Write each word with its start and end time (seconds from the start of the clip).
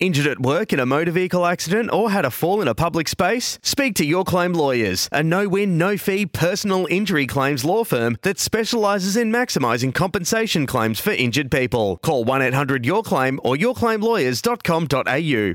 Injured 0.00 0.26
at 0.28 0.40
work 0.40 0.72
in 0.72 0.80
a 0.80 0.86
motor 0.86 1.10
vehicle 1.10 1.44
accident 1.44 1.92
or 1.92 2.10
had 2.10 2.24
a 2.24 2.30
fall 2.30 2.62
in 2.62 2.68
a 2.68 2.74
public 2.74 3.06
space? 3.06 3.58
Speak 3.62 3.94
to 3.96 4.04
Your 4.06 4.24
Claim 4.24 4.54
Lawyers, 4.54 5.10
a 5.12 5.22
no 5.22 5.46
win, 5.46 5.76
no 5.76 5.98
fee 5.98 6.24
personal 6.24 6.86
injury 6.88 7.26
claims 7.26 7.66
law 7.66 7.84
firm 7.84 8.16
that 8.22 8.38
specialises 8.38 9.14
in 9.14 9.30
maximising 9.30 9.94
compensation 9.94 10.66
claims 10.66 11.00
for 11.00 11.10
injured 11.10 11.50
people. 11.50 11.98
Call 11.98 12.24
1 12.24 12.40
800 12.40 12.86
Your 12.86 13.02
Claim 13.02 13.38
or 13.44 13.56
yourclaimlawyers.com.au. 13.56 15.54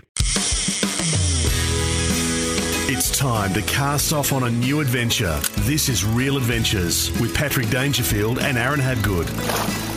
It's 2.87 3.17
time 3.17 3.51
to 3.55 3.63
cast 3.63 4.13
off 4.13 4.31
on 4.31 4.43
a 4.43 4.51
new 4.51 4.79
adventure. 4.79 5.39
This 5.61 5.89
is 5.89 6.05
Real 6.05 6.37
Adventures 6.37 7.09
with 7.19 7.33
Patrick 7.33 7.71
Dangerfield 7.71 8.37
and 8.37 8.59
Aaron 8.59 8.79
Habgood. 8.79 9.94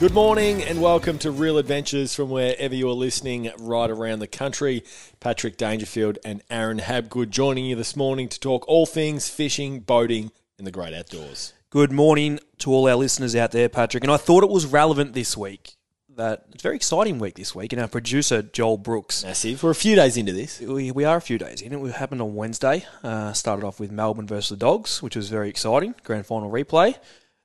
Good 0.00 0.14
morning 0.14 0.62
and 0.62 0.80
welcome 0.80 1.18
to 1.18 1.32
Real 1.32 1.58
Adventures 1.58 2.14
from 2.14 2.30
wherever 2.30 2.72
you're 2.72 2.92
listening 2.92 3.50
right 3.58 3.90
around 3.90 4.20
the 4.20 4.28
country. 4.28 4.84
Patrick 5.18 5.56
Dangerfield 5.56 6.18
and 6.24 6.40
Aaron 6.48 6.78
Habgood 6.78 7.30
joining 7.30 7.64
you 7.64 7.74
this 7.74 7.96
morning 7.96 8.28
to 8.28 8.38
talk 8.38 8.68
all 8.68 8.86
things 8.86 9.28
fishing, 9.28 9.80
boating, 9.80 10.30
and 10.56 10.64
the 10.64 10.70
great 10.70 10.94
outdoors. 10.94 11.52
Good 11.70 11.90
morning 11.90 12.38
to 12.58 12.70
all 12.72 12.88
our 12.88 12.94
listeners 12.94 13.34
out 13.34 13.50
there, 13.50 13.68
Patrick. 13.68 14.04
And 14.04 14.12
I 14.12 14.18
thought 14.18 14.44
it 14.44 14.50
was 14.50 14.66
relevant 14.66 15.14
this 15.14 15.36
week 15.36 15.74
that 16.14 16.44
it's 16.52 16.62
a 16.62 16.68
very 16.68 16.76
exciting 16.76 17.18
week 17.18 17.34
this 17.34 17.52
week. 17.52 17.72
And 17.72 17.82
our 17.82 17.88
producer, 17.88 18.42
Joel 18.42 18.78
Brooks, 18.78 19.24
Massive. 19.24 19.64
We're 19.64 19.72
a 19.72 19.74
few 19.74 19.96
days 19.96 20.16
into 20.16 20.32
this. 20.32 20.60
we, 20.60 20.92
we 20.92 21.06
are 21.06 21.16
a 21.16 21.20
few 21.20 21.38
days 21.38 21.60
in. 21.60 21.72
It 21.72 21.94
happened 21.94 22.22
on 22.22 22.36
Wednesday. 22.36 22.86
Uh, 23.02 23.32
started 23.32 23.66
off 23.66 23.80
with 23.80 23.90
Melbourne 23.90 24.28
versus 24.28 24.50
the 24.50 24.56
Dogs, 24.64 25.02
which 25.02 25.16
was 25.16 25.28
very 25.28 25.48
exciting. 25.48 25.96
Grand 26.04 26.24
final 26.24 26.52
replay. 26.52 26.94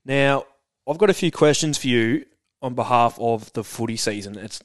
Now, 0.06 0.46
I've 0.88 1.00
got 1.00 1.10
a 1.10 1.16
few 1.16 1.32
questions 1.32 1.80
for 1.80 1.88
you 1.88 2.26
on 2.64 2.74
behalf 2.74 3.18
of 3.20 3.52
the 3.54 3.64
footy 3.64 3.98
season. 3.98 4.38
It's 4.38 4.60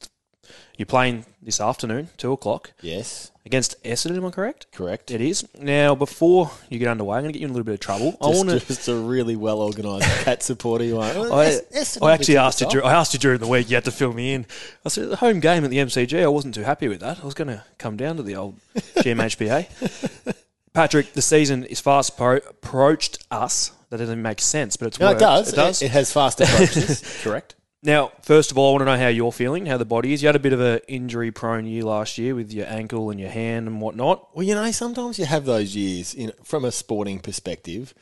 You're 0.77 0.85
playing 0.87 1.25
this 1.41 1.59
afternoon, 1.61 2.09
2 2.17 2.31
o'clock, 2.31 2.71
Yes, 2.81 3.31
against 3.45 3.81
Essendon, 3.83 4.17
am 4.17 4.25
I 4.25 4.31
correct? 4.31 4.67
correct. 4.71 5.11
It 5.11 5.21
is. 5.21 5.45
Now, 5.59 5.93
before 5.95 6.49
you 6.69 6.79
get 6.79 6.87
underway, 6.87 7.17
I'm 7.17 7.23
going 7.23 7.33
to 7.33 7.37
get 7.37 7.41
you 7.41 7.47
in 7.47 7.51
a 7.51 7.53
little 7.53 7.65
bit 7.65 7.73
of 7.73 7.79
trouble. 7.81 8.17
I 8.21 8.27
want 8.27 8.49
to. 8.49 8.59
just 8.65 8.87
a 8.87 8.95
really 8.95 9.35
well 9.47 9.61
organised 9.61 10.23
cat 10.23 10.41
supporter 10.41 10.85
you 10.85 10.97
are. 10.99 11.13
Well, 11.13 11.33
I, 11.33 11.45
Essendon 11.73 12.07
I 12.07 12.13
actually 12.13 12.37
asked 12.37 12.61
you. 12.61 12.81
I 12.81 12.93
asked 12.93 13.13
you 13.13 13.19
during 13.19 13.39
the 13.39 13.47
week. 13.47 13.69
You 13.69 13.75
had 13.75 13.85
to 13.85 13.91
fill 13.91 14.13
me 14.13 14.33
in. 14.33 14.45
I 14.85 14.89
said 14.89 15.09
the 15.09 15.17
home 15.17 15.39
game 15.39 15.63
at 15.65 15.69
the 15.69 15.77
MCG. 15.77 16.23
I 16.23 16.27
wasn't 16.27 16.55
too 16.55 16.63
happy 16.63 16.87
with 16.87 17.01
that. 17.01 17.19
I 17.21 17.25
was 17.25 17.33
going 17.33 17.49
to 17.49 17.63
come 17.77 17.97
down 17.97 18.15
to 18.17 18.23
the 18.23 18.35
old 18.35 18.59
GMHBA. 18.95 20.35
Patrick, 20.73 21.13
the 21.13 21.21
season 21.21 21.65
is 21.65 21.81
fast 21.81 22.15
pro- 22.15 22.37
approached 22.37 23.25
us. 23.31 23.71
That 23.89 23.97
doesn't 23.97 24.21
make 24.21 24.39
sense, 24.39 24.77
but 24.77 24.87
it's 24.89 24.99
No, 24.99 25.09
it 25.09 25.19
does. 25.19 25.51
It 25.51 25.55
does. 25.55 25.81
It, 25.81 25.89
has 25.91 26.13
fast 26.13 26.39
approaches. 26.41 27.03
correct. 27.23 27.55
Now, 27.81 28.11
first 28.21 28.51
of 28.51 28.57
all, 28.57 28.69
I 28.69 28.71
want 28.73 28.81
to 28.81 28.85
know 28.85 28.97
how 28.97 29.07
you're 29.07 29.31
feeling, 29.31 29.65
how 29.65 29.77
the 29.77 29.85
body 29.85 30.11
is. 30.11 30.21
You 30.21 30.27
had 30.27 30.35
a 30.35 30.39
bit 30.39 30.51
of 30.51 30.59
an 30.59 30.81
injury-prone 30.87 31.65
year 31.65 31.83
last 31.83 32.17
year 32.17 32.35
with 32.35 32.51
your 32.51 32.67
ankle 32.67 33.09
and 33.09 33.19
your 33.19 33.29
hand 33.29 33.67
and 33.67 33.79
whatnot. 33.79 34.35
Well, 34.35 34.45
you 34.45 34.53
know, 34.53 34.69
sometimes 34.71 35.17
you 35.17 35.25
have 35.25 35.45
those 35.45 35.75
years 35.75 36.13
you 36.13 36.27
know, 36.27 36.33
from 36.43 36.65
a 36.65 36.71
sporting 36.71 37.19
perspective. 37.19 37.93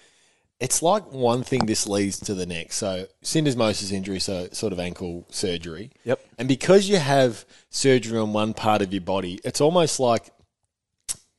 It's 0.60 0.82
like 0.82 1.12
one 1.12 1.44
thing 1.44 1.68
this 1.68 1.86
leads 1.86 2.20
to 2.22 2.34
the 2.34 2.48
next. 2.48 2.78
So, 2.78 3.06
syndesmosis 3.24 3.92
injury, 3.92 4.20
so 4.20 4.48
sort 4.52 4.74
of 4.74 4.80
ankle 4.80 5.28
surgery. 5.30 5.92
Yep. 6.06 6.20
And 6.40 6.48
because 6.48 6.90
you 6.90 6.98
have 6.98 7.46
surgery 7.70 8.18
on 8.18 8.34
one 8.34 8.56
part 8.56 8.82
of 8.82 8.92
your 8.92 9.02
body, 9.02 9.40
it's 9.44 9.62
almost 9.62 10.00
like 10.00 10.32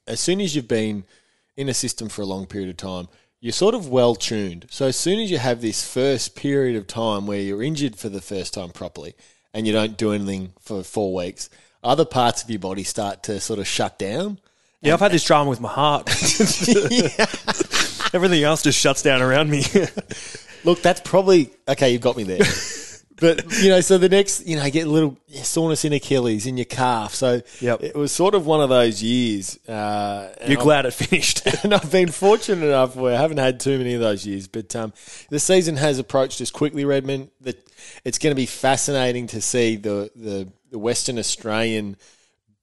as 0.07 0.21
soon 0.21 0.41
as 0.41 0.55
you've 0.55 0.69
been 0.69 1.05
in 1.57 1.69
a 1.69 1.75
system 1.75 2.09
for 2.09 2.23
a 2.23 2.27
long 2.27 2.47
period 2.47 2.71
of 2.71 2.77
time, 2.77 3.09
you're 3.41 3.53
sort 3.53 3.75
of 3.75 3.89
well 3.89 4.15
tuned. 4.15 4.67
So 4.71 4.87
as 4.87 4.97
soon 4.97 5.21
as 5.21 5.31
you 5.31 5.39
have 5.39 5.61
this 5.61 5.87
first 5.87 6.35
period 6.35 6.77
of 6.77 6.87
time 6.87 7.27
where 7.27 7.41
you're 7.41 7.63
injured 7.63 7.97
for 7.97 8.09
the 8.09 8.21
first 8.21 8.55
time 8.55 8.71
properly 8.71 9.15
and 9.55 9.67
you 9.67 9.73
don't 9.73 9.97
do 9.97 10.13
anything 10.13 10.53
for 10.61 10.83
four 10.83 11.15
weeks, 11.15 11.49
other 11.83 12.05
parts 12.05 12.43
of 12.43 12.51
your 12.51 12.59
body 12.59 12.83
start 12.83 13.23
to 13.25 13.41
sort 13.41 13.59
of 13.59 13.67
shut 13.67 13.99
down. 13.99 14.39
Yeah, 14.81 14.95
I've 14.95 15.01
had 15.01 15.13
this 15.13 15.25
drama 15.25 15.51
with 15.51 15.61
my 15.61 15.69
heart. 15.69 16.09
Everything 18.15 18.45
else 18.45 18.63
just 18.63 18.79
shuts 18.79 19.03
down 19.03 19.23
around 19.23 19.51
me. 19.51 19.65
Look, 20.65 20.83
that's 20.83 21.01
probably 21.01 21.51
okay. 21.67 21.93
You've 21.93 22.01
got 22.01 22.17
me 22.17 22.25
there. 22.25 22.41
but 23.21 23.45
you 23.63 23.69
know, 23.69 23.81
so 23.81 23.99
the 23.99 24.09
next, 24.09 24.47
you 24.47 24.57
know, 24.57 24.69
get 24.71 24.87
a 24.87 24.91
little 24.91 25.17
soreness 25.43 25.85
in 25.85 25.93
Achilles, 25.93 26.47
in 26.47 26.57
your 26.57 26.65
calf. 26.65 27.15
So 27.15 27.43
Yep. 27.61 27.83
it 27.83 27.97
was 27.97 28.13
sort 28.13 28.35
of 28.35 28.47
one 28.47 28.61
of 28.61 28.69
those 28.69 29.03
years. 29.03 29.59
Uh, 29.69 30.33
You're 30.47 30.61
glad 30.63 30.87
it 30.87 30.93
finished. 30.93 31.47
and 31.65 31.75
I've 31.75 31.91
been 31.91 32.11
fortunate 32.11 32.65
enough 32.67 32.97
where 32.97 33.15
I 33.17 33.21
haven't 33.21 33.39
had 33.39 33.61
too 33.61 33.79
many 33.79 33.95
of 33.95 34.01
those 34.01 34.27
years. 34.27 34.49
But 34.49 34.75
um, 34.77 34.93
the 35.31 35.41
season 35.41 35.77
has 35.77 35.99
approached 35.99 36.41
us 36.41 36.51
quickly, 36.51 36.85
Redmond. 36.85 37.31
That 37.41 37.65
it's 38.05 38.19
going 38.19 38.33
to 38.33 38.37
be 38.37 38.47
fascinating 38.47 39.27
to 39.29 39.41
see 39.41 39.77
the 39.77 40.11
the, 40.15 40.49
the 40.71 40.79
Western 40.79 41.19
Australian 41.19 41.97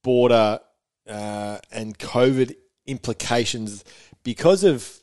border 0.04 0.60
uh, 1.10 1.58
and 1.72 1.98
COVID 1.98 2.56
implications 2.86 3.84
because 4.24 4.64
of 4.64 5.00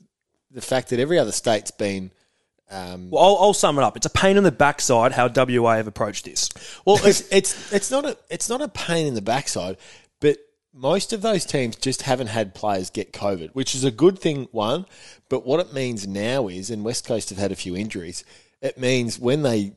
the 0.50 0.60
fact 0.60 0.90
that 0.90 0.98
every 1.00 1.18
other 1.18 1.32
state's 1.32 1.70
been. 1.70 2.10
Um, 2.72 3.10
Well, 3.10 3.22
I'll, 3.22 3.36
I'll 3.40 3.54
sum 3.54 3.78
it 3.78 3.82
up. 3.84 3.96
It's 3.96 4.06
a 4.06 4.10
pain 4.10 4.36
in 4.36 4.44
the 4.44 4.50
backside 4.52 5.12
how 5.12 5.28
WA 5.28 5.76
have 5.76 5.86
approached 5.86 6.24
this. 6.24 6.48
Well, 6.84 6.98
it's 7.04 7.30
it's 7.30 7.72
it's 7.72 7.90
not 7.90 8.04
a 8.04 8.16
it's 8.30 8.48
not 8.48 8.62
a 8.62 8.68
pain 8.68 9.06
in 9.06 9.14
the 9.14 9.22
backside, 9.22 9.76
but 10.20 10.38
most 10.74 11.12
of 11.12 11.20
those 11.20 11.44
teams 11.44 11.76
just 11.76 12.02
haven't 12.02 12.28
had 12.28 12.54
players 12.54 12.88
get 12.88 13.12
COVID, 13.12 13.50
which 13.50 13.74
is 13.74 13.84
a 13.84 13.90
good 13.90 14.18
thing. 14.18 14.48
One, 14.52 14.86
but 15.28 15.44
what 15.46 15.60
it 15.60 15.74
means 15.74 16.06
now 16.08 16.48
is, 16.48 16.70
and 16.70 16.82
West 16.84 17.06
Coast 17.06 17.28
have 17.28 17.38
had 17.38 17.52
a 17.52 17.56
few 17.56 17.76
injuries. 17.76 18.24
It 18.62 18.78
means 18.78 19.18
when 19.18 19.42
they 19.42 19.72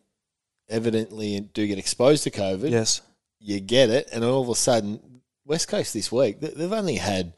evidently 0.69 1.39
do 1.53 1.67
get 1.67 1.77
exposed 1.77 2.23
to 2.23 2.31
COVID, 2.31 2.71
Yes. 2.71 3.01
you 3.39 3.59
get 3.59 3.89
it, 3.89 4.07
and 4.13 4.23
all 4.23 4.41
of 4.41 4.49
a 4.49 4.55
sudden, 4.55 5.21
West 5.45 5.67
Coast 5.67 5.93
this 5.93 6.11
week 6.11 6.39
they- 6.39 6.49
they've 6.49 6.71
only 6.71 6.95
had 6.95 7.33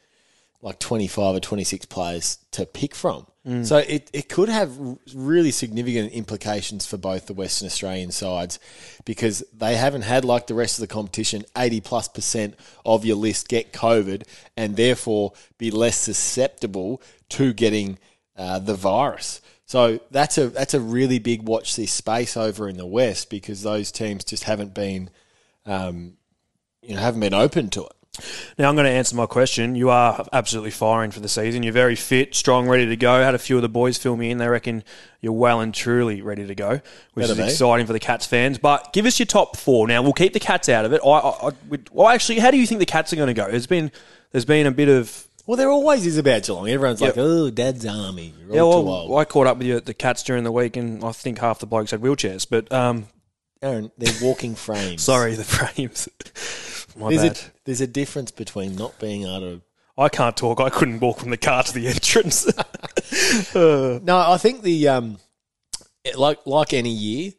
like 0.62 0.79
twenty 0.79 1.07
five 1.07 1.35
or 1.35 1.40
twenty 1.40 1.63
six 1.63 1.85
players 1.85 2.40
to 2.51 2.66
pick 2.66 2.95
from. 2.95 3.28
So 3.63 3.78
it, 3.78 4.09
it 4.12 4.28
could 4.28 4.50
have 4.50 4.78
really 5.16 5.51
significant 5.51 6.12
implications 6.12 6.85
for 6.85 6.97
both 6.97 7.28
the 7.28 7.34
Western 7.34 7.68
Australian 7.68 8.12
sides 8.12 8.59
because 9.06 9.41
they 9.53 9.78
haven't 9.78 10.01
had 10.01 10.25
like 10.25 10.47
the 10.47 10.53
rest 10.53 10.78
of 10.79 10.81
the 10.81 10.94
competition 10.94 11.45
eighty 11.57 11.79
plus 11.79 12.09
percent 12.09 12.56
of 12.85 13.06
your 13.06 13.16
list 13.16 13.47
get 13.47 13.72
COVID 13.72 14.23
and 14.57 14.75
therefore 14.75 15.31
be 15.57 15.72
less 15.72 15.97
susceptible 15.97 17.01
to 17.29 17.53
getting 17.53 18.00
uh, 18.35 18.59
the 18.59 18.75
virus. 18.75 19.39
So 19.66 20.00
that's 20.12 20.38
a 20.38 20.47
that's 20.50 20.74
a 20.74 20.79
really 20.79 21.19
big 21.19 21.44
watch 21.44 21.75
this 21.75 21.91
space 21.91 22.35
over 22.35 22.68
in 22.68 22.78
the 22.78 22.85
West 22.85 23.29
because 23.29 23.62
those 23.63 23.91
teams 23.91 24.24
just 24.24 24.44
haven't 24.44 24.74
been 24.74 25.09
um, 25.66 26.18
you 26.81 26.95
know 26.95 27.01
haven't 27.01 27.22
been 27.22 27.34
open 27.34 27.69
to 27.72 27.85
it. 27.85 27.96
Now 28.57 28.69
I'm 28.69 28.75
going 28.75 28.85
to 28.85 28.91
answer 28.91 29.16
my 29.16 29.25
question. 29.25 29.75
You 29.75 29.89
are 29.89 30.25
absolutely 30.33 30.72
firing 30.72 31.11
for 31.11 31.19
the 31.19 31.29
season. 31.29 31.63
You're 31.63 31.73
very 31.73 31.95
fit, 31.95 32.33
strong, 32.35 32.67
ready 32.67 32.85
to 32.88 32.95
go. 32.95 33.22
Had 33.22 33.35
a 33.35 33.39
few 33.39 33.55
of 33.55 33.61
the 33.61 33.69
boys 33.69 33.97
fill 33.97 34.16
me 34.17 34.31
in. 34.31 34.38
They 34.38 34.47
reckon 34.47 34.83
you're 35.22 35.33
well 35.33 35.59
and 35.61 35.73
truly 35.73 36.22
ready 36.22 36.45
to 36.47 36.56
go, 36.56 36.81
which 37.13 37.23
Better 37.27 37.31
is 37.33 37.38
be. 37.38 37.44
exciting 37.45 37.85
for 37.85 37.94
the 37.94 38.00
Cats 38.00 38.25
fans. 38.25 38.57
But 38.57 38.94
give 38.94 39.06
us 39.06 39.19
your 39.19 39.25
top 39.27 39.57
four. 39.57 39.88
Now 39.88 40.01
we'll 40.01 40.13
keep 40.13 40.33
the 40.33 40.39
Cats 40.39 40.69
out 40.69 40.86
of 40.86 40.94
it. 40.94 41.01
I, 41.06 41.07
I, 41.09 41.47
I 41.47 41.51
well, 41.91 42.07
actually, 42.09 42.39
how 42.39 42.51
do 42.51 42.57
you 42.57 42.65
think 42.68 42.80
the 42.80 42.86
Cats 42.86 43.12
are 43.13 43.15
going 43.18 43.27
to 43.27 43.33
go? 43.33 43.50
There's 43.50 43.68
been 43.68 43.91
there's 44.31 44.45
been 44.45 44.65
a 44.68 44.71
bit 44.71 44.89
of 44.89 45.25
Well, 45.45 45.57
there 45.57 45.69
always 45.69 46.06
is 46.06 46.18
about 46.18 46.44
Geelong. 46.44 46.68
Everyone's 46.69 47.00
Yep. 47.01 47.15
like, 47.15 47.24
"Oh, 47.25 47.50
Dad's 47.50 47.86
army." 47.86 48.33
You're 48.47 48.56
yeah. 48.56 48.62
Well, 48.63 48.88
old. 48.89 49.19
I 49.19 49.25
caught 49.25 49.47
up 49.47 49.57
with 49.57 49.68
you 49.68 49.77
at 49.77 49.86
the 49.86 49.94
Cats 49.94 50.24
during 50.24 50.44
the 50.44 50.51
week, 50.51 50.75
and 50.75 51.03
I 51.03 51.12
think 51.12 51.39
half 51.39 51.59
the 51.59 51.65
blokes 51.68 51.91
had 51.91 52.01
wheelchairs. 52.01 52.45
But 52.50 52.71
um, 52.71 53.07
Aaron, 53.62 53.91
they're 53.97 54.13
walking 54.21 54.56
frames. 54.68 55.01
sorry, 55.03 55.36
the 55.36 55.44
frames. 55.45 56.09
My 56.97 57.09
there's 57.09 57.21
bad. 57.21 57.38
a 57.38 57.51
there's 57.65 57.81
a 57.81 57.88
difference 57.88 58.31
between 58.31 58.75
not 58.75 58.99
being 58.99 59.23
able 59.23 59.39
to. 59.39 59.61
I 59.97 60.09
can't 60.09 60.38
talk. 60.38 60.59
I 60.59 60.69
couldn't 60.69 60.99
walk 60.99 61.19
from 61.19 61.31
the 61.31 61.38
car 61.38 61.63
to 61.63 61.73
the 61.73 61.88
entrance. 61.88 62.47
No, 63.55 64.17
I 64.17 64.38
think 64.38 64.61
the 64.61 64.88
um, 64.89 65.17
like 66.15 66.45
like 66.45 66.73
any 66.73 66.91
year, 66.91 67.31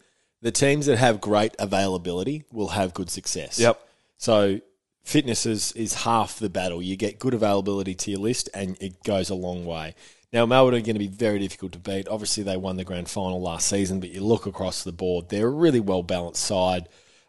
the 0.42 0.50
teams 0.50 0.86
that 0.86 0.96
have 0.96 1.20
great 1.20 1.54
availability 1.58 2.44
will 2.50 2.68
have 2.68 2.94
good 2.94 3.10
success. 3.10 3.60
yep. 3.60 3.80
So 4.16 4.60
fitness 5.04 5.46
is, 5.46 5.72
is 5.72 5.94
half 5.94 6.38
the 6.38 6.50
battle. 6.50 6.82
You 6.82 6.96
get 6.96 7.18
good 7.18 7.34
availability 7.34 7.94
to 7.94 8.10
your 8.10 8.20
list, 8.20 8.48
and 8.54 8.76
it 8.80 9.02
goes 9.04 9.30
a 9.30 9.34
long 9.34 9.64
way. 9.64 9.94
Now, 10.32 10.44
Melbourne 10.44 10.74
are 10.74 10.80
going 10.80 10.94
to 10.94 10.98
be 10.98 11.08
very 11.08 11.38
difficult 11.38 11.72
to 11.72 11.78
beat. 11.78 12.08
Obviously, 12.08 12.42
they 12.42 12.56
won 12.56 12.76
the 12.76 12.84
grand 12.84 13.08
final 13.08 13.40
last 13.40 13.68
season, 13.68 14.00
but 14.00 14.10
you 14.10 14.22
look 14.22 14.44
across 14.46 14.84
the 14.84 14.92
board, 14.92 15.30
they're 15.30 15.46
a 15.46 15.50
really 15.50 15.80
well 15.80 16.02
balanced 16.02 16.44
side. 16.44 16.88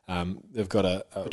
Um, 0.10 0.42
they've 0.52 0.68
got 0.68 0.86
a, 0.86 1.06
a 1.16 1.20
really- 1.20 1.30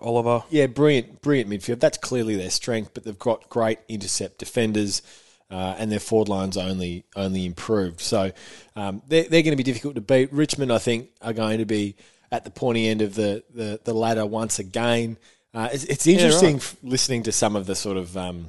Oliver. 0.00 0.42
yeah, 0.50 0.66
brilliant, 0.66 1.22
brilliant 1.22 1.48
midfield. 1.48 1.78
That's 1.78 1.98
clearly 1.98 2.34
their 2.34 2.50
strength, 2.50 2.90
but 2.92 3.04
they've 3.04 3.18
got 3.18 3.48
great 3.48 3.78
intercept 3.88 4.38
defenders, 4.38 5.02
uh, 5.50 5.76
and 5.78 5.90
their 5.92 6.00
forward 6.00 6.28
line's 6.28 6.56
only 6.56 7.04
only 7.16 7.46
improved. 7.46 8.00
So 8.00 8.32
um, 8.76 9.02
they're, 9.06 9.22
they're 9.22 9.42
going 9.42 9.52
to 9.52 9.56
be 9.56 9.62
difficult 9.62 9.94
to 9.94 10.00
beat. 10.00 10.32
Richmond, 10.32 10.72
I 10.72 10.78
think, 10.78 11.10
are 11.22 11.32
going 11.32 11.58
to 11.58 11.64
be 11.64 11.94
at 12.30 12.44
the 12.44 12.50
pointy 12.50 12.88
end 12.88 13.00
of 13.02 13.14
the, 13.14 13.42
the, 13.54 13.80
the 13.84 13.94
ladder 13.94 14.26
once 14.26 14.58
again. 14.58 15.16
Uh, 15.54 15.70
it's, 15.72 15.84
it's 15.84 16.06
interesting 16.06 16.56
f- 16.56 16.76
listening 16.82 17.22
to 17.22 17.32
some 17.32 17.56
of 17.56 17.64
the 17.66 17.74
sort 17.74 17.96
of 17.96 18.14
um, 18.18 18.48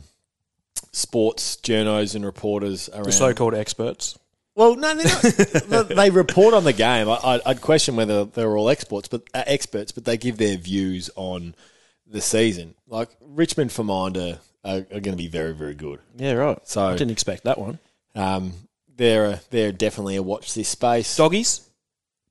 sports 0.91 1.57
journos 1.63 2.15
and 2.15 2.25
reporters 2.25 2.89
around. 2.89 3.05
The 3.05 3.11
so-called 3.13 3.53
experts. 3.53 4.18
Well, 4.59 4.75
no, 4.75 4.91
not. 4.93 5.87
they 5.87 6.09
report 6.09 6.53
on 6.53 6.65
the 6.65 6.73
game. 6.73 7.07
I, 7.07 7.39
I'd 7.45 7.61
question 7.61 7.95
whether 7.95 8.25
they're 8.25 8.57
all 8.57 8.69
experts, 8.69 9.07
but 9.07 9.21
uh, 9.33 9.43
experts, 9.47 9.93
but 9.93 10.03
they 10.03 10.17
give 10.17 10.35
their 10.37 10.57
views 10.57 11.09
on 11.15 11.55
the 12.05 12.19
season. 12.19 12.75
Like 12.85 13.07
Richmond 13.21 13.71
for 13.71 13.85
Minder 13.85 14.39
are, 14.65 14.79
are 14.79 14.99
going 14.99 15.03
to 15.03 15.15
be 15.15 15.29
very, 15.29 15.53
very 15.53 15.75
good. 15.75 16.01
Yeah, 16.17 16.33
right. 16.33 16.59
So- 16.67 16.85
I 16.87 16.91
didn't 16.97 17.11
expect 17.11 17.45
that 17.45 17.57
one. 17.57 17.79
Um, 18.15 18.51
they're 18.97 19.25
a, 19.27 19.41
they're 19.49 19.71
definitely 19.71 20.17
a 20.17 20.21
watch 20.23 20.53
this 20.53 20.67
space. 20.67 21.15
Doggies. 21.15 21.61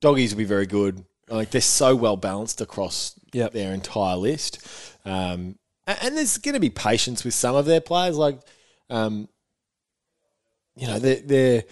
Doggies 0.03 0.35
will 0.35 0.39
be 0.39 0.45
very 0.45 0.67
good. 0.67 1.03
Like 1.31 1.51
they're 1.51 1.63
so 1.63 1.97
well 1.97 2.19
balanced 2.19 2.61
across 2.61 3.15
Yep. 3.33 3.53
their 3.55 3.73
entire 3.73 4.17
list. 4.17 4.59
Um, 5.07 5.57
a- 5.87 6.05
and 6.05 6.15
there's 6.15 6.37
going 6.37 6.53
to 6.53 6.61
be 6.61 6.69
patience 6.69 7.25
with 7.25 7.33
some 7.33 7.57
of 7.57 7.65
their 7.65 7.81
players. 7.81 8.19
Like, 8.19 8.39
um, 8.91 9.31
you 10.77 10.87
know, 10.89 10.99
they're 10.99 11.23
they're 11.23 11.65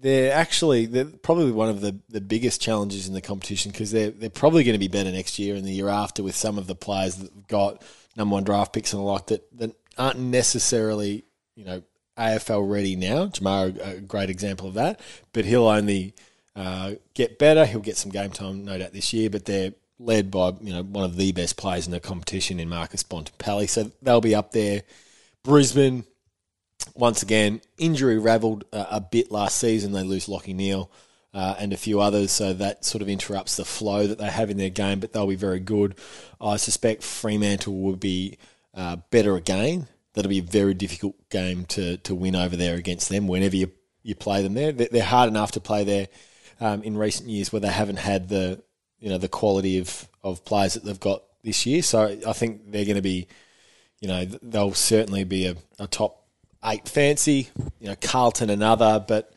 they're 0.00 0.32
actually 0.32 0.86
they're 0.86 1.04
probably 1.04 1.52
one 1.52 1.68
of 1.68 1.80
the, 1.80 1.98
the 2.08 2.20
biggest 2.20 2.60
challenges 2.60 3.06
in 3.06 3.14
the 3.14 3.20
competition 3.20 3.70
because 3.70 3.90
they're 3.90 4.10
they're 4.10 4.30
probably 4.30 4.64
going 4.64 4.74
to 4.74 4.78
be 4.78 4.88
better 4.88 5.10
next 5.10 5.38
year 5.38 5.54
and 5.54 5.64
the 5.64 5.72
year 5.72 5.88
after 5.88 6.22
with 6.22 6.34
some 6.34 6.58
of 6.58 6.66
the 6.66 6.74
players 6.74 7.16
that 7.16 7.32
have 7.32 7.48
got 7.48 7.82
number 8.16 8.34
one 8.34 8.44
draft 8.44 8.72
picks 8.72 8.92
and 8.92 9.00
the 9.00 9.04
like 9.04 9.26
that 9.26 9.58
that 9.58 9.74
aren't 9.98 10.18
necessarily 10.18 11.24
you 11.54 11.64
know 11.64 11.82
AFL 12.18 12.70
ready 12.70 12.96
now. 12.96 13.26
Jamar 13.26 13.78
a 13.80 14.00
great 14.00 14.30
example 14.30 14.68
of 14.68 14.74
that, 14.74 15.00
but 15.32 15.44
he'll 15.44 15.68
only 15.68 16.14
uh, 16.54 16.92
get 17.14 17.38
better. 17.38 17.64
He'll 17.64 17.80
get 17.80 17.96
some 17.96 18.12
game 18.12 18.30
time, 18.30 18.64
no 18.64 18.78
doubt, 18.78 18.92
this 18.92 19.12
year. 19.12 19.30
But 19.30 19.46
they're 19.46 19.72
led 19.98 20.30
by 20.30 20.52
you 20.60 20.72
know 20.72 20.82
one 20.82 21.04
of 21.04 21.16
the 21.16 21.32
best 21.32 21.56
players 21.56 21.86
in 21.86 21.92
the 21.92 22.00
competition 22.00 22.60
in 22.60 22.68
Marcus 22.68 23.02
Bontempelli, 23.02 23.68
so 23.68 23.90
they'll 24.02 24.20
be 24.20 24.34
up 24.34 24.52
there. 24.52 24.82
Brisbane, 25.42 26.04
once 26.94 27.22
again, 27.22 27.60
injury 27.78 28.18
ravelled 28.18 28.64
uh, 28.72 28.86
a 28.90 29.00
bit 29.00 29.30
last 29.30 29.58
season. 29.58 29.92
They 29.92 30.02
lose 30.02 30.26
Lachie 30.26 30.54
Neale 30.54 30.90
uh, 31.34 31.54
and 31.58 31.72
a 31.72 31.76
few 31.76 32.00
others, 32.00 32.30
so 32.32 32.52
that 32.54 32.84
sort 32.84 33.02
of 33.02 33.08
interrupts 33.08 33.56
the 33.56 33.64
flow 33.64 34.06
that 34.06 34.18
they 34.18 34.30
have 34.30 34.50
in 34.50 34.56
their 34.56 34.70
game. 34.70 35.00
But 35.00 35.12
they'll 35.12 35.26
be 35.26 35.36
very 35.36 35.60
good. 35.60 35.96
I 36.40 36.56
suspect 36.56 37.02
Fremantle 37.02 37.80
will 37.80 37.96
be 37.96 38.38
uh, 38.74 38.96
better 39.10 39.36
again. 39.36 39.88
That'll 40.14 40.28
be 40.28 40.38
a 40.38 40.42
very 40.42 40.74
difficult 40.74 41.16
game 41.30 41.64
to 41.66 41.96
to 41.98 42.14
win 42.14 42.34
over 42.36 42.56
there 42.56 42.76
against 42.76 43.08
them. 43.08 43.26
Whenever 43.28 43.56
you 43.56 43.70
you 44.02 44.14
play 44.14 44.42
them 44.42 44.54
there, 44.54 44.72
They- 44.72 44.88
they're 44.88 45.02
hard 45.04 45.28
enough 45.28 45.52
to 45.52 45.60
play 45.60 45.84
there 45.84 46.08
um, 46.60 46.82
in 46.82 46.96
recent 46.96 47.28
years 47.28 47.52
where 47.52 47.60
they 47.60 47.68
haven't 47.68 47.98
had 47.98 48.28
the 48.28 48.62
you 48.98 49.08
know 49.08 49.18
the 49.18 49.28
quality 49.28 49.78
of 49.78 50.08
of 50.22 50.44
players 50.44 50.74
that 50.74 50.84
they've 50.84 50.98
got 50.98 51.22
this 51.44 51.64
year. 51.64 51.82
So 51.82 52.18
I 52.26 52.32
think 52.32 52.70
they're 52.72 52.84
going 52.84 52.96
to 52.96 53.02
be 53.02 53.28
you 54.00 54.08
know, 54.08 54.24
they'll 54.24 54.72
certainly 54.72 55.24
be 55.24 55.46
a, 55.46 55.56
a 55.78 55.86
top 55.86 56.19
eight 56.64 56.88
fancy. 56.88 57.48
You 57.78 57.88
know, 57.88 57.96
Carlton 58.00 58.50
another, 58.50 59.04
but 59.06 59.32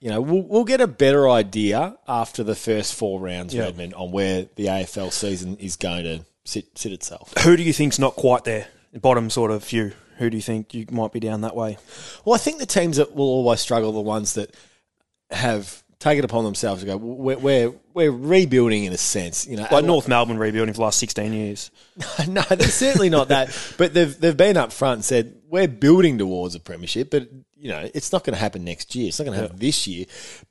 you 0.00 0.10
know, 0.10 0.20
we'll, 0.20 0.42
we'll 0.42 0.64
get 0.64 0.80
a 0.80 0.86
better 0.86 1.28
idea 1.28 1.96
after 2.06 2.44
the 2.44 2.54
first 2.54 2.94
four 2.94 3.18
rounds, 3.18 3.54
Yeah. 3.54 3.62
Redmond, 3.64 3.94
on 3.94 4.12
where 4.12 4.46
the 4.56 4.66
AFL 4.66 5.10
season 5.12 5.56
is 5.56 5.76
going 5.76 6.04
to 6.04 6.24
sit 6.44 6.76
sit 6.78 6.92
itself. 6.92 7.32
Who 7.42 7.56
do 7.56 7.62
you 7.62 7.72
think's 7.72 7.98
not 7.98 8.14
quite 8.14 8.44
there? 8.44 8.68
Bottom 8.94 9.30
sort 9.30 9.50
of 9.50 9.64
few. 9.64 9.92
Who 10.18 10.30
do 10.30 10.36
you 10.36 10.42
think 10.42 10.72
you 10.72 10.86
might 10.90 11.12
be 11.12 11.20
down 11.20 11.42
that 11.42 11.54
way? 11.54 11.76
Well, 12.24 12.34
I 12.34 12.38
think 12.38 12.58
the 12.58 12.66
teams 12.66 12.96
that 12.96 13.14
will 13.14 13.26
always 13.26 13.60
struggle 13.60 13.90
are 13.90 13.94
the 13.94 14.00
ones 14.00 14.34
that 14.34 14.54
have 15.30 15.82
taken 15.98 16.24
upon 16.24 16.44
themselves 16.44 16.80
to 16.82 16.86
go. 16.86 16.96
We're 16.96 17.38
we're, 17.38 17.72
we're 17.92 18.10
rebuilding 18.12 18.84
in 18.84 18.92
a 18.92 18.98
sense, 18.98 19.46
you 19.46 19.56
know. 19.56 19.66
Like 19.70 19.84
North 19.84 20.08
Melbourne 20.08 20.38
rebuilding 20.38 20.72
for 20.72 20.78
the 20.78 20.84
last 20.84 20.98
16 21.00 21.32
years. 21.32 21.70
no, 22.28 22.42
they're 22.42 22.68
certainly 22.68 23.10
not 23.10 23.28
that. 23.28 23.56
But 23.76 23.92
they've 23.92 24.18
they've 24.18 24.36
been 24.36 24.56
up 24.56 24.72
front 24.72 24.96
and 24.96 25.04
said 25.04 25.34
we're 25.56 25.68
building 25.68 26.18
towards 26.18 26.54
a 26.54 26.60
premiership, 26.60 27.10
but 27.10 27.28
you 27.56 27.70
know 27.70 27.88
it's 27.94 28.12
not 28.12 28.24
going 28.24 28.34
to 28.34 28.40
happen 28.40 28.62
next 28.62 28.94
year. 28.94 29.08
It's 29.08 29.18
not 29.18 29.24
going 29.24 29.36
to 29.36 29.42
happen 29.42 29.58
this 29.58 29.86
year, 29.86 30.04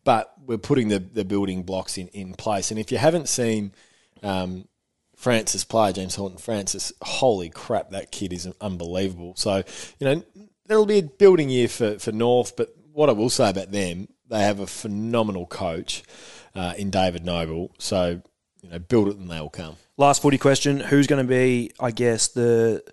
but 0.04 0.34
we're 0.44 0.58
putting 0.58 0.88
the, 0.88 0.98
the 0.98 1.24
building 1.24 1.62
blocks 1.62 2.00
in, 2.00 2.08
in 2.08 2.34
place. 2.34 2.72
And 2.72 2.80
if 2.80 2.92
you 2.92 2.98
haven't 2.98 3.30
seen 3.30 3.72
um, 4.24 4.68
Francis 5.16 5.64
play, 5.64 5.94
Jason 5.94 6.20
Horne-Francis, 6.20 6.92
holy 7.04 7.50
crap, 7.50 7.92
that 7.92 8.12
kid 8.12 8.34
is 8.34 8.52
unbelievable. 8.60 9.36
So 9.36 9.58
you 10.00 10.08
know 10.08 10.24
there'll 10.66 10.88
be 10.88 11.00
a 11.00 11.04
building 11.04 11.50
year 11.50 11.68
for 11.68 12.00
for 12.00 12.12
North, 12.12 12.56
but 12.56 12.76
what 12.92 13.08
I 13.08 13.14
will 13.14 13.30
say 13.30 13.52
about 13.52 13.72
them, 13.72 14.08
they 14.28 14.42
have 14.42 14.60
a 14.60 14.68
phenomenal 14.68 15.46
coach 15.46 16.02
uh, 16.56 16.74
in 16.80 16.90
David 16.90 17.24
Noble. 17.24 17.76
So 17.78 18.22
you 18.64 18.70
know 18.70 18.80
build 18.80 19.10
it 19.10 19.18
and 19.18 19.30
they 19.30 19.40
will 19.40 19.50
come. 19.52 19.76
Last 19.98 20.24
footy 20.24 20.40
question: 20.40 20.80
Who's 20.80 21.06
going 21.06 21.24
to 21.24 21.30
be, 21.30 21.72
I 21.80 21.92
guess, 21.92 22.30
the 22.30 22.84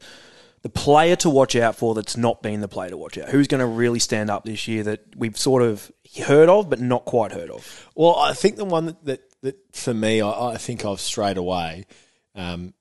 the 0.62 0.68
player 0.68 1.16
to 1.16 1.28
watch 1.30 1.56
out 1.56 1.74
for 1.76 1.94
that's 1.94 2.16
not 2.16 2.42
been 2.42 2.60
the 2.60 2.68
player 2.68 2.90
to 2.90 2.96
watch 2.96 3.18
out? 3.18 3.28
Who's 3.28 3.48
going 3.48 3.60
to 3.60 3.66
really 3.66 3.98
stand 3.98 4.30
up 4.30 4.44
this 4.44 4.66
year 4.68 4.82
that 4.84 5.00
we've 5.16 5.36
sort 5.36 5.62
of 5.62 5.90
heard 6.24 6.48
of 6.48 6.70
but 6.70 6.80
not 6.80 7.04
quite 7.04 7.32
heard 7.32 7.50
of? 7.50 7.88
Well, 7.94 8.16
I 8.16 8.32
think 8.32 8.56
the 8.56 8.64
one 8.64 8.86
that, 8.86 9.04
that, 9.04 9.20
that 9.42 9.56
for 9.76 9.92
me, 9.92 10.20
I, 10.20 10.50
I 10.52 10.56
think 10.56 10.84
of 10.84 11.00
straight 11.00 11.36
away. 11.36 11.86
Um, 12.34 12.74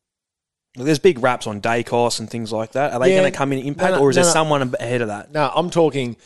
There's 0.75 0.99
big 0.99 1.19
raps 1.23 1.47
on 1.47 1.59
Daicos 1.59 2.19
and 2.19 2.29
things 2.29 2.51
like 2.51 2.73
that. 2.73 2.93
Are 2.93 2.99
they 2.99 3.09
Yeah. 3.15 3.21
going 3.21 3.31
to 3.31 3.37
come 3.37 3.51
in 3.51 3.59
impact, 3.65 3.91
No, 3.93 3.97
no, 3.97 4.03
or 4.03 4.09
is 4.11 4.15
no, 4.17 4.23
there 4.23 4.31
someone 4.31 4.73
ahead 4.79 5.01
of 5.01 5.07
that 5.09 5.31
no, 5.31 5.51
I'm 5.53 5.69
talking 5.71 6.17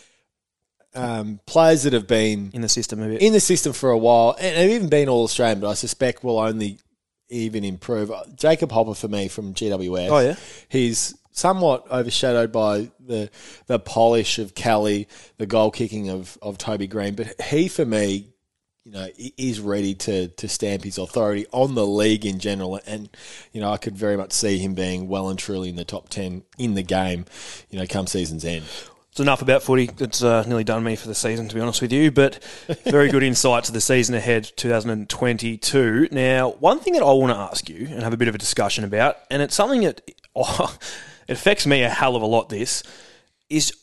um, 0.93 1.39
players 1.45 1.83
that 1.83 1.93
have 1.93 2.07
been 2.07 2.51
in 2.53 2.61
the 2.61 2.69
system 2.69 3.01
a 3.01 3.07
bit? 3.07 3.21
in 3.21 3.33
the 3.33 3.39
system 3.39 3.73
for 3.73 3.89
a 3.91 3.97
while 3.97 4.35
and 4.39 4.55
have 4.57 4.69
even 4.69 4.87
been 4.89 5.09
all 5.09 5.23
Australian, 5.23 5.59
but 5.59 5.69
I 5.69 5.73
suspect 5.73 6.23
will 6.23 6.39
only 6.39 6.79
even 7.29 7.63
improve. 7.63 8.11
Uh, 8.11 8.23
Jacob 8.35 8.71
Hopper 8.71 8.93
for 8.93 9.07
me 9.07 9.27
from 9.27 9.53
GWS. 9.53 10.09
Oh, 10.09 10.19
yeah? 10.19 10.35
he's 10.69 11.15
somewhat 11.35 11.85
overshadowed 11.91 12.51
by 12.51 12.89
the 12.99 13.29
the 13.67 13.77
polish 13.77 14.39
of 14.39 14.55
Kelly, 14.55 15.07
the 15.37 15.45
goal 15.45 15.69
kicking 15.69 16.09
of 16.09 16.37
of 16.41 16.57
Toby 16.57 16.87
Greene, 16.87 17.15
but 17.15 17.39
he 17.41 17.67
for 17.67 17.85
me. 17.85 18.29
You 18.87 18.91
know, 18.91 19.07
is 19.17 19.59
ready 19.59 19.95
to 19.95 20.27
to 20.27 20.47
stamp 20.47 20.83
his 20.83 20.99
authority 20.99 21.47
on 21.51 21.73
the 21.73 21.87
league 21.87 22.23
in 22.23 22.37
general, 22.37 22.79
and 22.85 23.09
you 23.51 23.59
know, 23.59 23.71
I 23.71 23.77
could 23.77 23.97
very 23.97 24.15
much 24.15 24.31
see 24.31 24.59
him 24.59 24.75
being 24.75 25.07
well 25.07 25.29
and 25.29 25.39
truly 25.39 25.69
in 25.69 25.75
the 25.75 25.83
top 25.83 26.09
ten 26.09 26.43
in 26.59 26.75
the 26.75 26.83
game. 26.83 27.25
You 27.71 27.79
know, 27.79 27.87
come 27.87 28.05
season's 28.05 28.45
end. 28.45 28.65
It's 29.09 29.19
enough 29.19 29.41
about 29.41 29.63
footy. 29.63 29.89
It's 29.99 30.21
uh, 30.21 30.43
nearly 30.45 30.65
done 30.65 30.83
me 30.83 30.95
for 30.97 31.07
the 31.07 31.15
season, 31.15 31.47
to 31.47 31.55
be 31.55 31.61
honest 31.61 31.81
with 31.81 31.91
you. 31.93 32.11
But 32.11 32.43
very 32.83 33.09
good 33.09 33.23
insight 33.23 33.63
to 33.63 33.71
the 33.71 33.81
season 33.81 34.13
ahead, 34.13 34.51
2022. 34.55 36.09
Now, 36.11 36.51
one 36.59 36.79
thing 36.79 36.93
that 36.93 37.01
I 37.01 37.11
want 37.13 37.33
to 37.33 37.39
ask 37.39 37.67
you 37.69 37.87
and 37.89 38.03
have 38.03 38.13
a 38.13 38.17
bit 38.17 38.27
of 38.27 38.35
a 38.35 38.37
discussion 38.37 38.83
about, 38.83 39.17
and 39.31 39.41
it's 39.41 39.55
something 39.55 39.81
that 39.81 40.01
oh, 40.35 40.77
it 41.27 41.33
affects 41.33 41.65
me 41.65 41.83
a 41.83 41.89
hell 41.89 42.15
of 42.15 42.21
a 42.21 42.25
lot. 42.25 42.49
This 42.49 42.83
is 43.49 43.73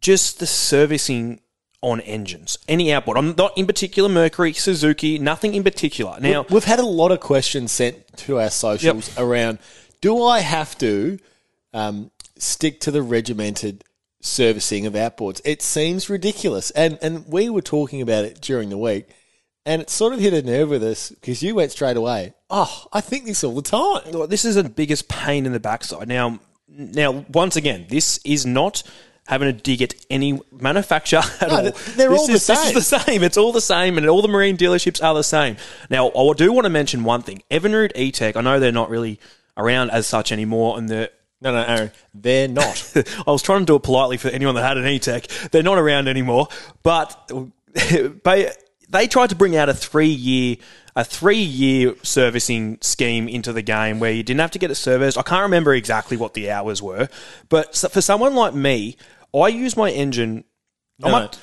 just 0.00 0.38
the 0.38 0.46
servicing 0.46 1.40
on 1.80 2.00
engines, 2.00 2.58
any 2.68 2.92
outboard. 2.92 3.18
I'm 3.18 3.34
not 3.36 3.56
in 3.56 3.66
particular 3.66 4.08
Mercury, 4.08 4.52
Suzuki, 4.52 5.18
nothing 5.18 5.54
in 5.54 5.62
particular. 5.62 6.18
Now, 6.20 6.44
We've 6.50 6.64
had 6.64 6.80
a 6.80 6.86
lot 6.86 7.12
of 7.12 7.20
questions 7.20 7.70
sent 7.70 8.16
to 8.18 8.40
our 8.40 8.50
socials 8.50 9.16
around 9.16 9.58
do 10.00 10.22
I 10.22 10.40
have 10.40 10.78
to 10.78 11.18
um, 11.72 12.10
stick 12.36 12.80
to 12.80 12.90
the 12.90 13.02
regimented 13.02 13.84
servicing 14.20 14.86
of 14.86 14.94
outboards? 14.94 15.40
It 15.44 15.62
seems 15.62 16.08
ridiculous. 16.08 16.70
And, 16.72 16.98
and 17.02 17.26
we 17.26 17.50
were 17.50 17.62
talking 17.62 18.00
about 18.00 18.24
it 18.24 18.40
during 18.40 18.68
the 18.70 18.78
week, 18.78 19.08
and 19.66 19.82
it 19.82 19.90
sort 19.90 20.12
of 20.12 20.20
hit 20.20 20.32
a 20.32 20.42
nerve 20.42 20.70
with 20.70 20.82
us 20.82 21.10
because 21.10 21.42
you 21.42 21.54
went 21.54 21.72
straight 21.72 21.96
away, 21.96 22.34
oh, 22.48 22.86
I 22.92 23.00
think 23.00 23.24
this 23.24 23.44
all 23.44 23.54
the 23.54 23.62
time. 23.62 24.28
This 24.28 24.44
is 24.44 24.54
the 24.54 24.64
biggest 24.64 25.08
pain 25.08 25.46
in 25.46 25.52
the 25.52 25.60
backside. 25.60 26.08
Now, 26.08 26.40
now, 26.68 27.24
once 27.32 27.56
again, 27.56 27.86
this 27.88 28.18
is 28.24 28.44
not 28.46 28.82
having 29.26 29.48
a 29.48 29.52
dig 29.52 29.82
at 29.82 29.94
any 30.08 30.40
manufacturer 30.52 31.20
at 31.40 31.48
No, 31.48 31.56
all. 31.56 31.62
they're 31.62 32.08
This 32.10 32.18
all 32.20 32.26
the 32.26 32.32
is- 32.34 32.44
same. 32.44 32.56
This 32.56 32.66
is 32.84 32.90
the 32.90 32.98
same. 33.00 33.22
It's 33.22 33.36
all 33.36 33.52
the 33.52 33.60
same, 33.60 33.98
and 33.98 34.08
all 34.08 34.22
the 34.22 34.28
marine 34.28 34.56
dealerships 34.56 35.02
are 35.04 35.14
the 35.14 35.22
same. 35.24 35.56
Now, 35.90 36.08
I 36.10 36.32
do 36.34 36.52
want 36.52 36.64
to 36.64 36.70
mention 36.70 37.04
one 37.04 37.22
thing. 37.22 37.42
Evinrude 37.50 37.92
E-TEC, 37.94 38.36
I 38.36 38.40
know 38.40 38.58
they're 38.58 38.72
not 38.72 38.90
really 38.90 39.18
around 39.56 39.90
as 39.90 40.06
such 40.06 40.30
anymore, 40.32 40.78
and 40.78 40.88
the 40.88 41.10
No, 41.40 41.52
no, 41.52 41.62
Aaron, 41.62 41.90
they're 42.14 42.48
not. 42.48 42.92
I 43.26 43.30
was 43.30 43.42
trying 43.42 43.60
to 43.60 43.66
do 43.66 43.76
it 43.76 43.82
politely 43.82 44.16
for 44.16 44.28
anyone 44.28 44.54
that 44.54 44.62
had 44.66 44.78
an 44.78 44.86
E-TEC. 44.86 45.26
They're 45.50 45.62
not 45.62 45.78
around 45.78 46.08
anymore, 46.08 46.48
but 46.82 47.30
they 48.24 48.52
they 48.88 49.06
tried 49.06 49.30
to 49.30 49.36
bring 49.36 49.56
out 49.56 49.68
a 49.68 49.74
three 49.74 50.08
year 50.08 50.56
a 50.96 51.04
three 51.04 51.38
year 51.38 51.94
servicing 52.02 52.78
scheme 52.80 53.28
into 53.28 53.52
the 53.52 53.62
game 53.62 54.00
where 54.00 54.10
you 54.10 54.22
didn't 54.24 54.40
have 54.40 54.50
to 54.50 54.58
get 54.58 54.70
it 54.70 54.74
serviced. 54.74 55.16
I 55.16 55.22
can't 55.22 55.42
remember 55.42 55.72
exactly 55.72 56.16
what 56.16 56.34
the 56.34 56.50
hours 56.50 56.82
were, 56.82 57.08
but 57.48 57.76
for 57.76 58.00
someone 58.00 58.34
like 58.34 58.54
me, 58.54 58.96
I 59.32 59.48
use 59.48 59.76
my 59.76 59.90
engine 59.90 60.44
might- 60.98 61.38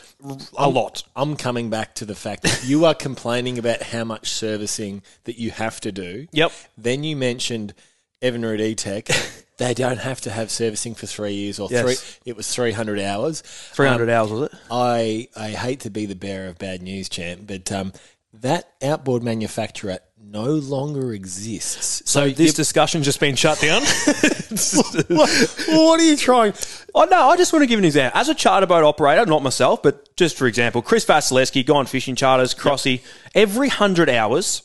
a 0.57 0.69
lot. 0.69 1.03
I'm 1.15 1.37
coming 1.37 1.69
back 1.69 1.95
to 1.95 2.05
the 2.05 2.15
fact 2.15 2.43
that 2.43 2.63
you 2.65 2.83
are 2.85 2.93
complaining 2.93 3.57
about 3.57 3.81
how 3.83 4.03
much 4.03 4.29
servicing 4.29 5.03
that 5.23 5.39
you 5.39 5.51
have 5.51 5.79
to 5.81 5.91
do. 5.91 6.27
Yep. 6.31 6.51
Then 6.77 7.03
you 7.03 7.15
mentioned 7.15 7.73
Evinrude 8.21 8.59
E-TEC. 8.59 9.09
they 9.57 9.74
don't 9.74 10.00
have 10.00 10.21
to 10.21 10.31
have 10.31 10.51
servicing 10.51 10.95
for 10.95 11.05
three 11.05 11.33
years 11.33 11.59
or 11.59 11.67
Yes. 11.71 11.81
three. 11.81 12.19
It 12.25 12.35
was 12.35 12.53
300 12.53 13.00
hours. 13.00 13.41
300 13.41 14.09
hours, 14.09 14.31
was 14.31 14.41
it? 14.50 14.51
I 14.69 15.27
I 15.35 15.50
hate 15.50 15.79
to 15.81 15.89
be 15.89 16.05
the 16.05 16.15
bearer 16.15 16.47
of 16.50 16.57
bad 16.57 16.81
news, 16.81 17.07
champ, 17.09 17.41
but 17.45 17.71
um, 17.71 17.93
that 18.33 18.69
outboard 18.83 19.24
manufacturer 19.24 20.00
no 20.21 20.45
longer 20.45 21.13
exists. 21.13 22.01
So 22.09 22.29
this 22.29 22.53
discussion's 22.53 23.05
just 23.05 23.19
been 23.19 23.35
shut 23.35 23.59
down. 23.62 23.81
what, 23.83 25.05
what 25.69 26.00
are 26.00 26.03
you 26.03 26.17
trying? 26.17 26.53
Oh 26.93 27.05
no, 27.05 27.29
I 27.29 27.38
just 27.38 27.53
want 27.53 27.63
to 27.63 27.67
give 27.67 27.79
an 27.79 27.85
example. 27.85 28.19
As 28.19 28.27
a 28.29 28.35
charter 28.35 28.65
boat 28.65 28.83
operator, 28.83 29.25
not 29.25 29.43
myself, 29.43 29.81
but 29.83 30.15
just 30.17 30.38
for 30.38 30.47
example, 30.47 30.81
Chris 30.81 31.05
Vasilevsky, 31.05 31.65
Gone 31.65 31.85
Fishing 31.85 32.15
Charters, 32.15 32.53
Crossy, 32.53 33.01
every 33.33 33.69
hundred 33.69 34.09
hours, 34.09 34.63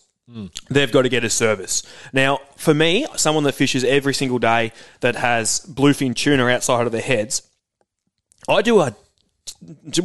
they've 0.69 0.93
got 0.93 1.03
to 1.03 1.09
get 1.09 1.25
a 1.25 1.31
service. 1.31 1.83
Now, 2.13 2.39
for 2.57 2.75
me, 2.75 3.07
someone 3.17 3.45
that 3.45 3.53
fishes 3.55 3.85
every 3.85 4.15
single 4.15 4.39
day 4.39 4.73
that 5.01 5.17
has 5.17 5.61
bluefin 5.69 6.15
tuna 6.15 6.47
outside 6.49 6.87
of 6.87 6.93
their 6.93 7.01
heads, 7.03 7.43
I 8.49 8.63
do 8.63 8.81
a 8.81 8.95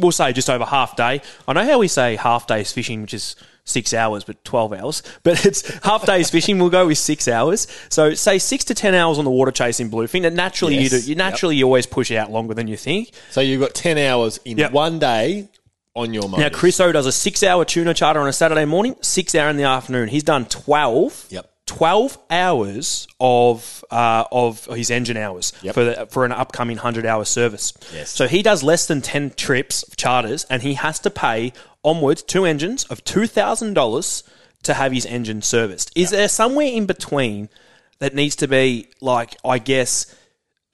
we'll 0.00 0.12
say 0.12 0.32
just 0.32 0.50
over 0.50 0.64
half 0.64 0.96
day. 0.96 1.20
I 1.46 1.52
know 1.52 1.64
how 1.64 1.78
we 1.78 1.88
say 1.88 2.16
half 2.16 2.46
days 2.46 2.72
fishing, 2.72 3.02
which 3.02 3.14
is 3.14 3.36
six 3.64 3.92
hours, 3.94 4.24
but 4.24 4.42
12 4.44 4.72
hours, 4.72 5.02
but 5.22 5.44
it's 5.44 5.68
half 5.84 6.06
days 6.06 6.30
fishing. 6.30 6.58
We'll 6.58 6.70
go 6.70 6.86
with 6.86 6.98
six 6.98 7.28
hours. 7.28 7.66
So 7.88 8.14
say 8.14 8.38
six 8.38 8.64
to 8.64 8.74
10 8.74 8.94
hours 8.94 9.18
on 9.18 9.24
the 9.24 9.30
water 9.30 9.50
chasing 9.50 9.90
bluefin. 9.90 10.26
And 10.26 10.36
naturally 10.36 10.76
Yes. 10.76 10.92
you 10.92 11.00
do, 11.00 11.08
you 11.10 11.14
naturally 11.14 11.56
you 11.56 11.64
always 11.64 11.86
push 11.86 12.10
out 12.12 12.30
longer 12.30 12.54
than 12.54 12.68
you 12.68 12.76
think. 12.76 13.12
So 13.30 13.40
you've 13.40 13.60
got 13.60 13.74
10 13.74 13.98
hours 13.98 14.38
in 14.44 14.58
Yep. 14.58 14.72
one 14.72 14.98
day 14.98 15.48
on 15.96 16.12
your 16.14 16.28
Now. 16.28 16.48
Chris 16.50 16.78
O 16.78 16.92
does 16.92 17.06
a 17.06 17.12
six 17.12 17.42
hour 17.42 17.64
tuna 17.64 17.94
charter 17.94 18.20
on 18.20 18.28
a 18.28 18.32
Saturday 18.32 18.64
morning, 18.64 18.94
six 19.00 19.34
hour 19.34 19.48
in 19.48 19.56
the 19.56 19.64
afternoon. 19.64 20.08
He's 20.08 20.22
done 20.22 20.44
12. 20.46 21.26
Yep. 21.30 21.50
12 21.66 22.18
hours 22.30 23.08
of 23.18 23.84
uh, 23.90 24.22
of 24.30 24.66
his 24.66 24.88
engine 24.88 25.16
hours 25.16 25.52
Yep. 25.62 25.74
for 25.74 25.84
the, 25.84 26.06
for 26.06 26.24
an 26.24 26.30
upcoming 26.30 26.76
100 26.76 27.04
hour 27.04 27.24
service. 27.24 27.72
Yes. 27.92 28.10
So 28.10 28.28
he 28.28 28.40
does 28.42 28.62
less 28.62 28.86
than 28.86 29.02
10 29.02 29.30
trips 29.30 29.82
of 29.82 29.96
charters 29.96 30.44
and 30.48 30.62
he 30.62 30.74
has 30.74 31.00
to 31.00 31.10
pay 31.10 31.52
onwards 31.82 32.22
two 32.22 32.44
engines 32.44 32.84
of 32.84 33.02
$2,000 33.04 34.22
to 34.62 34.74
have 34.74 34.92
his 34.92 35.06
engine 35.06 35.42
serviced. 35.42 35.90
Is 35.96 36.10
there 36.10 36.28
somewhere 36.28 36.66
in 36.68 36.86
between 36.86 37.48
that 37.98 38.14
needs 38.14 38.36
to 38.36 38.46
be 38.48 38.88
like 39.00 39.36
I 39.44 39.58
guess 39.58 40.06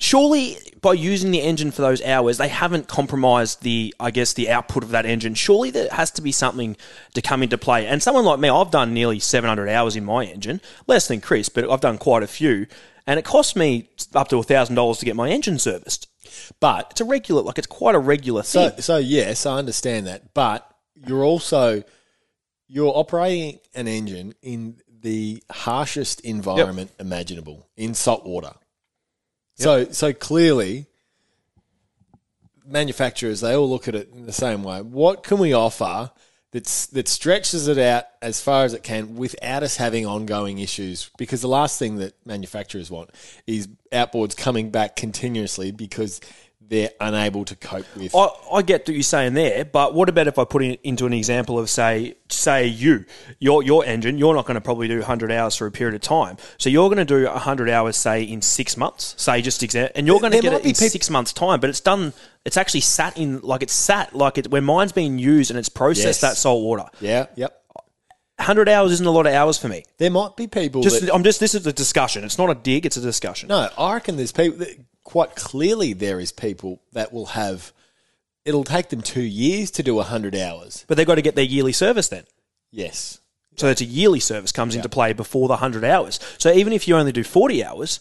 surely 0.02 0.58
by 0.80 0.92
using 0.92 1.30
the 1.30 1.40
engine 1.40 1.70
for 1.70 1.82
those 1.82 2.02
hours 2.02 2.36
they 2.36 2.48
haven't 2.48 2.88
compromised 2.88 3.62
the 3.62 3.94
i 4.00 4.10
guess 4.10 4.32
the 4.32 4.50
output 4.50 4.82
of 4.82 4.90
that 4.90 5.06
engine. 5.06 5.32
Surely 5.34 5.70
there 5.70 5.88
has 5.92 6.10
to 6.10 6.22
be 6.22 6.32
something 6.32 6.76
to 7.14 7.22
come 7.22 7.42
into 7.42 7.56
play. 7.56 7.86
And 7.86 8.02
someone 8.02 8.24
like 8.24 8.40
me 8.40 8.48
i've 8.48 8.72
done 8.72 8.92
nearly 8.92 9.20
700 9.20 9.68
hours 9.68 9.94
in 9.94 10.04
my 10.04 10.24
engine 10.24 10.60
less 10.88 11.06
than 11.06 11.20
chris 11.20 11.48
but 11.48 11.70
i've 11.70 11.80
done 11.80 11.98
quite 11.98 12.22
a 12.24 12.26
few. 12.26 12.66
And 13.06 13.18
it 13.18 13.24
cost 13.24 13.56
me 13.56 13.88
up 14.14 14.28
to 14.28 14.36
$1000 14.36 14.98
to 14.98 15.04
get 15.04 15.16
my 15.16 15.28
engine 15.28 15.58
serviced. 15.58 16.08
But 16.60 16.88
it's 16.92 17.00
a 17.00 17.04
regular 17.04 17.42
like 17.42 17.58
it's 17.58 17.66
quite 17.66 17.94
a 17.94 17.98
regular 17.98 18.42
So, 18.42 18.70
thing. 18.70 18.80
so 18.80 18.96
yes, 18.96 19.46
I 19.46 19.58
understand 19.58 20.06
that, 20.08 20.34
but 20.34 20.68
you're 21.06 21.24
also 21.24 21.82
you're 22.68 22.92
operating 22.96 23.58
an 23.74 23.86
engine 23.88 24.34
in 24.42 24.80
the 25.02 25.42
harshest 25.50 26.20
environment 26.20 26.90
imaginable 26.98 27.68
in 27.76 27.92
salt 27.94 28.24
water. 28.24 28.52
So, 29.62 29.84
so 29.92 30.12
clearly, 30.12 30.86
manufacturers 32.66 33.40
they 33.40 33.54
all 33.54 33.68
look 33.68 33.88
at 33.88 33.94
it 33.94 34.10
in 34.14 34.26
the 34.26 34.32
same 34.32 34.62
way. 34.62 34.82
What 34.82 35.22
can 35.22 35.38
we 35.38 35.52
offer 35.52 36.10
that's 36.50 36.86
that 36.86 37.08
stretches 37.08 37.68
it 37.68 37.78
out 37.78 38.04
as 38.20 38.40
far 38.40 38.64
as 38.64 38.74
it 38.74 38.82
can 38.82 39.16
without 39.16 39.62
us 39.62 39.76
having 39.76 40.06
ongoing 40.06 40.58
issues? 40.58 41.10
Because 41.16 41.40
the 41.40 41.48
last 41.48 41.78
thing 41.78 41.96
that 41.96 42.14
manufacturers 42.26 42.90
want 42.90 43.10
is 43.46 43.68
outboards 43.92 44.36
coming 44.36 44.70
back 44.70 44.96
continuously 44.96 45.70
because 45.70 46.20
they're 46.68 46.90
unable 47.00 47.44
to 47.44 47.54
cope 47.56 47.84
with. 47.96 48.14
I, 48.14 48.28
I 48.52 48.62
get 48.62 48.82
what 48.88 48.94
you're 48.94 49.02
saying 49.02 49.34
there, 49.34 49.64
but 49.64 49.94
what 49.94 50.08
about 50.08 50.26
if 50.26 50.38
I 50.38 50.44
put 50.44 50.62
it 50.62 50.80
into 50.82 51.04
an 51.06 51.12
example 51.12 51.58
of 51.58 51.68
say, 51.68 52.14
say 52.30 52.66
you, 52.66 53.04
your 53.38 53.62
your 53.62 53.84
engine, 53.84 54.16
you're 54.18 54.34
not 54.34 54.46
going 54.46 54.54
to 54.54 54.60
probably 54.60 54.88
do 54.88 54.98
100 54.98 55.30
hours 55.30 55.54
for 55.56 55.66
a 55.66 55.70
period 55.70 55.94
of 55.94 56.00
time, 56.00 56.36
so 56.58 56.70
you're 56.70 56.88
going 56.88 56.98
to 56.98 57.04
do 57.04 57.24
100 57.24 57.68
hours, 57.68 57.96
say 57.96 58.22
in 58.22 58.40
six 58.40 58.76
months, 58.76 59.14
say 59.18 59.42
just 59.42 59.62
example, 59.62 59.92
and 59.96 60.06
you're 60.06 60.20
going 60.20 60.32
to 60.32 60.40
get 60.40 60.52
it 60.52 60.58
in 60.64 60.72
peop- 60.72 60.76
six 60.76 61.10
months' 61.10 61.32
time, 61.32 61.60
but 61.60 61.68
it's 61.70 61.80
done. 61.80 62.12
It's 62.44 62.56
actually 62.56 62.80
sat 62.80 63.16
in 63.18 63.40
like 63.40 63.62
it's 63.62 63.72
sat 63.74 64.14
like 64.14 64.38
it 64.38 64.50
when 64.50 64.64
mine's 64.64 64.92
being 64.92 65.18
used 65.18 65.50
and 65.50 65.58
it's 65.58 65.68
processed 65.68 66.06
Yes. 66.06 66.20
that 66.22 66.36
salt 66.36 66.62
water. 66.62 66.86
Yeah, 67.00 67.26
yep. 67.36 67.58
100 68.38 68.68
hours 68.68 68.90
isn't 68.92 69.06
a 69.06 69.10
lot 69.10 69.26
of 69.26 69.32
hours 69.34 69.56
for 69.58 69.68
me. 69.68 69.84
There 69.98 70.10
might 70.10 70.36
be 70.36 70.48
people 70.48 70.82
Just 70.82 71.02
that 71.02 71.14
I'm 71.14 71.22
just 71.22 71.38
this 71.38 71.54
is 71.54 71.64
a 71.66 71.72
discussion. 71.72 72.24
It's 72.24 72.38
not 72.38 72.50
a 72.50 72.54
dig. 72.56 72.86
It's 72.86 72.96
a 72.96 73.00
discussion. 73.00 73.48
no. 73.48 73.68
I 73.78 73.94
reckon 73.94 74.16
there's 74.16 74.32
people 74.32 74.58
that 74.58 74.76
quite 75.04 75.34
clearly 75.36 75.92
there 75.92 76.20
is 76.20 76.32
people 76.32 76.80
that 76.92 77.12
will 77.12 77.26
have. 77.26 77.72
It'll 78.44 78.64
take 78.64 78.88
them 78.88 79.02
two 79.02 79.22
years 79.22 79.70
to 79.72 79.82
do 79.82 79.98
hundred 80.00 80.34
hours. 80.34 80.84
But 80.88 80.96
they've 80.96 81.06
got 81.06 81.14
to 81.16 81.22
get 81.22 81.36
their 81.36 81.44
yearly 81.44 81.72
service 81.72 82.08
then. 82.08 82.24
Yes, 82.70 83.20
So 83.56 83.68
it's 83.68 83.82
a 83.82 83.84
yearly 83.84 84.18
service 84.20 84.50
comes 84.50 84.74
into 84.74 84.88
play 84.88 85.12
before 85.12 85.46
the 85.46 85.52
100 85.52 85.84
hours. 85.84 86.18
So 86.38 86.50
even 86.50 86.72
if 86.72 86.88
you 86.88 86.96
only 86.96 87.12
do 87.12 87.22
40 87.22 87.62
hours, 87.62 88.00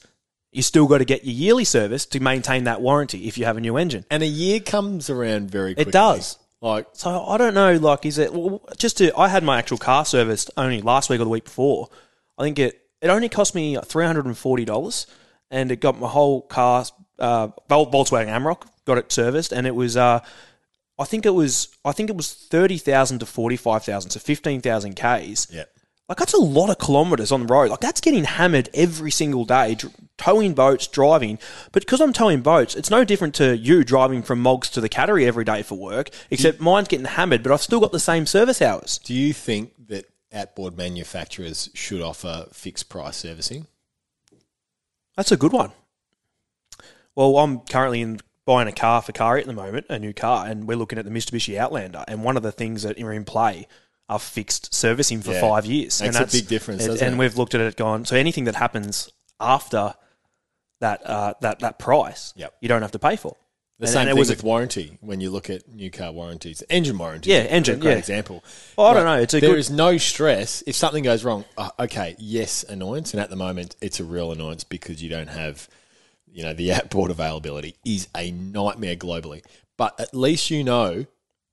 you 0.54 0.62
still 0.62 0.88
got 0.88 1.00
to 1.00 1.06
get 1.06 1.26
your 1.26 1.34
yearly 1.34 1.66
service 1.66 2.06
to 2.08 2.20
maintain 2.22 2.64
that 2.64 2.82
warranty 2.82 3.28
if 3.28 3.38
you 3.38 3.44
have 3.46 3.58
a 3.58 3.62
new 3.62 3.76
engine. 3.78 4.06
and 4.10 4.24
a 4.24 4.28
year 4.28 4.60
comes 4.62 5.10
around 5.10 5.52
very. 5.52 5.76
quickly. 5.76 5.90
It 5.90 5.94
does. 5.94 6.38
Like 6.62 6.88
So 6.94 7.26
I 7.26 7.38
don't 7.38 7.54
know, 7.54 7.76
like, 7.78 8.06
is 8.06 8.18
it 8.18 8.32
well, 8.34 8.62
just 8.78 8.98
to? 9.00 9.18
I 9.18 9.28
had 9.28 9.44
my 9.44 9.58
actual 9.60 9.78
car 9.78 10.06
serviced 10.06 10.52
only 10.58 10.82
last 10.82 11.10
week 11.10 11.20
or 11.20 11.24
the 11.26 11.30
week 11.30 11.46
before. 11.46 11.90
I 12.38 12.44
think 12.44 12.58
it 12.60 12.80
it 13.02 13.10
only 13.10 13.30
cost 13.30 13.54
me 13.56 13.78
three 13.84 14.06
hundred 14.06 14.26
and 14.28 14.38
forty 14.38 14.64
dollars, 14.64 15.08
and 15.52 15.72
it 15.72 15.80
got 15.82 16.00
my 16.00 16.08
whole 16.08 16.42
car, 16.42 16.86
uh, 17.20 17.50
Volkswagen 17.70 18.28
Amarok, 18.28 18.64
got 18.86 18.98
it 18.98 19.12
serviced, 19.12 19.52
and 19.52 19.68
it 19.68 19.76
was, 19.76 19.96
uh, 19.98 20.22
I 20.98 21.04
think 21.06 21.26
it 21.26 21.36
was, 21.36 21.68
I 21.86 21.92
think 21.92 22.10
it 22.10 22.16
was 22.16 22.34
thirty 22.34 22.78
thousand 22.78 23.20
to 23.20 23.26
forty 23.26 23.58
five 23.58 23.84
thousand, 23.84 24.12
so 24.12 24.20
fifteen 24.20 24.62
thousand 24.62 24.96
k's. 24.96 25.48
yeah, 25.52 25.66
Like 26.10 26.18
that's 26.18 26.34
a 26.34 26.38
lot 26.38 26.70
of 26.70 26.80
kilometres 26.80 27.32
on 27.32 27.42
the 27.46 27.54
road. 27.54 27.70
Like 27.70 27.80
that's 27.82 28.02
getting 28.02 28.24
hammered 28.24 28.70
every 28.74 29.12
single 29.12 29.46
day, 29.46 29.76
dr- 29.76 29.94
towing 30.18 30.54
boats, 30.54 30.86
driving. 30.88 31.40
But 31.72 31.84
because 31.84 32.00
I'm 32.02 32.14
towing 32.14 32.42
boats, 32.42 32.76
it's 32.76 32.90
no 32.92 33.04
different 33.04 33.34
to 33.36 33.58
you 33.58 33.84
driving 33.84 34.22
from 34.22 34.40
Moggs 34.42 34.70
to 34.72 34.82
the 34.82 34.90
Cattery 34.90 35.26
every 35.26 35.44
day 35.44 35.64
for 35.64 35.76
work. 35.76 36.10
Except 36.30 36.60
mine's 36.60 36.88
getting 36.88 37.06
hammered, 37.08 37.42
but 37.44 37.52
I've 37.52 37.62
still 37.62 37.80
got 37.80 37.92
the 37.92 38.00
same 38.00 38.26
service 38.28 38.62
hours. 38.62 39.00
Do 39.04 39.14
you 39.16 39.34
think 39.34 39.74
that 39.88 40.06
outboard 40.32 40.78
manufacturers 40.78 41.70
should 41.74 42.02
offer 42.02 42.46
fixed 42.54 42.88
price 42.90 43.18
servicing? 43.18 43.66
That's 45.18 45.32
a 45.32 45.38
good 45.38 45.52
one. 45.52 45.72
Well, 47.16 47.38
I'm 47.38 47.60
currently 47.60 48.02
in 48.02 48.20
buying 48.46 48.68
a 48.68 48.72
car 48.72 49.02
for 49.02 49.12
Kari 49.12 49.42
at 49.42 49.48
the 49.48 49.54
moment, 49.54 49.86
a 49.90 50.00
new 50.00 50.14
car, 50.14 50.46
and 50.48 50.68
we're 50.68 50.78
looking 50.78 50.98
at 50.98 51.06
the 51.06 51.12
Mitsubishi 51.12 51.58
Outlander. 51.58 52.04
And 52.08 52.24
one 52.24 52.38
of 52.38 52.44
the 52.44 52.52
things 52.52 52.84
that 52.84 52.98
are 53.00 53.12
in 53.14 53.26
play 53.26 53.68
are 54.10 54.20
fixed 54.20 54.74
servicing 54.74 55.22
for 55.22 55.32
Yeah. 55.34 55.42
five 55.42 55.66
years. 55.66 56.02
Makes 56.02 56.16
and 56.16 56.26
a 56.28 56.32
big 56.32 56.48
difference, 56.48 56.82
And, 56.84 56.92
doesn't 56.94 57.06
and 57.08 57.16
it? 57.16 57.20
we've 57.20 57.38
looked 57.38 57.54
at 57.56 57.62
it, 57.62 57.76
gone. 57.78 58.06
So 58.06 58.16
anything 58.16 58.46
that 58.46 58.56
happens 58.56 59.10
after 59.40 59.94
that 60.80 61.06
uh, 61.06 61.34
that 61.42 61.60
that 61.60 61.78
price, 61.80 62.34
Yep. 62.36 62.56
you 62.62 62.68
don't 62.68 62.82
have 62.82 62.92
to 62.92 63.00
pay 63.00 63.16
for. 63.16 63.36
The 63.82 63.88
And- 63.88 63.94
same 63.94 64.02
and 64.02 64.10
it 64.10 64.14
thing 64.14 64.20
was 64.20 64.30
a- 64.30 64.34
with 64.34 64.44
warranty. 64.44 64.98
When 65.02 65.22
you 65.22 65.32
look 65.32 65.50
at 65.50 65.68
new 65.68 65.90
car 65.90 66.12
warranties, 66.12 66.62
engine 66.70 66.98
warranty, 67.00 67.32
Yeah, 67.32 67.38
engine, 67.40 67.76
a 67.76 67.78
great 67.82 67.92
yeah. 67.94 67.98
example. 67.98 68.44
Well, 68.78 68.88
I 68.88 68.94
don't 68.94 69.06
know, 69.06 69.18
it's 69.20 69.34
a 69.34 69.40
there 69.40 69.50
good- 69.50 69.60
is 69.60 69.72
no 69.72 69.98
stress 69.98 70.64
if 70.68 70.76
something 70.76 71.04
goes 71.04 71.24
wrong. 71.24 71.46
Uh, 71.58 71.70
okay, 71.80 72.16
yes, 72.20 72.64
annoyance, 72.64 73.12
and 73.14 73.20
at 73.20 73.30
the 73.32 73.36
moment, 73.36 73.76
it's 73.82 74.00
a 74.00 74.04
real 74.04 74.32
annoyance 74.32 74.64
because 74.64 75.02
you 75.02 75.10
don't 75.10 75.30
have, 75.30 75.68
you 76.32 76.44
know, 76.44 76.54
the 76.54 76.72
outboard 76.78 77.10
availability 77.12 77.76
is 77.84 78.08
a 78.16 78.30
nightmare 78.32 78.96
globally. 78.96 79.44
But 79.78 80.00
at 80.00 80.14
least 80.14 80.52
you 80.52 80.64
know 80.64 81.08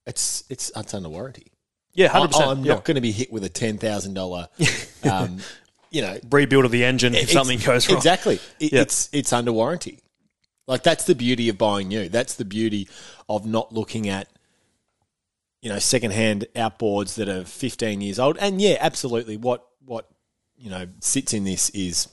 it's 0.07 0.45
it's 0.51 0.71
it's 0.77 0.93
under 0.93 1.09
warranty. 1.09 1.51
Yeah, 1.95 2.09
I, 2.09 2.19
hundred 2.19 2.29
percent. 2.33 2.51
I'm 2.51 2.63
not 2.63 2.85
going 2.85 2.97
to 2.97 3.01
be 3.01 3.11
hit 3.13 3.33
with 3.33 3.43
a 3.45 3.49
ten 3.49 3.79
thousand 3.79 4.13
dollar, 4.15 4.49
um, 5.11 5.39
you 5.91 6.03
know, 6.03 6.19
rebuild 6.31 6.67
of 6.67 6.71
the 6.73 6.85
engine 6.85 7.15
if 7.15 7.31
something 7.31 7.59
goes 7.59 7.89
wrong. 7.89 7.97
Exactly. 7.97 8.39
It, 8.61 8.73
Yeah. 8.75 8.83
It's 8.83 9.09
it's 9.15 9.33
under 9.33 9.51
warranty. 9.51 10.01
Like 10.69 10.83
that's 10.83 11.05
the 11.05 11.15
beauty 11.15 11.49
of 11.49 11.59
buying 11.59 11.89
new. 11.89 12.09
That's 12.09 12.35
the 12.35 12.45
beauty 12.45 12.89
of 13.29 13.47
not 13.47 13.73
looking 13.73 14.09
at 14.09 14.29
you 15.63 15.71
know 15.71 15.79
secondhand 15.79 16.47
outboards 16.55 17.15
that 17.17 17.29
are 17.29 17.45
15 17.45 18.01
years 18.01 18.19
old. 18.19 18.37
And 18.39 18.61
yeah, 18.61 18.77
absolutely. 18.79 19.37
What 19.37 19.67
what 19.85 20.09
you 20.57 20.71
know 20.71 20.87
sits 21.01 21.33
in 21.33 21.45
this 21.45 21.71
is 21.71 22.09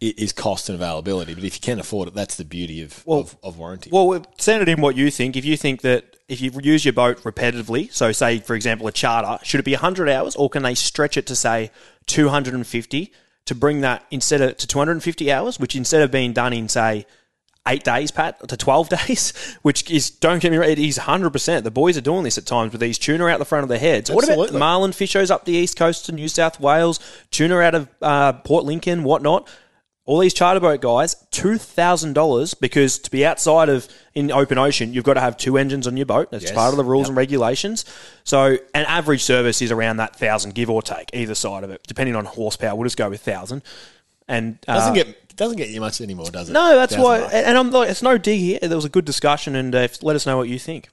is 0.00 0.32
cost 0.32 0.70
and 0.70 0.76
availability. 0.76 1.34
But 1.34 1.44
if 1.44 1.54
you 1.54 1.60
can 1.60 1.78
afford 1.78 2.08
it, 2.08 2.14
that's 2.14 2.36
the 2.36 2.44
beauty 2.44 2.82
of 2.82 3.04
of, 3.06 3.36
of 3.42 3.58
warranty. 3.58 3.90
Well, 3.92 4.24
send 4.38 4.62
it 4.62 4.68
in 4.68 4.80
what 4.80 4.96
you 4.96 5.10
think. 5.10 5.36
If 5.36 5.44
you 5.44 5.58
think 5.58 5.82
that 5.82 6.16
if 6.28 6.40
you 6.40 6.50
use 6.62 6.86
your 6.86 6.94
boat 6.94 7.18
repetitively, 7.22 7.92
so 7.92 8.12
say 8.12 8.38
for 8.38 8.54
example 8.56 8.86
a 8.86 8.92
charter, 8.92 9.44
should 9.44 9.60
it 9.60 9.64
be 9.64 9.72
100 9.72 10.08
hours 10.08 10.34
or 10.34 10.48
can 10.48 10.62
they 10.62 10.74
stretch 10.74 11.18
it 11.18 11.26
to 11.26 11.36
say 11.36 11.70
250 12.06 13.12
to 13.44 13.54
bring 13.54 13.82
that 13.82 14.06
instead 14.10 14.40
of 14.40 14.56
to 14.56 14.66
250 14.66 15.30
hours, 15.30 15.60
which 15.60 15.76
instead 15.76 16.00
of 16.00 16.10
being 16.10 16.32
done 16.32 16.54
in 16.54 16.68
say 16.68 17.04
eight 17.68 17.84
days, 17.84 18.10
Pat, 18.10 18.48
to 18.48 18.56
12 18.56 18.88
days, 19.06 19.56
which 19.62 19.88
is, 19.90 20.10
don't 20.10 20.40
get 20.42 20.50
me 20.50 20.58
wrong, 20.58 20.68
it 20.68 20.78
is 20.78 20.98
100%. 20.98 21.62
The 21.62 21.70
boys 21.70 21.96
are 21.96 22.00
doing 22.00 22.24
this 22.24 22.36
at 22.38 22.44
times 22.46 22.72
with 22.72 22.80
these 22.80 22.98
tuna 22.98 23.26
out 23.26 23.38
the 23.38 23.44
front 23.44 23.62
of 23.62 23.68
their 23.68 23.78
heads. 23.78 24.10
What 24.10 24.24
about 24.24 24.32
Absolutely. 24.32 24.58
marlin 24.58 24.92
fishers 24.92 25.30
up 25.30 25.44
the 25.44 25.52
east 25.52 25.76
coast 25.76 26.06
to 26.06 26.12
New 26.12 26.28
South 26.28 26.58
Wales, 26.58 26.98
tuna 27.30 27.58
out 27.60 27.74
of 27.74 27.88
uh, 28.02 28.32
Port 28.32 28.64
Lincoln, 28.64 29.04
whatnot? 29.04 29.48
All 30.04 30.18
these 30.18 30.34
charter 30.34 30.58
boat 30.58 30.80
guys, 30.80 31.14
two 31.30 31.58
thousand 31.58 32.14
dollars 32.14 32.54
because 32.54 32.98
to 32.98 33.10
be 33.12 33.24
outside 33.24 33.68
of 33.68 33.86
in 34.16 34.32
open 34.32 34.58
ocean, 34.58 34.92
you've 34.92 35.04
got 35.04 35.14
to 35.14 35.20
have 35.20 35.36
two 35.36 35.56
engines 35.56 35.86
on 35.86 35.96
your 35.96 36.06
boat. 36.06 36.32
That's 36.32 36.42
Yes. 36.46 36.52
part 36.52 36.72
of 36.72 36.76
the 36.76 36.82
rules 36.84 37.06
and 37.06 37.16
regulations. 37.16 37.84
So 38.24 38.56
an 38.74 38.84
average 38.86 39.22
service 39.22 39.62
is 39.62 39.70
around 39.70 39.98
that 39.98 40.16
thousand, 40.16 40.56
give 40.56 40.68
or 40.68 40.82
take, 40.82 41.10
either 41.14 41.36
side 41.36 41.62
of 41.62 41.70
it, 41.70 41.82
depending 41.86 42.16
on 42.16 42.24
horsepower. 42.24 42.74
We'll 42.74 42.86
just 42.86 42.96
go 42.96 43.08
with 43.10 43.20
thousand. 43.20 43.62
And 44.26 44.58
uh, 44.66 44.74
Doesn't 44.74 44.94
get 44.94 45.21
doesn't 45.36 45.56
get 45.56 45.68
you 45.68 45.80
much 45.80 46.00
anymore, 46.00 46.30
does 46.30 46.48
it? 46.48 46.52
no, 46.52 46.76
that's 46.76 46.96
why. 46.96 47.20
bucks. 47.20 47.34
And 47.34 47.56
I'm 47.56 47.70
like, 47.70 47.90
it's 47.90 48.02
no 48.02 48.18
dig 48.18 48.40
here. 48.40 48.58
There 48.60 48.76
was 48.76 48.84
a 48.84 48.90
good 48.90 49.04
discussion, 49.04 49.56
and 49.56 49.74
uh, 49.74 49.88
let 50.02 50.16
us 50.16 50.26
know 50.26 50.36
what 50.36 50.48
you 50.48 50.58
think. 50.58 50.88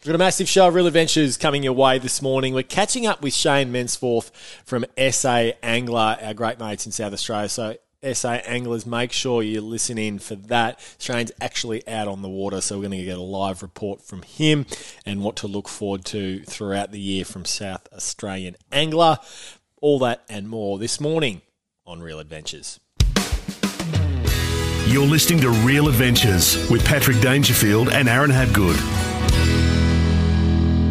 We've 0.00 0.06
got 0.06 0.14
a 0.14 0.18
massive 0.18 0.48
show 0.48 0.68
of 0.68 0.74
Real 0.74 0.86
Adventures 0.86 1.36
coming 1.36 1.62
your 1.62 1.74
way 1.74 1.98
this 1.98 2.22
morning. 2.22 2.54
We're 2.54 2.62
catching 2.62 3.06
up 3.06 3.20
with 3.20 3.34
Shane 3.34 3.70
Mensforth 3.70 4.30
from 4.64 4.86
SA 5.10 5.50
Angler, 5.62 6.16
our 6.22 6.32
great 6.32 6.58
mates 6.58 6.86
in 6.86 6.92
South 6.92 7.12
Australia. 7.12 7.50
So, 7.50 7.76
SA 8.14 8.30
Anglers, 8.46 8.86
make 8.86 9.12
sure 9.12 9.42
you 9.42 9.60
listen 9.60 9.98
in 9.98 10.18
for 10.18 10.36
that. 10.36 10.80
Shane's 10.98 11.32
actually 11.38 11.86
out 11.86 12.08
on 12.08 12.22
the 12.22 12.30
water, 12.30 12.62
so 12.62 12.76
we're 12.76 12.88
going 12.88 12.98
to 12.98 13.04
get 13.04 13.18
a 13.18 13.22
live 13.22 13.60
report 13.60 14.00
from 14.00 14.22
him 14.22 14.64
and 15.04 15.22
what 15.22 15.36
to 15.36 15.46
look 15.46 15.68
forward 15.68 16.06
to 16.06 16.44
throughout 16.44 16.92
the 16.92 17.00
year 17.00 17.26
from 17.26 17.44
South 17.44 17.86
Australian 17.92 18.56
Angler. 18.72 19.18
All 19.82 19.98
that 19.98 20.22
and 20.30 20.48
more 20.48 20.78
this 20.78 20.98
morning 20.98 21.42
on 21.84 22.00
Real 22.00 22.20
Adventures. 22.20 22.80
You're 24.86 25.06
listening 25.06 25.40
to 25.42 25.50
Real 25.50 25.86
Adventures 25.88 26.68
with 26.68 26.84
Patrick 26.84 27.20
Dangerfield 27.20 27.90
and 27.90 28.08
Aaron 28.08 28.30
Habgood. 28.30 28.76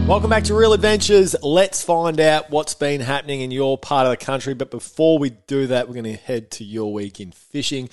Welcome 0.07 0.29
back 0.29 0.45
to 0.45 0.53
Real 0.55 0.71
Adventures. 0.71 1.35
Let's 1.43 1.83
find 1.83 2.17
out 2.21 2.49
what's 2.49 2.73
been 2.73 3.01
happening 3.01 3.41
in 3.41 3.51
your 3.51 3.77
part 3.77 4.07
of 4.07 4.11
the 4.17 4.25
country. 4.25 4.53
But 4.53 4.71
before 4.71 5.19
we 5.19 5.31
do 5.31 5.67
that, 5.67 5.87
we're 5.87 5.95
going 5.95 6.05
to 6.05 6.13
head 6.15 6.49
to 6.51 6.63
your 6.63 6.93
week 6.93 7.19
in 7.19 7.31
fishing. 7.33 7.89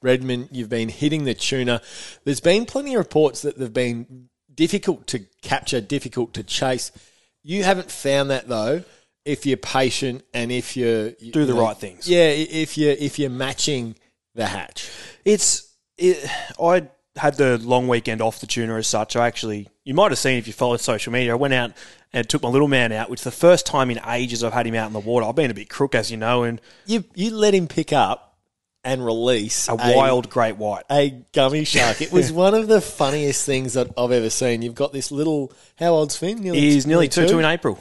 Redmond, 0.00 0.48
you've 0.50 0.70
been 0.70 0.88
hitting 0.88 1.24
the 1.24 1.34
tuna. 1.34 1.82
There's 2.24 2.40
been 2.40 2.64
plenty 2.64 2.94
of 2.94 2.98
reports 2.98 3.42
that 3.42 3.58
they've 3.58 3.70
been 3.72 4.30
difficult 4.54 5.06
to 5.08 5.26
capture, 5.42 5.82
difficult 5.82 6.32
to 6.34 6.42
chase. 6.42 6.90
You 7.42 7.64
haven't 7.64 7.90
found 7.90 8.30
that 8.30 8.48
though. 8.48 8.82
If 9.26 9.44
you're 9.44 9.58
patient 9.58 10.22
and 10.32 10.50
if 10.50 10.74
you're 10.78 11.08
you 11.18 11.32
Do 11.32 11.44
the 11.44 11.52
know, 11.54 11.60
right 11.60 11.76
things. 11.76 12.08
yeah. 12.08 12.28
If 12.28 12.78
you 12.78 12.88
are 12.88 12.92
if 12.98 13.18
you're 13.18 13.28
matching 13.28 13.94
the 14.34 14.46
hatch, 14.46 14.90
It's 15.24 15.74
it, 15.96 16.24
I 16.60 16.88
had 17.16 17.34
the 17.34 17.58
long 17.58 17.88
weekend 17.88 18.22
off 18.22 18.40
the 18.40 18.46
tuna 18.46 18.76
as 18.76 18.86
such. 18.86 19.16
I 19.16 19.26
actually, 19.26 19.68
you 19.84 19.94
might 19.94 20.10
have 20.10 20.18
seen 20.18 20.38
if 20.38 20.46
you 20.46 20.52
followed 20.52 20.80
social 20.80 21.12
media. 21.12 21.32
I 21.32 21.36
went 21.36 21.54
out 21.54 21.72
and 22.12 22.28
took 22.28 22.42
my 22.42 22.48
little 22.48 22.68
man 22.68 22.92
out, 22.92 23.10
which 23.10 23.20
is 23.20 23.24
the 23.24 23.30
first 23.30 23.66
time 23.66 23.90
in 23.90 24.00
ages 24.06 24.42
I've 24.42 24.52
had 24.52 24.66
him 24.66 24.74
out 24.74 24.86
in 24.86 24.92
the 24.92 25.00
water. 25.00 25.26
I've 25.26 25.34
been 25.34 25.50
a 25.50 25.54
bit 25.54 25.68
crook, 25.68 25.94
as 25.94 26.10
you 26.10 26.16
know, 26.16 26.44
and 26.44 26.60
you 26.86 27.04
you 27.14 27.34
let 27.34 27.54
him 27.54 27.66
pick 27.66 27.92
up 27.92 28.30
and 28.82 29.04
release 29.04 29.68
a 29.68 29.74
wild 29.74 30.30
great 30.30 30.56
white. 30.56 30.84
a 30.90 31.22
gummy 31.32 31.64
shark. 31.64 32.00
It 32.00 32.12
was 32.12 32.32
one 32.32 32.54
of 32.54 32.66
the 32.68 32.80
funniest 32.80 33.44
things 33.44 33.74
that 33.74 33.88
I've 33.96 34.12
ever 34.12 34.30
seen. 34.30 34.62
You've 34.62 34.74
got 34.74 34.92
this 34.92 35.10
little, 35.12 35.52
how 35.76 35.92
old's 35.92 36.16
Finn? 36.16 36.42
He's 36.42 36.86
nearly 36.86 37.08
two, 37.08 37.28
two 37.28 37.38
in 37.38 37.44
April. 37.44 37.78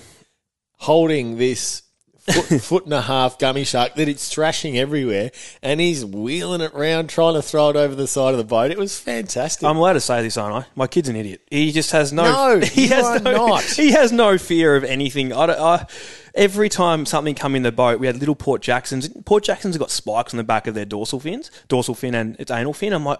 Holding 0.77 1.37
this 1.37 1.83
foot, 2.33 2.61
foot 2.61 2.83
and 2.85 2.93
a 2.93 3.01
half 3.01 3.39
gummy 3.39 3.63
shark 3.63 3.95
that 3.95 4.07
it's 4.07 4.29
thrashing 4.29 4.77
everywhere, 4.77 5.31
and 5.61 5.79
he's 5.79 6.05
wheeling 6.05 6.61
it 6.61 6.73
round, 6.73 7.09
trying 7.09 7.33
to 7.35 7.41
throw 7.41 7.69
it 7.69 7.75
over 7.75 7.95
the 7.95 8.07
side 8.07 8.33
of 8.33 8.37
the 8.37 8.43
boat. 8.43 8.71
It 8.71 8.77
was 8.77 8.99
fantastic. 8.99 9.63
I'm 9.67 9.77
allowed 9.77 9.93
to 9.93 10.01
say 10.01 10.21
this, 10.21 10.37
aren't 10.37 10.65
I? 10.65 10.67
My 10.75 10.87
kid's 10.87 11.09
an 11.09 11.15
idiot. 11.15 11.41
He 11.49 11.71
just 11.71 11.91
has 11.91 12.13
no. 12.13 12.23
No, 12.23 12.59
he 12.65 12.87
has 12.87 13.21
no, 13.21 13.31
not. 13.31 13.63
He 13.79 13.91
has 13.91 14.11
no 14.11 14.37
fear 14.37 14.75
of 14.75 14.83
anything. 14.83 15.31
I, 15.31 15.45
I, 15.45 15.87
every 16.35 16.69
time 16.69 17.05
something 17.05 17.35
come 17.35 17.55
in 17.55 17.63
the 17.63 17.71
boat, 17.71 17.99
we 17.99 18.07
had 18.07 18.17
little 18.17 18.35
Port 18.35 18.61
Jacksons. 18.61 19.09
Port 19.25 19.43
Jacksons 19.43 19.75
have 19.75 19.79
got 19.79 19.91
spikes 19.91 20.33
on 20.33 20.37
the 20.37 20.43
back 20.43 20.67
of 20.67 20.73
their 20.73 20.85
dorsal 20.85 21.19
fins, 21.19 21.49
dorsal 21.67 21.95
fin 21.95 22.15
and 22.15 22.35
its 22.39 22.51
anal 22.51 22.73
fin. 22.73 22.93
I'm 22.93 23.05
like. 23.05 23.19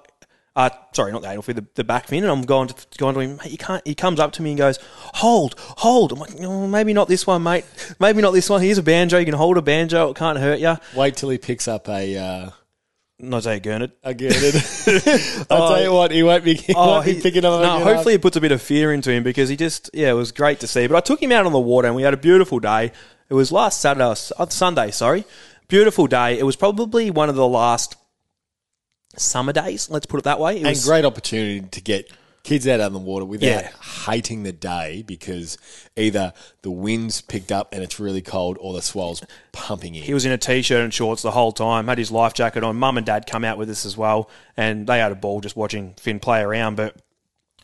Uh, 0.55 0.69
sorry, 0.93 1.11
not 1.11 1.21
the 1.21 1.29
anal 1.29 1.41
fin, 1.41 1.55
the, 1.55 1.65
the 1.75 1.83
back 1.83 2.07
fin, 2.07 2.23
and 2.23 2.31
I'm 2.31 2.41
going 2.41 2.67
to 2.69 2.75
going 2.97 3.13
to 3.13 3.21
him. 3.21 3.37
Mate, 3.37 3.51
you 3.51 3.57
can't. 3.57 3.85
He 3.87 3.95
comes 3.95 4.19
up 4.19 4.31
to 4.33 4.41
me 4.41 4.49
and 4.51 4.57
goes, 4.57 4.77
"Hold, 5.15 5.55
hold." 5.57 6.11
I'm 6.11 6.19
like, 6.19 6.37
no, 6.39 6.67
maybe 6.67 6.91
not 6.91 7.07
this 7.07 7.25
one, 7.25 7.43
mate. 7.43 7.65
Maybe 7.99 8.21
not 8.21 8.31
this 8.31 8.49
one. 8.49 8.61
Here's 8.61 8.77
a 8.77 8.83
banjo. 8.83 9.19
You 9.19 9.25
can 9.25 9.35
hold 9.35 9.57
a 9.57 9.61
banjo. 9.61 10.09
It 10.09 10.15
can't 10.17 10.37
hurt 10.39 10.59
you. 10.59 10.75
Wait 10.95 11.15
till 11.15 11.29
he 11.29 11.37
picks 11.37 11.67
up 11.67 11.87
a 11.87 12.17
uh, 12.17 12.49
Not 13.19 13.43
say 13.43 13.59
Gurnard. 13.59 13.91
a 14.03 14.13
gurnard. 14.13 14.55
I'll 15.49 15.69
tell 15.69 15.83
you 15.83 15.93
what, 15.93 16.11
he 16.11 16.23
won't 16.23 16.43
be, 16.43 16.55
he 16.55 16.73
won't 16.73 17.05
be 17.05 17.21
picking 17.21 17.45
up. 17.45 17.53
a 17.53 17.55
Oh, 17.57 17.79
no, 17.79 17.83
hopefully 17.83 18.15
it 18.15 18.21
puts 18.21 18.35
a 18.35 18.41
bit 18.41 18.51
of 18.51 18.61
fear 18.61 18.91
into 18.91 19.11
him 19.11 19.23
because 19.23 19.49
he 19.49 19.55
just 19.55 19.89
yeah, 19.93 20.09
it 20.09 20.13
was 20.13 20.31
great 20.31 20.59
to 20.61 20.67
see. 20.67 20.87
But 20.87 20.95
I 20.97 21.01
took 21.01 21.21
him 21.21 21.31
out 21.31 21.45
on 21.45 21.53
the 21.53 21.59
water 21.59 21.87
and 21.87 21.95
we 21.95 22.01
had 22.03 22.13
a 22.13 22.17
beautiful 22.17 22.59
day. 22.59 22.91
It 23.29 23.33
was 23.33 23.51
last 23.51 23.79
Saturday, 23.79 24.03
uh, 24.03 24.45
Sunday, 24.47 24.89
sorry, 24.91 25.23
beautiful 25.67 26.07
day. 26.07 26.39
It 26.39 26.43
was 26.43 26.55
probably 26.55 27.11
one 27.11 27.29
of 27.29 27.35
the 27.35 27.47
last 27.47 27.95
summer 29.19 29.53
days. 29.53 29.89
Let's 29.89 30.05
put 30.05 30.19
it 30.19 30.23
that 30.23 30.39
way. 30.39 30.55
It 30.57 30.59
and 30.59 30.69
was, 30.69 30.85
great 30.85 31.05
opportunity 31.05 31.61
to 31.61 31.81
get 31.81 32.11
kids 32.43 32.67
out 32.67 32.79
on 32.79 32.93
the 32.93 32.99
water 32.99 33.25
without 33.25 33.45
Yeah. 33.63 33.71
hating 34.07 34.43
the 34.43 34.53
day 34.53 35.03
because 35.05 35.57
either 35.97 36.33
the 36.61 36.71
wind's 36.71 37.21
picked 37.21 37.51
up 37.51 37.73
and 37.73 37.83
it's 37.83 37.99
really 37.99 38.21
cold 38.21 38.57
or 38.61 38.73
the 38.73 38.81
swell's 38.81 39.21
pumping 39.51 39.93
in. 39.95 40.03
He 40.03 40.13
was 40.13 40.25
in 40.25 40.31
a 40.31 40.37
t-shirt 40.37 40.81
and 40.83 40.93
shorts 40.93 41.21
the 41.21 41.31
whole 41.31 41.51
time. 41.51 41.87
Had 41.87 41.97
his 41.97 42.11
life 42.11 42.33
jacket 42.33 42.63
on. 42.63 42.77
Mum 42.77 42.97
and 42.97 43.05
dad 43.05 43.27
come 43.27 43.43
out 43.43 43.57
with 43.57 43.69
us 43.69 43.85
as 43.85 43.97
well, 43.97 44.29
and 44.55 44.87
they 44.87 44.99
had 44.99 45.11
a 45.11 45.15
ball 45.15 45.41
just 45.41 45.55
watching 45.55 45.93
Finn 45.99 46.19
play 46.19 46.41
around. 46.41 46.75
But 46.75 46.95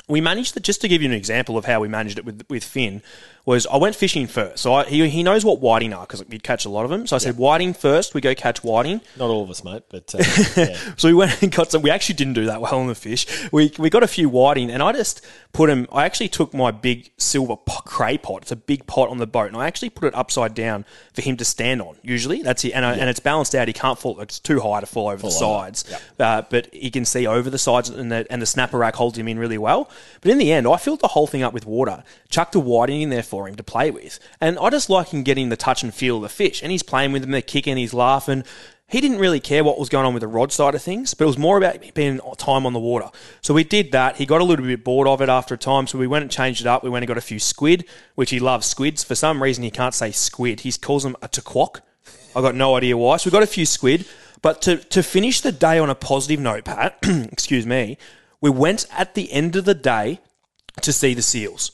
we 0.07 0.21
managed 0.21 0.53
to, 0.53 0.59
just 0.59 0.81
to 0.81 0.87
give 0.87 1.01
you 1.01 1.07
an 1.09 1.15
example 1.15 1.57
of 1.57 1.65
how 1.65 1.79
we 1.79 1.87
managed 1.87 2.19
it 2.19 2.25
with 2.25 2.43
with 2.49 2.63
Finn 2.63 3.01
was 3.45 3.67
I 3.67 3.77
went 3.77 3.95
fishing 3.95 4.25
first. 4.27 4.63
So 4.63 4.73
I, 4.73 4.85
he 4.85 5.07
he 5.07 5.23
knows 5.23 5.45
what 5.45 5.61
whiting 5.61 5.93
are 5.93 6.01
because 6.01 6.25
we'd 6.25 6.43
catch 6.43 6.65
a 6.65 6.69
lot 6.69 6.83
of 6.83 6.91
them. 6.91 7.05
So 7.05 7.15
I 7.15 7.19
said 7.19 7.37
whiting 7.37 7.73
first. 7.73 8.13
We 8.13 8.21
go 8.21 8.33
catch 8.33 8.63
whiting. 8.63 9.01
Not 9.17 9.29
all 9.29 9.43
of 9.43 9.49
us, 9.49 9.63
mate, 9.63 9.83
but 9.89 10.13
uh, 10.15 10.23
yeah. 10.57 10.77
So 10.97 11.07
we 11.07 11.13
went 11.13 11.41
and 11.43 11.51
got 11.51 11.71
some. 11.71 11.81
We 11.83 11.91
actually 11.91 12.15
didn't 12.15 12.33
do 12.33 12.45
that 12.45 12.59
well 12.59 12.79
on 12.79 12.87
the 12.87 12.95
fish. 12.95 13.27
We 13.51 13.71
we 13.77 13.89
got 13.89 14.03
a 14.03 14.07
few 14.07 14.29
whiting, 14.29 14.71
and 14.71 14.81
I 14.81 14.91
just 14.93 15.23
put 15.53 15.67
them. 15.67 15.87
I 15.91 16.05
actually 16.05 16.29
took 16.29 16.53
my 16.53 16.71
big 16.71 17.11
silver 17.17 17.55
po- 17.55 17.81
cray 17.81 18.17
pot. 18.17 18.43
It's 18.43 18.51
a 18.51 18.55
big 18.55 18.87
pot 18.87 19.09
on 19.09 19.19
the 19.19 19.27
boat, 19.27 19.47
and 19.47 19.57
I 19.57 19.67
actually 19.67 19.91
put 19.91 20.07
it 20.07 20.15
upside 20.15 20.55
down 20.55 20.83
for 21.13 21.21
him 21.21 21.37
to 21.37 21.45
stand 21.45 21.81
on. 21.81 21.97
Usually, 22.01 22.41
that's 22.41 22.65
it, 22.65 22.71
and 22.71 22.83
I, 22.83 22.93
and 22.93 23.09
it's 23.09 23.19
balanced 23.19 23.53
out. 23.53 23.67
He 23.67 23.73
can't 23.73 23.99
fall. 23.99 24.19
It's 24.21 24.39
too 24.39 24.59
high 24.59 24.79
to 24.79 24.87
fall 24.87 25.09
over 25.09 25.21
the 25.21 25.31
sides, 25.31 25.83
uh, 26.19 26.41
but 26.49 26.73
he 26.73 26.89
can 26.89 27.05
see 27.05 27.27
over 27.27 27.51
the 27.51 27.59
sides, 27.59 27.89
and 27.89 28.11
the 28.11 28.25
and 28.31 28.41
the 28.41 28.47
snapper 28.47 28.79
rack 28.79 28.95
holds 28.95 29.17
him 29.17 29.27
in 29.27 29.37
really 29.37 29.59
well. 29.59 29.89
But 30.21 30.31
in 30.31 30.39
the 30.39 30.51
end, 30.51 30.67
I 30.67 30.77
filled 30.77 31.01
the 31.01 31.09
whole 31.09 31.27
thing 31.27 31.43
up 31.43 31.53
with 31.53 31.67
water, 31.67 32.03
chucked 32.29 32.55
a 32.55 32.59
whiting 32.59 33.01
in 33.01 33.09
there 33.11 33.21
for 33.21 33.34
him 33.43 33.55
to 33.55 33.63
play 33.63 33.91
with, 33.91 34.19
and 34.39 34.57
I 34.59 34.69
just 34.69 34.89
like 34.89 35.09
him 35.09 35.23
getting 35.23 35.49
the 35.49 35.57
touch 35.57 35.83
and 35.83 35.93
feel 35.93 36.17
of 36.17 36.23
the 36.23 36.29
fish. 36.29 36.63
And 36.63 36.71
he's 36.71 36.83
playing 36.83 37.11
with 37.11 37.21
them, 37.21 37.31
they're 37.31 37.41
kicking, 37.41 37.77
he's 37.77 37.93
laughing 37.93 38.43
he 38.87 39.01
didn't 39.01 39.17
really 39.17 39.39
care 39.39 39.63
what 39.63 39.79
was 39.79 39.89
going 39.89 40.05
on 40.05 40.13
with 40.13 40.21
the 40.21 40.27
rod 40.27 40.51
side 40.51 40.75
of 40.75 40.81
things, 40.81 41.15
but 41.15 41.23
it 41.23 41.27
was 41.27 41.39
more 41.39 41.57
about 41.57 41.93
being 41.95 42.19
time 42.37 42.67
on 42.67 42.73
the 42.73 42.79
water. 42.79 43.09
So 43.41 43.53
we 43.53 43.63
did 43.63 43.91
that. 43.93 44.17
He 44.17 44.27
got 44.27 44.41
a 44.41 44.43
little 44.43 44.65
bit 44.65 44.83
bored 44.83 45.07
of 45.07 45.21
it 45.21 45.29
after 45.29 45.55
a 45.55 45.57
time, 45.57 45.87
so 45.87 45.97
we 45.97 46.05
went 46.05 46.21
and 46.21 46.31
changed 46.31 46.61
it 46.61 46.67
up. 46.67 46.83
We 46.83 46.89
went 46.91 47.01
and 47.01 47.07
got 47.07 47.17
a 47.17 47.21
few 47.21 47.39
squid, 47.39 47.85
which 48.13 48.29
he 48.29 48.39
loves 48.39 48.67
squids. 48.67 49.03
For 49.03 49.15
some 49.15 49.41
reason, 49.41 49.63
he 49.63 49.71
can't 49.71 49.95
say 49.95 50.11
squid. 50.11 50.61
He 50.61 50.71
calls 50.71 51.01
them 51.01 51.15
a 51.23 51.27
taquok. 51.27 51.79
I 52.35 52.41
got 52.41 52.53
no 52.53 52.75
idea 52.75 52.95
why. 52.95 53.17
So 53.17 53.27
we 53.27 53.31
got 53.31 53.41
a 53.41 53.47
few 53.47 53.65
squid. 53.65 54.05
But 54.43 54.61
to, 54.63 54.77
to 54.77 55.01
finish 55.01 55.41
the 55.41 55.51
day 55.51 55.79
on 55.79 55.89
a 55.89 55.95
positive 55.95 56.39
note, 56.39 56.65
Pat, 56.65 56.99
excuse 57.03 57.65
me, 57.65 57.97
we 58.39 58.51
went 58.51 58.85
at 58.91 59.15
the 59.15 59.31
end 59.31 59.55
of 59.55 59.65
the 59.65 59.73
day 59.73 60.19
to 60.81 60.93
see 60.93 61.15
the 61.15 61.23
seals. 61.23 61.71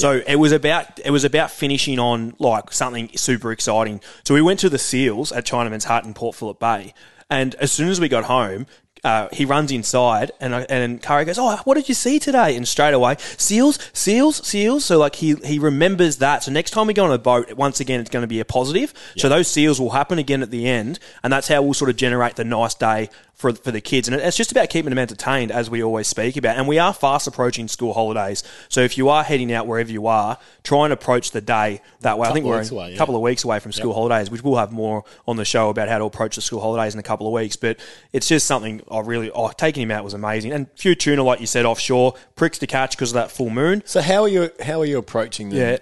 So 0.00 0.22
it 0.26 0.36
was 0.36 0.52
about 0.52 0.98
it 1.04 1.10
was 1.10 1.24
about 1.24 1.50
finishing 1.50 1.98
on 1.98 2.34
like 2.38 2.72
something 2.72 3.10
super 3.16 3.52
exciting. 3.52 4.00
So 4.24 4.34
we 4.34 4.42
went 4.42 4.60
to 4.60 4.68
the 4.68 4.78
Seals 4.78 5.32
at 5.32 5.44
Chinaman's 5.44 5.84
Hat 5.84 6.04
in 6.04 6.14
Port 6.14 6.36
Phillip 6.36 6.58
Bay, 6.58 6.94
and 7.28 7.54
as 7.56 7.70
soon 7.70 7.88
as 7.88 8.00
we 8.00 8.08
got 8.08 8.24
home, 8.24 8.66
uh, 9.04 9.28
he 9.32 9.44
runs 9.44 9.72
inside, 9.72 10.30
and 10.40 10.54
I, 10.54 10.60
and 10.68 11.00
Kari 11.00 11.24
goes, 11.24 11.38
"Oh, 11.38 11.56
what 11.64 11.74
did 11.74 11.88
you 11.88 11.94
see 11.94 12.18
today?" 12.18 12.56
And 12.56 12.66
straight 12.68 12.92
away, 12.92 13.16
seals, 13.38 13.78
seals, 13.92 14.46
seals. 14.46 14.84
So 14.84 14.98
like 14.98 15.16
he 15.16 15.36
he 15.36 15.58
remembers 15.58 16.18
that. 16.18 16.42
So 16.42 16.52
next 16.52 16.72
time 16.72 16.86
we 16.86 16.94
go 16.94 17.04
on 17.04 17.12
a 17.12 17.18
boat, 17.18 17.52
once 17.54 17.80
again, 17.80 18.00
it's 18.00 18.10
going 18.10 18.22
to 18.22 18.28
be 18.28 18.40
a 18.40 18.44
positive. 18.44 18.92
So 19.16 19.28
those 19.28 19.48
seals 19.48 19.80
will 19.80 19.90
happen 19.90 20.18
again 20.18 20.42
at 20.42 20.50
the 20.50 20.68
end, 20.68 20.98
and 21.22 21.32
that's 21.32 21.48
how 21.48 21.62
we'll 21.62 21.74
sort 21.74 21.90
of 21.90 21.96
generate 21.96 22.36
the 22.36 22.44
nice 22.44 22.74
day 22.74 23.08
for 23.40 23.52
for 23.54 23.70
the 23.70 23.80
kids. 23.80 24.06
And 24.06 24.16
it's 24.16 24.36
just 24.36 24.52
about 24.52 24.68
keeping 24.68 24.90
them 24.90 24.98
entertained, 24.98 25.50
as 25.50 25.70
we 25.70 25.82
always 25.82 26.06
speak 26.06 26.36
about. 26.36 26.56
And 26.56 26.68
we 26.68 26.78
are 26.78 26.92
fast 26.92 27.26
approaching 27.26 27.66
school 27.68 27.94
holidays, 27.94 28.44
so 28.68 28.82
if 28.82 28.98
you 28.98 29.08
are 29.08 29.24
heading 29.24 29.52
out 29.52 29.66
wherever 29.66 29.90
you 29.90 30.06
are, 30.06 30.38
try 30.62 30.84
and 30.84 30.92
approach 30.92 31.30
the 31.30 31.40
day 31.40 31.80
that 32.00 32.18
way. 32.18 32.28
I 32.28 32.32
think 32.32 32.44
we're 32.44 32.60
a 32.60 32.68
away, 32.68 32.92
yeah. 32.92 32.98
couple 32.98 33.16
of 33.16 33.22
weeks 33.22 33.44
away 33.44 33.58
from 33.58 33.72
school 33.72 33.94
holidays, 33.94 34.30
which 34.30 34.42
we'll 34.42 34.56
have 34.56 34.72
more 34.72 35.04
on 35.26 35.36
the 35.36 35.44
show 35.44 35.70
about 35.70 35.88
how 35.88 35.98
to 35.98 36.04
approach 36.04 36.36
the 36.36 36.42
school 36.42 36.60
holidays 36.60 36.94
in 36.94 37.00
a 37.00 37.02
couple 37.02 37.26
of 37.26 37.32
weeks. 37.32 37.56
But 37.56 37.78
it's 38.12 38.28
just 38.28 38.46
something 38.46 38.82
I 38.90 39.00
really 39.00 39.30
oh, 39.30 39.48
taking 39.48 39.82
him 39.82 39.90
out 39.90 40.04
was 40.04 40.14
amazing. 40.14 40.52
And 40.52 40.68
few 40.76 40.94
tuna, 40.94 41.22
like 41.22 41.40
you 41.40 41.46
said, 41.46 41.64
offshore 41.64 42.14
pricks 42.36 42.58
to 42.58 42.66
catch 42.66 42.92
because 42.92 43.10
of 43.10 43.14
that 43.14 43.30
full 43.30 43.50
moon. 43.50 43.82
So 43.86 44.02
how 44.02 44.22
are 44.22 44.28
you? 44.28 44.50
How 44.62 44.80
are 44.80 44.86
you 44.86 44.98
approaching 44.98 45.48
them 45.50 45.58
Yeah. 45.58 45.78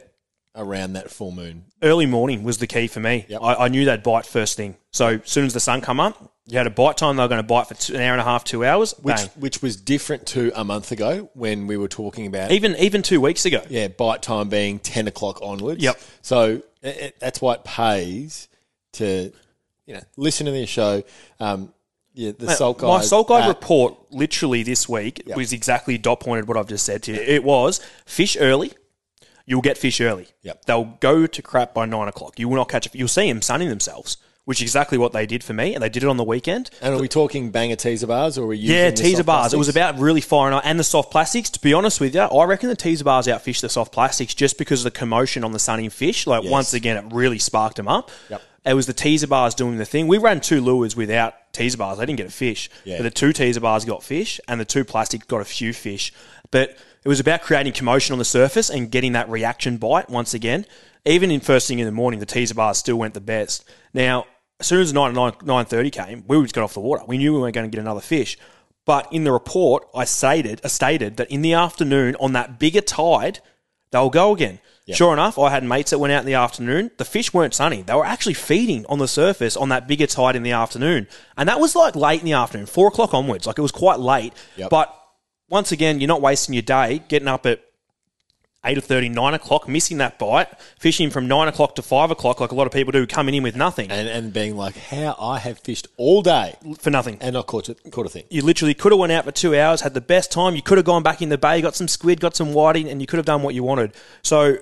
around 0.54 0.92
that 0.92 1.10
full 1.10 1.32
moon? 1.32 1.64
Early 1.82 2.06
morning 2.06 2.42
was 2.42 2.58
the 2.58 2.66
key 2.66 2.86
for 2.86 3.00
me. 3.00 3.26
Yep. 3.28 3.40
I, 3.42 3.54
I 3.54 3.68
knew 3.68 3.84
they'd 3.84 4.02
bite 4.02 4.26
first 4.26 4.56
thing. 4.56 4.76
So 4.92 5.20
as 5.24 5.30
soon 5.30 5.46
as 5.46 5.54
the 5.54 5.60
sun 5.60 5.80
come 5.80 6.00
up, 6.00 6.32
You 6.48 6.56
had 6.58 6.66
a 6.66 6.70
bite 6.70 6.96
time; 6.96 7.16
they 7.16 7.22
were 7.22 7.28
going 7.28 7.40
to 7.42 7.46
bite 7.46 7.68
for 7.68 7.74
two, 7.74 7.94
an 7.94 8.00
hour 8.00 8.12
and 8.12 8.20
a 8.20 8.24
half, 8.24 8.42
two 8.42 8.64
hours. 8.64 8.94
which 9.02 9.16
Bang. 9.16 9.28
which 9.36 9.60
was 9.62 9.76
different 9.76 10.26
to 10.28 10.50
a 10.58 10.64
month 10.64 10.92
ago 10.92 11.30
when 11.34 11.66
we 11.66 11.76
were 11.76 11.88
talking 11.88 12.26
about 12.26 12.50
even 12.52 12.74
even 12.76 13.02
two 13.02 13.20
weeks 13.20 13.44
ago. 13.44 13.62
yeah 13.68 13.88
bite 13.88 14.22
time 14.22 14.48
being 14.48 14.78
ten 14.78 15.06
o'clock 15.08 15.40
onwards. 15.42 15.82
Yep. 15.82 16.00
So 16.22 16.62
it, 16.82 16.96
it- 16.96 17.20
that's 17.20 17.40
why 17.42 17.54
it 17.54 17.64
pays 17.64 18.48
to 18.92 19.30
you 19.86 19.94
know 19.94 20.00
listen 20.16 20.46
to 20.46 20.52
this 20.52 20.70
show. 20.70 21.02
Um, 21.38 21.72
yeah, 22.14 22.32
the 22.36 22.50
salt 22.50 22.78
guy. 22.78 22.88
My 22.88 23.00
salt 23.02 23.28
guide 23.28 23.46
report, 23.46 23.94
literally 24.10 24.62
this 24.64 24.88
week, 24.88 25.22
Yep. 25.26 25.36
was 25.36 25.52
exactly 25.52 25.98
dot 25.98 26.18
pointed 26.20 26.48
what 26.48 26.56
I've 26.56 26.66
just 26.66 26.84
said 26.84 27.02
to 27.04 27.12
you. 27.12 27.20
It 27.20 27.44
was 27.44 27.80
fish 28.06 28.36
early. 28.40 28.72
You'll 29.46 29.60
get 29.60 29.78
fish 29.78 30.00
early. 30.00 30.26
Yep. 30.42 30.64
They'll 30.64 30.96
go 31.00 31.26
to 31.26 31.42
crap 31.42 31.74
by 31.74 31.86
nine 31.86 32.08
o'clock. 32.08 32.38
You 32.38 32.48
will 32.48 32.56
not 32.56 32.68
catch. 32.68 32.88
You'll 32.92 33.06
see 33.08 33.28
them 33.30 33.40
sunning 33.40 33.68
themselves, 33.68 34.16
which 34.48 34.60
is 34.60 34.62
exactly 34.62 34.96
what 34.96 35.12
they 35.12 35.26
did 35.26 35.44
for 35.44 35.52
me, 35.52 35.74
and 35.74 35.82
they 35.82 35.90
did 35.90 36.02
it 36.02 36.08
on 36.08 36.16
the 36.16 36.24
weekend. 36.24 36.70
And 36.80 36.94
are 36.94 36.98
we 36.98 37.06
talking 37.06 37.50
banger 37.50 37.76
teaser 37.76 38.06
bars 38.06 38.38
or 38.38 38.44
are 38.44 38.46
we 38.46 38.56
using 38.56 38.74
Yeah, 38.76 38.90
teaser 38.90 39.22
bars. 39.22 39.52
It 39.52 39.58
was 39.58 39.68
about 39.68 39.98
really 39.98 40.22
firing 40.22 40.54
on 40.54 40.62
and 40.64 40.80
the 40.80 40.84
soft 40.84 41.10
plastics. 41.10 41.50
To 41.50 41.60
be 41.60 41.74
honest 41.74 42.00
with 42.00 42.14
you, 42.14 42.22
I 42.22 42.44
reckon 42.44 42.70
the 42.70 42.74
teaser 42.74 43.04
bars 43.04 43.26
outfished 43.26 43.60
the 43.60 43.68
soft 43.68 43.92
plastics 43.92 44.32
just 44.32 44.56
because 44.56 44.80
of 44.80 44.84
the 44.84 44.98
commotion 44.98 45.44
on 45.44 45.52
the 45.52 45.58
sunning 45.58 45.90
fish. 45.90 46.26
Like 46.26 46.44
Yes. 46.44 46.50
once 46.50 46.72
again, 46.72 46.96
it 46.96 47.12
really 47.12 47.38
sparked 47.38 47.76
them 47.76 47.88
up. 47.88 48.10
Yep. 48.30 48.40
It 48.64 48.72
was 48.72 48.86
the 48.86 48.94
teaser 48.94 49.26
bars 49.26 49.54
doing 49.54 49.76
the 49.76 49.84
thing. 49.84 50.08
We 50.08 50.16
ran 50.16 50.40
two 50.40 50.62
lures 50.62 50.96
without 50.96 51.34
teaser 51.52 51.76
bars. 51.76 51.98
They 51.98 52.06
didn't 52.06 52.16
get 52.16 52.28
a 52.28 52.30
fish. 52.30 52.70
Yeah. 52.84 52.96
But 52.96 53.02
the 53.02 53.10
two 53.10 53.34
teaser 53.34 53.60
bars 53.60 53.84
got 53.84 54.02
fish, 54.02 54.40
and 54.48 54.58
the 54.58 54.64
two 54.64 54.82
plastic 54.82 55.28
got 55.28 55.42
a 55.42 55.44
few 55.44 55.74
fish. 55.74 56.10
But 56.50 56.70
it 57.04 57.08
was 57.08 57.20
about 57.20 57.42
creating 57.42 57.74
commotion 57.74 58.14
on 58.14 58.18
the 58.18 58.24
surface 58.24 58.70
and 58.70 58.90
getting 58.90 59.12
that 59.12 59.28
reaction 59.28 59.76
bite 59.76 60.08
once 60.08 60.32
again. 60.32 60.64
Even 61.04 61.30
in 61.30 61.40
first 61.40 61.68
thing 61.68 61.80
in 61.80 61.84
the 61.86 61.92
morning, 61.92 62.18
the 62.18 62.26
teaser 62.26 62.54
bars 62.54 62.78
still 62.78 62.96
went 62.96 63.12
the 63.12 63.20
best. 63.20 63.68
Now, 63.92 64.24
as 64.60 64.66
soon 64.66 64.80
as 64.80 64.92
nine 64.92 65.14
nine 65.14 65.64
thirty 65.64 65.90
came, 65.90 66.24
we 66.26 66.40
just 66.42 66.54
got 66.54 66.64
off 66.64 66.74
the 66.74 66.80
water. 66.80 67.04
We 67.06 67.18
knew 67.18 67.34
we 67.34 67.40
weren't 67.40 67.54
going 67.54 67.70
to 67.70 67.74
get 67.74 67.80
another 67.80 68.00
fish. 68.00 68.36
But 68.84 69.12
in 69.12 69.24
the 69.24 69.32
report, 69.32 69.86
I 69.94 70.04
stated, 70.04 70.62
I 70.64 70.68
stated 70.68 71.18
that 71.18 71.30
in 71.30 71.42
the 71.42 71.52
afternoon 71.52 72.16
on 72.20 72.32
that 72.32 72.58
bigger 72.58 72.80
tide, 72.80 73.40
they'll 73.90 74.08
go 74.10 74.32
again. 74.32 74.60
Sure 74.94 75.12
enough, 75.12 75.38
I 75.38 75.50
had 75.50 75.64
mates 75.64 75.90
that 75.90 75.98
went 75.98 76.14
out 76.14 76.20
in 76.20 76.26
the 76.26 76.32
afternoon. 76.32 76.90
The 76.96 77.04
fish 77.04 77.34
weren't 77.34 77.52
sunny. 77.52 77.82
They 77.82 77.92
were 77.92 78.06
actually 78.06 78.32
feeding 78.32 78.86
on 78.86 78.98
the 78.98 79.06
surface 79.06 79.54
on 79.54 79.68
that 79.68 79.86
bigger 79.86 80.06
tide 80.06 80.34
in 80.34 80.42
the 80.42 80.52
afternoon. 80.52 81.06
And 81.36 81.46
that 81.50 81.60
was 81.60 81.76
like 81.76 81.94
late 81.94 82.20
in 82.20 82.24
the 82.24 82.32
afternoon, 82.32 82.66
four 82.66 82.88
o'clock 82.88 83.12
onwards. 83.12 83.46
Like 83.46 83.58
it 83.58 83.62
was 83.62 83.70
quite 83.72 84.00
late. 84.00 84.32
Yep. 84.56 84.70
But 84.70 84.98
once 85.50 85.72
again, 85.72 86.00
you're 86.00 86.08
not 86.08 86.22
wasting 86.22 86.54
your 86.54 86.62
day 86.62 87.02
getting 87.08 87.28
up 87.28 87.44
at 87.44 87.60
8 88.68 88.78
or 88.78 88.82
30, 88.82 89.08
9 89.08 89.34
o'clock, 89.34 89.68
missing 89.68 89.98
that 89.98 90.18
bite, 90.18 90.48
fishing 90.78 91.10
from 91.10 91.26
9 91.26 91.48
o'clock 91.48 91.74
to 91.76 91.82
5 91.82 92.10
o'clock 92.10 92.40
like 92.40 92.52
a 92.52 92.54
lot 92.54 92.66
of 92.66 92.72
people 92.72 92.92
do, 92.92 93.06
coming 93.06 93.34
in 93.34 93.42
with 93.42 93.56
nothing 93.56 93.90
and 93.90 94.08
and 94.08 94.32
being 94.32 94.56
like, 94.56 94.76
how 94.76 95.16
I 95.18 95.38
have 95.38 95.58
fished 95.58 95.88
all 95.96 96.22
day 96.22 96.56
for 96.78 96.90
nothing. 96.90 97.18
and 97.20 97.34
not 97.34 97.46
caught 97.46 97.68
a, 97.68 97.74
caught 97.74 98.06
a 98.06 98.08
thing. 98.10 98.24
You 98.30 98.42
literally 98.42 98.74
could 98.74 98.92
have 98.92 98.98
went 98.98 99.12
out 99.12 99.24
for 99.24 99.32
two 99.32 99.58
hours, 99.58 99.80
had 99.80 99.94
the 99.94 100.00
best 100.00 100.30
time. 100.30 100.54
You 100.54 100.62
could 100.62 100.78
have 100.78 100.84
gone 100.84 101.02
back 101.02 101.22
in 101.22 101.28
the 101.28 101.38
bay, 101.38 101.60
got 101.62 101.74
some 101.74 101.88
squid, 101.88 102.20
got 102.20 102.36
some 102.36 102.52
whiting, 102.52 102.88
and 102.88 103.00
you 103.00 103.06
could 103.06 103.18
have 103.18 103.26
done 103.26 103.42
what 103.42 103.54
you 103.54 103.62
wanted. 103.62 103.94
So 104.22 104.58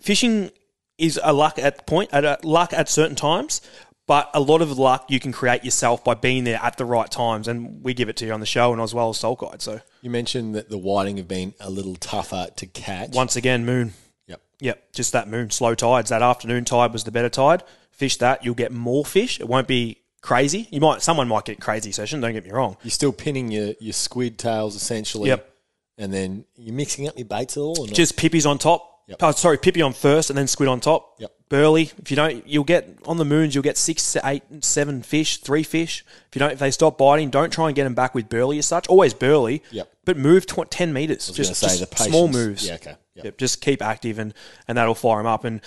fishing 0.00 0.50
is 0.98 1.20
a 1.22 1.32
luck 1.32 1.58
at 1.58 1.86
point 1.86 2.10
at 2.12 2.24
a 2.24 2.38
luck 2.42 2.72
at 2.72 2.88
certain 2.88 3.16
times, 3.16 3.60
but 4.06 4.30
a 4.34 4.40
lot 4.40 4.62
of 4.62 4.78
luck 4.78 5.06
you 5.08 5.18
can 5.20 5.32
create 5.32 5.64
yourself 5.64 6.04
by 6.04 6.14
being 6.14 6.44
there 6.44 6.60
at 6.62 6.76
the 6.76 6.84
right 6.84 7.10
times, 7.10 7.48
and 7.48 7.82
we 7.82 7.94
give 7.94 8.08
it 8.08 8.16
to 8.18 8.26
you 8.26 8.32
on 8.32 8.40
the 8.40 8.46
show 8.46 8.72
and 8.72 8.80
as 8.80 8.94
well 8.94 9.08
as 9.08 9.18
Salt 9.18 9.40
Guide. 9.40 9.60
So 9.62 9.80
You 10.02 10.10
mentioned 10.10 10.54
that 10.54 10.68
the 10.68 10.78
whiting 10.78 11.16
have 11.16 11.28
been 11.28 11.54
a 11.60 11.70
little 11.70 11.96
tougher 11.96 12.48
to 12.56 12.66
catch. 12.66 13.14
once 13.14 13.36
again, 13.36 13.64
moon. 13.64 13.94
Yep. 14.26 14.40
Yep, 14.60 14.92
just 14.92 15.12
that 15.12 15.28
moon, 15.28 15.50
slow 15.50 15.74
tides. 15.74 16.10
That 16.10 16.22
afternoon 16.22 16.64
tide 16.64 16.92
was 16.92 17.04
the 17.04 17.10
better 17.10 17.28
tide. 17.28 17.62
Fish 17.90 18.16
that, 18.18 18.44
you'll 18.44 18.54
get 18.54 18.72
more 18.72 19.04
fish. 19.04 19.40
It 19.40 19.48
won't 19.48 19.66
be 19.68 20.02
crazy. 20.20 20.68
You 20.70 20.80
might, 20.80 21.02
someone 21.02 21.28
might 21.28 21.44
get 21.44 21.60
crazy 21.60 21.92
session. 21.92 22.20
Don't 22.20 22.32
get 22.32 22.44
me 22.44 22.50
wrong. 22.50 22.76
You're 22.82 22.90
still 22.90 23.12
pinning 23.12 23.50
your, 23.50 23.74
your 23.80 23.92
squid 23.92 24.38
tails 24.38 24.76
essentially. 24.76 25.28
Yep. 25.30 25.50
And 25.98 26.12
then 26.12 26.44
you're 26.56 26.74
mixing 26.74 27.08
up 27.08 27.16
your 27.16 27.24
baits 27.26 27.56
at 27.56 27.60
all 27.60 27.80
or 27.80 27.86
not? 27.86 27.94
Just 27.96 28.16
pippies 28.16 28.44
on 28.44 28.58
top. 28.58 28.95
Yep. 29.08 29.18
Oh, 29.22 29.30
sorry, 29.30 29.56
pippy 29.56 29.84
on 29.84 29.92
first, 29.92 30.30
and 30.30 30.36
then 30.36 30.48
squid 30.48 30.68
on 30.68 30.80
top. 30.80 31.14
Yep. 31.20 31.32
Burley. 31.48 31.92
If 31.98 32.10
you 32.10 32.16
don't, 32.16 32.46
you'll 32.46 32.64
get 32.64 32.98
on 33.04 33.18
the 33.18 33.24
moons. 33.24 33.54
You'll 33.54 33.62
get 33.62 33.76
six, 33.76 34.16
eight, 34.24 34.42
seven 34.60 35.02
fish, 35.02 35.38
three 35.38 35.62
fish. 35.62 36.04
If 36.28 36.34
you 36.34 36.40
don't, 36.40 36.50
if 36.52 36.58
they 36.58 36.72
stop 36.72 36.98
biting, 36.98 37.30
don't 37.30 37.52
try 37.52 37.68
and 37.68 37.76
get 37.76 37.84
them 37.84 37.94
back 37.94 38.16
with 38.16 38.28
burley 38.28 38.58
as 38.58 38.66
such. 38.66 38.88
Always 38.88 39.14
burley. 39.14 39.62
Yep. 39.70 39.92
But 40.04 40.16
move 40.16 40.46
tw- 40.46 40.68
ten 40.68 40.92
meters. 40.92 41.28
Just, 41.28 41.54
say 41.54 41.78
just 41.78 41.98
small 41.98 42.26
moves. 42.26 42.66
Yeah, 42.66 42.74
okay. 42.74 42.96
Yep. 43.14 43.24
Yep, 43.24 43.38
Just 43.38 43.60
keep 43.60 43.80
active, 43.80 44.18
and 44.18 44.34
and 44.66 44.76
that'll 44.76 44.96
fire 44.96 45.18
them 45.18 45.26
up. 45.26 45.44
And 45.44 45.60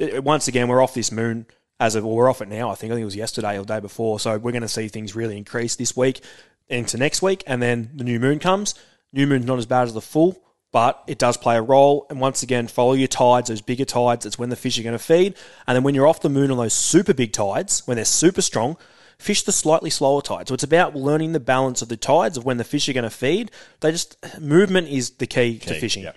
uh, 0.00 0.20
once 0.22 0.48
again, 0.48 0.66
we're 0.68 0.82
off 0.82 0.94
this 0.94 1.12
moon. 1.12 1.46
As 1.78 1.96
of, 1.96 2.04
well, 2.04 2.14
we're 2.14 2.30
off 2.30 2.40
it 2.42 2.48
now. 2.48 2.70
I 2.70 2.76
think 2.76 2.92
I 2.92 2.94
think 2.94 3.02
it 3.02 3.06
was 3.06 3.16
yesterday 3.16 3.56
or 3.58 3.64
the 3.64 3.74
day 3.74 3.80
before. 3.80 4.20
So 4.20 4.38
we're 4.38 4.52
going 4.52 4.62
to 4.62 4.68
see 4.68 4.86
things 4.88 5.16
really 5.16 5.36
increase 5.36 5.74
this 5.74 5.96
week 5.96 6.20
into 6.68 6.96
next 6.96 7.22
week, 7.22 7.42
and 7.46 7.60
then 7.62 7.90
the 7.94 8.04
new 8.04 8.20
moon 8.20 8.38
comes. 8.38 8.74
New 9.12 9.26
moon's 9.26 9.46
not 9.46 9.58
as 9.58 9.66
bad 9.66 9.82
as 9.84 9.94
the 9.94 10.00
full, 10.00 10.40
but 10.72 11.02
it 11.06 11.18
does 11.18 11.36
play 11.36 11.56
a 11.56 11.62
role. 11.62 12.06
And 12.10 12.20
once 12.20 12.42
again, 12.42 12.66
follow 12.66 12.94
your 12.94 13.08
tides, 13.08 13.48
those 13.48 13.60
bigger 13.60 13.84
tides. 13.84 14.24
That's 14.24 14.38
when 14.38 14.48
the 14.48 14.56
fish 14.56 14.78
are 14.78 14.82
going 14.82 14.94
to 14.94 14.98
feed. 14.98 15.34
And 15.66 15.76
then 15.76 15.82
when 15.82 15.94
you're 15.94 16.08
off 16.08 16.22
the 16.22 16.30
moon 16.30 16.50
on 16.50 16.56
those 16.56 16.72
super 16.72 17.14
big 17.14 17.32
tides, 17.32 17.86
when 17.86 17.96
they're 17.96 18.04
super 18.04 18.42
strong, 18.42 18.76
fish 19.18 19.42
the 19.42 19.52
slightly 19.52 19.90
slower 19.90 20.22
tides. 20.22 20.48
So 20.48 20.54
it's 20.54 20.64
about 20.64 20.96
learning 20.96 21.32
the 21.32 21.40
balance 21.40 21.82
of 21.82 21.88
the 21.88 21.96
tides 21.96 22.36
of 22.36 22.44
when 22.44 22.56
the 22.56 22.64
fish 22.64 22.88
are 22.88 22.94
going 22.94 23.04
to 23.04 23.10
feed. 23.10 23.50
They 23.80 23.92
just 23.92 24.16
movement 24.40 24.88
is 24.88 25.10
the 25.10 25.26
key, 25.26 25.58
to 25.60 25.74
fishing. 25.78 26.08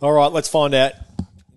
All 0.00 0.12
right, 0.12 0.32
let's 0.32 0.48
find 0.48 0.72
out 0.72 0.92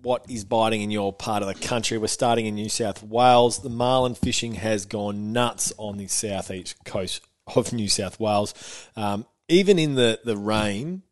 what 0.02 0.24
is 0.28 0.44
biting 0.44 0.82
in 0.82 0.90
your 0.90 1.12
part 1.12 1.42
of 1.42 1.48
the 1.48 1.66
country. 1.66 1.98
We're 1.98 2.08
starting 2.08 2.46
in 2.46 2.54
New 2.54 2.68
South 2.68 3.02
Wales. 3.02 3.62
The 3.62 3.68
marlin 3.68 4.14
fishing 4.14 4.54
has 4.54 4.86
gone 4.86 5.32
nuts 5.32 5.72
on 5.76 5.98
the 5.98 6.08
southeast 6.08 6.76
coast 6.84 7.22
of 7.46 7.72
New 7.72 7.88
South 7.88 8.18
Wales. 8.18 8.54
Um, 8.96 9.26
even 9.48 9.78
in 9.78 9.94
the, 9.94 10.20
the 10.24 10.36
rain, 10.36 11.02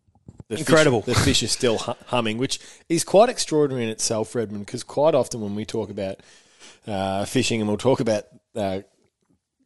the 0.48 0.58
Incredible. 0.58 1.02
Fish, 1.02 1.14
the 1.14 1.20
fish 1.20 1.42
is 1.42 1.52
still 1.52 1.78
humming, 1.78 2.38
which 2.38 2.60
is 2.88 3.02
quite 3.04 3.28
extraordinary 3.28 3.84
in 3.84 3.90
itself, 3.90 4.34
Redmond, 4.34 4.66
because 4.66 4.84
quite 4.84 5.14
often 5.14 5.40
when 5.40 5.54
we 5.54 5.64
talk 5.64 5.90
about 5.90 6.20
uh, 6.86 7.24
fishing 7.24 7.60
and 7.60 7.68
we'll 7.68 7.78
talk 7.78 8.00
about 8.00 8.24
uh, 8.54 8.80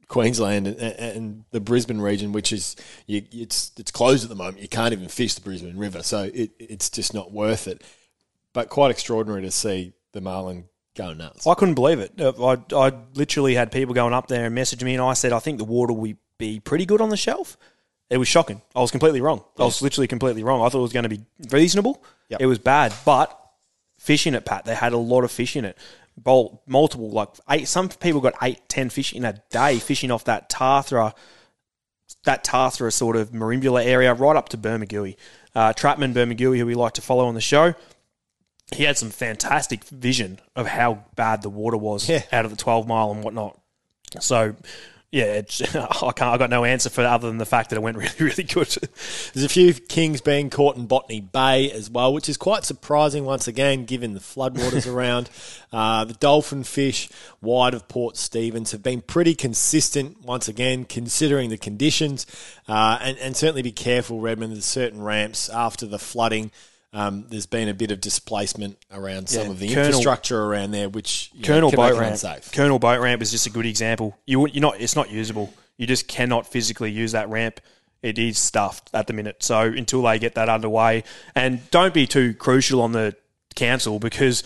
Queensland 0.09 0.67
and, 0.67 0.81
and 0.81 1.45
the 1.51 1.61
Brisbane 1.61 2.01
region, 2.01 2.33
which 2.33 2.53
is 2.53 2.77
you, 3.07 3.23
it's 3.31 3.73
it's 3.79 3.91
closed 3.91 4.23
at 4.23 4.31
the 4.31 4.37
moment. 4.37 4.61
You 4.61 4.69
can't 4.69 4.93
even 4.93 5.09
fish 5.09 5.35
the 5.35 5.43
Brisbane 5.43 5.77
River, 5.77 6.03
so 6.03 6.31
it, 6.33 6.51
it's 6.59 6.89
just 6.89 7.15
not 7.15 7.31
worth 7.31 7.69
it. 7.69 7.85
But 8.53 8.69
quite 8.69 8.91
extraordinary 8.91 9.43
to 9.43 9.51
see 9.51 9.93
the 10.13 10.21
marlin 10.21 10.65
go 10.97 11.13
nuts. 11.13 11.47
I 11.47 11.55
couldn't 11.55 11.75
believe 11.75 12.01
it. 12.01 12.21
Uh, 12.21 12.33
I, 12.45 12.75
I 12.75 12.93
literally 13.15 13.55
had 13.55 13.71
people 13.71 13.95
going 13.95 14.13
up 14.13 14.27
there 14.27 14.47
and 14.47 14.57
messaging 14.57 14.83
me, 14.83 14.95
and 14.95 15.03
I 15.03 15.13
said, 15.13 15.33
I 15.33 15.39
think 15.39 15.59
the 15.59 15.65
water 15.65 15.93
will 15.93 16.15
be 16.39 16.59
pretty 16.59 16.87
good 16.87 17.01
on 17.01 17.11
the 17.11 17.17
shelf. 17.17 17.57
It 18.11 18.19
was 18.19 18.29
shocking. 18.29 18.61
I 18.75 18.81
was 18.81 18.91
completely 18.91 19.21
wrong. 19.21 19.43
I 19.59 19.65
was 19.65 19.81
literally 19.83 20.09
completely 20.09 20.43
wrong. 20.43 20.63
I 20.63 20.69
thought 20.69 20.79
it 20.81 20.83
was 20.83 20.93
going 20.93 21.05
to 21.05 21.09
be 21.09 21.21
reasonable. 21.51 22.03
Yep. 22.29 22.41
It 22.41 22.47
was 22.47 22.59
bad, 22.59 22.93
but 23.05 23.37
fish 23.99 24.27
in 24.27 24.35
it, 24.35 24.45
Pat. 24.45 24.65
They 24.65 24.75
had 24.75 24.93
a 24.93 24.99
lot 24.99 25.23
of 25.25 25.31
fish 25.31 25.55
in 25.57 25.65
it. 25.65 25.79
Bowl, 26.17 26.63
multiple, 26.67 27.11
like 27.11 27.29
eight. 27.49 27.69
Some 27.69 27.89
people 27.89 28.21
got 28.21 28.35
eight, 28.43 28.69
ten 28.69 28.91
fish 28.91 29.13
in 29.13 29.25
a 29.25 29.41
day 29.51 29.79
fishing 29.79 30.11
off 30.11 30.25
that 30.25 30.51
Tathra, 30.51 31.15
that 32.25 32.45
Tathra 32.45 32.93
sort 32.93 33.17
of 33.17 33.31
Merimbula 33.31 33.85
area, 33.85 34.13
right 34.13 34.37
up 34.37 34.49
to 34.51 34.59
Bermagui. 34.59 35.17
Uh, 35.55 35.73
Trapman 35.73 36.13
Bermagui, 36.13 36.59
who 36.59 36.67
we 36.67 36.75
like 36.75 36.95
to 36.95 37.03
follow 37.03 37.27
on 37.27 37.35
the 37.35 37.41
show, 37.41 37.75
he 38.75 38.85
had 38.85 38.99
some 38.99 39.11
fantastic 39.11 39.85
vision 39.85 40.41
of 40.57 40.67
how 40.67 41.05
bad 41.15 41.43
the 41.43 41.49
water 41.51 41.77
was 41.77 42.09
Yeah. 42.09 42.23
out 42.33 42.45
of 42.45 42.51
the 42.51 42.57
12 42.57 42.87
mile 42.87 43.11
and 43.13 43.23
whatnot. 43.25 43.59
So, 44.21 44.55
yeah, 45.13 45.25
it's, 45.25 45.61
I 45.75 46.13
can't. 46.13 46.23
I 46.23 46.39
got 46.39 46.51
no 46.51 46.65
answer 46.65 46.89
for 46.89 47.01
it 47.01 47.07
other 47.07 47.27
than 47.27 47.39
the 47.39 47.47
fact 47.47 47.71
that 47.71 47.77
it 47.77 47.83
went 47.83 47.97
really, 47.97 48.15
really 48.19 48.45
good. 48.45 48.69
There's 49.35 49.45
a 49.45 49.49
few 49.49 49.75
kings 49.75 50.21
being 50.21 50.51
caught 50.51 50.77
in 50.77 50.87
Botany 50.87 51.21
Bay 51.21 51.71
as 51.73 51.91
well, 51.91 52.13
which 52.13 52.29
is 52.29 52.37
quite 52.37 52.65
surprising 52.65 53.25
once 53.25 53.49
again, 53.49 53.87
given 53.87 54.15
the 54.15 54.21
floodwaters 54.21 54.93
around. 54.93 55.29
Uh, 55.73 56.05
the 56.05 56.15
dolphin 56.15 56.63
fish 56.63 57.09
wide 57.41 57.75
of 57.75 57.89
Port 57.89 58.17
Stephens 58.17 58.71
have 58.71 58.85
been 58.85 59.01
pretty 59.01 59.35
consistent 59.35 60.23
once 60.23 60.47
again, 60.47 60.85
considering 60.85 61.51
the 61.51 61.59
conditions. 61.59 62.25
Uh, 62.69 62.99
and, 63.01 63.19
and 63.19 63.37
certainly 63.37 63.63
be 63.63 63.73
careful, 63.73 64.21
Redmond. 64.21 64.53
There's 64.53 64.65
certain 64.65 65.03
ramps 65.03 65.49
after 65.49 65.87
the 65.87 65.99
flooding. 65.99 66.53
Um, 66.93 67.27
there's 67.29 67.47
been 67.47 67.69
a 67.69 67.75
bit 67.75 67.93
of 67.93 68.01
displacement 68.01 68.77
around 68.93 69.29
some 69.29 69.45
Yeah, 69.47 69.51
of 69.51 69.59
the 69.61 69.69
Colonel- 69.69 69.87
infrastructure 69.87 70.43
around 70.43 70.73
there, 70.73 70.89
which 70.89 71.31
you 71.35 71.43
know, 71.43 71.47
Colonel 71.47 71.71
boat 71.71 71.93
ramp. 71.99 72.13
unsafe. 72.13 72.51
Colonel 72.53 72.79
boat 72.81 73.01
ramp 73.01 73.23
is 73.23 73.31
just 73.31 73.47
a 73.47 73.51
good 73.51 73.67
example. 73.67 74.19
You 74.27 74.47
you're 74.49 74.61
not. 74.63 74.81
It's 74.81 74.97
not 74.97 75.11
usable. 75.11 75.53
You 75.77 75.87
just 75.87 76.09
cannot 76.09 76.47
physically 76.47 76.91
use 76.91 77.13
that 77.13 77.29
ramp. 77.29 77.61
It 78.03 78.19
is 78.19 78.39
stuffed 78.39 78.91
at 78.93 79.07
the 79.07 79.13
minute. 79.13 79.43
So 79.43 79.61
until 79.61 80.03
they 80.03 80.19
get 80.19 80.35
that 80.35 80.49
underway, 80.49 81.05
and 81.35 81.61
don't 81.71 81.95
be 81.95 82.07
too 82.07 82.35
crucial 82.35 82.81
on 82.83 82.93
the 82.93 83.15
council 83.55 83.99
because 84.01 84.43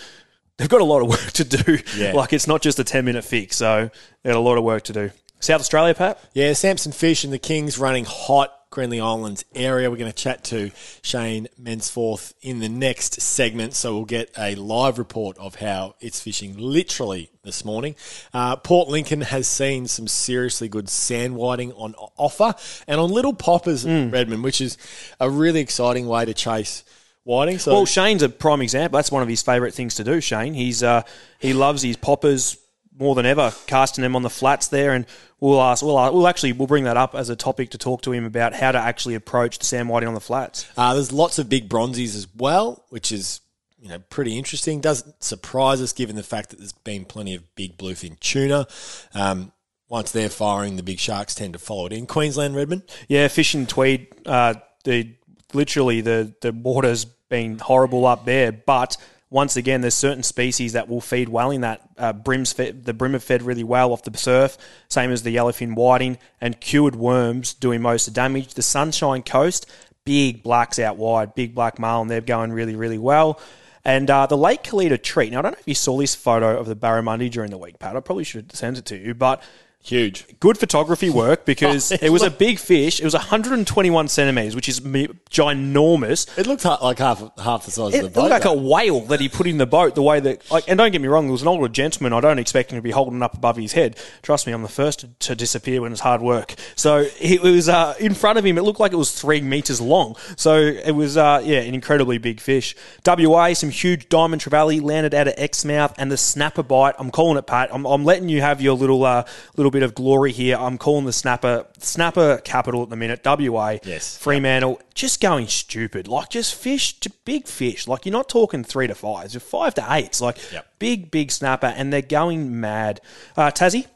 they've 0.58 0.68
got 0.68 0.80
a 0.80 0.84
lot 0.84 1.00
of 1.02 1.08
work 1.08 1.32
to 1.32 1.44
do. 1.44 1.78
Yeah. 1.96 2.12
Like 2.12 2.32
it's 2.34 2.46
not 2.46 2.60
just 2.62 2.78
a 2.78 2.84
ten 2.84 3.04
minute 3.06 3.24
fix. 3.24 3.56
So 3.56 3.90
they've 4.22 4.32
got 4.34 4.38
a 4.38 4.40
lot 4.40 4.58
of 4.58 4.64
work 4.64 4.82
to 4.84 4.92
do. 4.92 5.10
South 5.40 5.60
Australia, 5.60 5.94
Pat. 5.94 6.18
Yeah, 6.34 6.52
Samson 6.52 6.92
Fish 6.92 7.24
and 7.24 7.32
the 7.32 7.38
Kings 7.38 7.78
running 7.78 8.04
hot. 8.06 8.52
Greenly 8.74 9.00
Islands 9.00 9.44
area. 9.54 9.88
We're 9.88 9.96
going 9.96 10.10
to 10.10 10.16
chat 10.16 10.42
to 10.44 10.72
Shane 11.00 11.46
Mensforth 11.62 12.34
in 12.42 12.58
the 12.58 12.68
next 12.68 13.20
segment, 13.20 13.74
so 13.74 13.94
we'll 13.94 14.04
get 14.04 14.32
a 14.36 14.56
live 14.56 14.98
report 14.98 15.38
of 15.38 15.54
how 15.54 15.94
it's 16.00 16.20
fishing 16.20 16.56
literally 16.58 17.30
this 17.44 17.64
morning. 17.64 17.94
Uh, 18.32 18.56
Port 18.56 18.88
Lincoln 18.88 19.20
has 19.20 19.46
seen 19.46 19.86
some 19.86 20.08
seriously 20.08 20.66
good 20.68 20.88
sand 20.88 21.36
whiting 21.36 21.72
on 21.74 21.94
offer 22.16 22.56
and 22.88 23.00
on 23.00 23.10
little 23.10 23.32
poppers, 23.32 23.86
Redmond, 23.86 24.42
which 24.42 24.60
is 24.60 24.76
a 25.20 25.30
really 25.30 25.60
exciting 25.60 26.08
way 26.08 26.24
to 26.24 26.34
chase 26.34 26.82
whiting. 27.22 27.60
So 27.60 27.74
Well, 27.74 27.86
Shane's 27.86 28.24
a 28.24 28.28
prime 28.28 28.60
example. 28.60 28.98
That's 28.98 29.12
one 29.12 29.22
of 29.22 29.28
his 29.28 29.40
favourite 29.40 29.72
things 29.72 29.94
to 29.94 30.04
do. 30.04 30.20
Shane, 30.20 30.52
he's 30.52 30.82
uh, 30.82 31.02
he 31.38 31.52
loves 31.52 31.82
his 31.82 31.96
poppers 31.96 32.56
more 32.98 33.14
than 33.14 33.26
ever, 33.26 33.52
casting 33.66 34.02
them 34.02 34.16
on 34.16 34.22
the 34.22 34.30
flats 34.30 34.68
there. 34.68 34.92
And 34.92 35.06
we'll 35.40 35.60
ask, 35.60 35.82
we'll, 35.82 35.98
uh, 35.98 36.10
we'll 36.12 36.28
actually 36.28 36.52
we'll 36.52 36.68
bring 36.68 36.84
that 36.84 36.96
up 36.96 37.14
as 37.14 37.28
a 37.28 37.36
topic 37.36 37.70
to 37.70 37.78
talk 37.78 38.02
to 38.02 38.12
him 38.12 38.24
about 38.24 38.54
how 38.54 38.72
to 38.72 38.78
actually 38.78 39.14
approach 39.14 39.58
the 39.58 39.64
sand 39.64 39.88
whiting 39.88 40.08
on 40.08 40.14
the 40.14 40.20
flats. 40.20 40.66
Uh, 40.76 40.94
there's 40.94 41.12
lots 41.12 41.38
of 41.38 41.48
big 41.48 41.68
bronzies 41.68 42.14
as 42.16 42.28
well, 42.36 42.84
which 42.90 43.12
is 43.12 43.40
you 43.78 43.88
know 43.88 43.98
pretty 43.98 44.38
interesting. 44.38 44.80
Doesn't 44.80 45.22
surprise 45.22 45.80
us 45.80 45.92
given 45.92 46.16
the 46.16 46.22
fact 46.22 46.50
that 46.50 46.58
there's 46.58 46.72
been 46.72 47.04
plenty 47.04 47.34
of 47.34 47.54
big 47.54 47.76
bluefin 47.76 48.18
tuna. 48.20 48.66
Um, 49.12 49.52
once 49.88 50.12
they're 50.12 50.30
firing, 50.30 50.76
the 50.76 50.82
big 50.82 50.98
sharks 50.98 51.34
tend 51.34 51.52
to 51.52 51.58
follow 51.58 51.86
it 51.86 51.92
in. 51.92 52.06
Queensland 52.06 52.56
Redmond. 52.56 52.82
Yeah, 53.06 53.28
fishing 53.28 53.66
Tweed, 53.66 54.08
uh, 54.26 54.54
the 54.84 55.14
literally 55.52 56.00
the 56.00 56.34
the 56.40 56.52
water's 56.52 57.04
been 57.04 57.58
horrible 57.58 58.06
up 58.06 58.24
there, 58.24 58.52
but 58.52 58.96
once 59.34 59.56
again, 59.56 59.80
there's 59.80 59.94
certain 59.94 60.22
species 60.22 60.74
that 60.74 60.88
will 60.88 61.00
feed 61.00 61.28
well 61.28 61.50
in 61.50 61.62
that. 61.62 61.80
Uh, 61.98 62.12
bream's 62.12 62.52
fed, 62.52 62.84
the 62.84 62.94
bream 62.94 63.14
have 63.14 63.24
fed 63.24 63.42
really 63.42 63.64
well 63.64 63.92
off 63.92 64.04
the 64.04 64.16
surf, 64.16 64.56
same 64.88 65.10
as 65.10 65.24
the 65.24 65.34
yellowfin 65.34 65.74
whiting 65.74 66.16
and 66.40 66.60
cured 66.60 66.94
worms 66.94 67.52
doing 67.52 67.82
most 67.82 68.06
of 68.06 68.14
the 68.14 68.20
damage. 68.20 68.54
The 68.54 68.62
Sunshine 68.62 69.24
Coast, 69.24 69.68
big 70.04 70.44
blacks 70.44 70.78
out 70.78 70.98
wide, 70.98 71.34
big 71.34 71.52
black 71.52 71.80
male, 71.80 72.00
and 72.00 72.08
they're 72.08 72.20
going 72.20 72.52
really, 72.52 72.76
really 72.76 72.96
well. 72.96 73.40
And 73.84 74.08
uh, 74.08 74.26
the 74.26 74.36
Lake 74.36 74.62
Kalita 74.62 75.02
treat. 75.02 75.32
Now, 75.32 75.40
I 75.40 75.42
don't 75.42 75.52
know 75.52 75.58
if 75.58 75.66
you 75.66 75.74
saw 75.74 75.98
this 75.98 76.14
photo 76.14 76.56
of 76.56 76.66
the 76.66 76.76
barramundi 76.76 77.28
during 77.28 77.50
the 77.50 77.58
week, 77.58 77.80
Pat. 77.80 77.96
I 77.96 78.00
probably 78.00 78.22
should 78.22 78.54
send 78.54 78.78
it 78.78 78.84
to 78.86 78.96
you, 78.96 79.14
but 79.14 79.42
Huge. 79.84 80.26
good 80.40 80.56
photography 80.56 81.10
work 81.10 81.44
because 81.46 81.92
it 81.92 82.08
was 82.08 82.22
a 82.22 82.30
big 82.30 82.58
fish. 82.58 83.00
It 83.00 83.04
was 83.04 83.12
121 83.12 84.08
centimeters, 84.08 84.56
which 84.56 84.66
is 84.66 84.82
me- 84.82 85.08
ginormous. 85.30 86.26
It 86.38 86.46
looked 86.46 86.62
ha- 86.62 86.78
like 86.80 86.98
half 86.98 87.22
half 87.38 87.66
the 87.66 87.70
size 87.70 87.94
It 87.94 87.98
of 87.98 88.04
the 88.04 88.08
boat. 88.10 88.26
It 88.26 88.30
looked 88.30 88.44
like 88.44 88.56
a 88.56 88.58
whale 88.58 89.00
that 89.02 89.20
he 89.20 89.28
put 89.28 89.46
in 89.46 89.58
the 89.58 89.66
boat. 89.66 89.94
The 89.94 90.02
way 90.02 90.20
that, 90.20 90.50
like, 90.50 90.64
and 90.68 90.78
don't 90.78 90.90
get 90.90 91.02
me 91.02 91.08
wrong, 91.08 91.26
there 91.26 91.32
was 91.32 91.42
an 91.42 91.48
older 91.48 91.68
gentleman. 91.68 92.14
I 92.14 92.20
don't 92.20 92.38
expect 92.38 92.72
him 92.72 92.78
to 92.78 92.82
be 92.82 92.92
holding 92.92 93.22
up 93.22 93.34
above 93.34 93.56
his 93.56 93.74
head. 93.74 93.98
Trust 94.22 94.46
me, 94.46 94.54
I'm 94.54 94.62
the 94.62 94.68
first 94.68 95.00
to, 95.00 95.08
to 95.08 95.34
disappear 95.34 95.82
when 95.82 95.92
it's 95.92 96.00
hard 96.00 96.22
work. 96.22 96.54
So 96.76 97.06
it 97.20 97.42
was 97.42 97.68
uh, 97.68 97.94
in 98.00 98.14
front 98.14 98.38
of 98.38 98.46
him. 98.46 98.56
It 98.56 98.62
looked 98.62 98.80
like 98.80 98.92
it 98.92 98.96
was 98.96 99.12
three 99.12 99.42
meters 99.42 99.82
long. 99.82 100.16
So 100.36 100.56
it 100.56 100.92
was, 100.92 101.18
uh, 101.18 101.42
yeah, 101.44 101.58
an 101.60 101.74
incredibly 101.74 102.16
big 102.16 102.40
fish. 102.40 102.74
WA, 103.06 103.52
some 103.52 103.68
huge 103.68 104.08
diamond 104.08 104.40
trevally 104.40 104.80
landed 104.82 105.12
out 105.12 105.28
of 105.28 105.34
Exmouth, 105.36 105.94
and 105.98 106.10
the 106.10 106.16
snapper 106.16 106.62
bite. 106.62 106.94
I'm 106.98 107.10
calling 107.10 107.36
it, 107.36 107.46
Pat. 107.46 107.68
I'm, 107.70 107.84
I'm 107.84 108.04
letting 108.06 108.30
you 108.30 108.40
have 108.40 108.62
your 108.62 108.76
little 108.76 109.04
uh, 109.04 109.24
little 109.56 109.73
bit 109.74 109.82
of 109.82 109.94
glory 109.94 110.32
here. 110.32 110.56
I'm 110.56 110.78
calling 110.78 111.04
the 111.04 111.12
snapper 111.12 111.66
snapper 111.78 112.38
capital 112.44 112.82
at 112.84 112.90
the 112.90 112.96
minute. 112.96 113.20
WA. 113.24 113.78
Yes. 113.84 114.16
Fremantle, 114.16 114.80
just 114.94 115.20
going 115.20 115.48
stupid. 115.48 116.06
Like 116.08 116.30
just 116.30 116.54
fish 116.54 116.98
to 117.00 117.10
big 117.24 117.46
fish. 117.46 117.86
Like 117.88 118.06
you're 118.06 118.12
not 118.12 118.28
talking 118.28 118.64
three 118.64 118.86
to 118.86 118.94
fives, 118.94 119.34
you're 119.34 119.40
five 119.40 119.74
to 119.74 119.86
eights. 119.90 120.20
Like 120.20 120.38
Yep. 120.52 120.66
big, 120.78 121.10
big 121.10 121.30
snapper, 121.32 121.66
and 121.66 121.92
they're 121.92 122.00
going 122.02 122.60
mad. 122.60 123.00
Uh, 123.36 123.50
Tassie, 123.50 123.86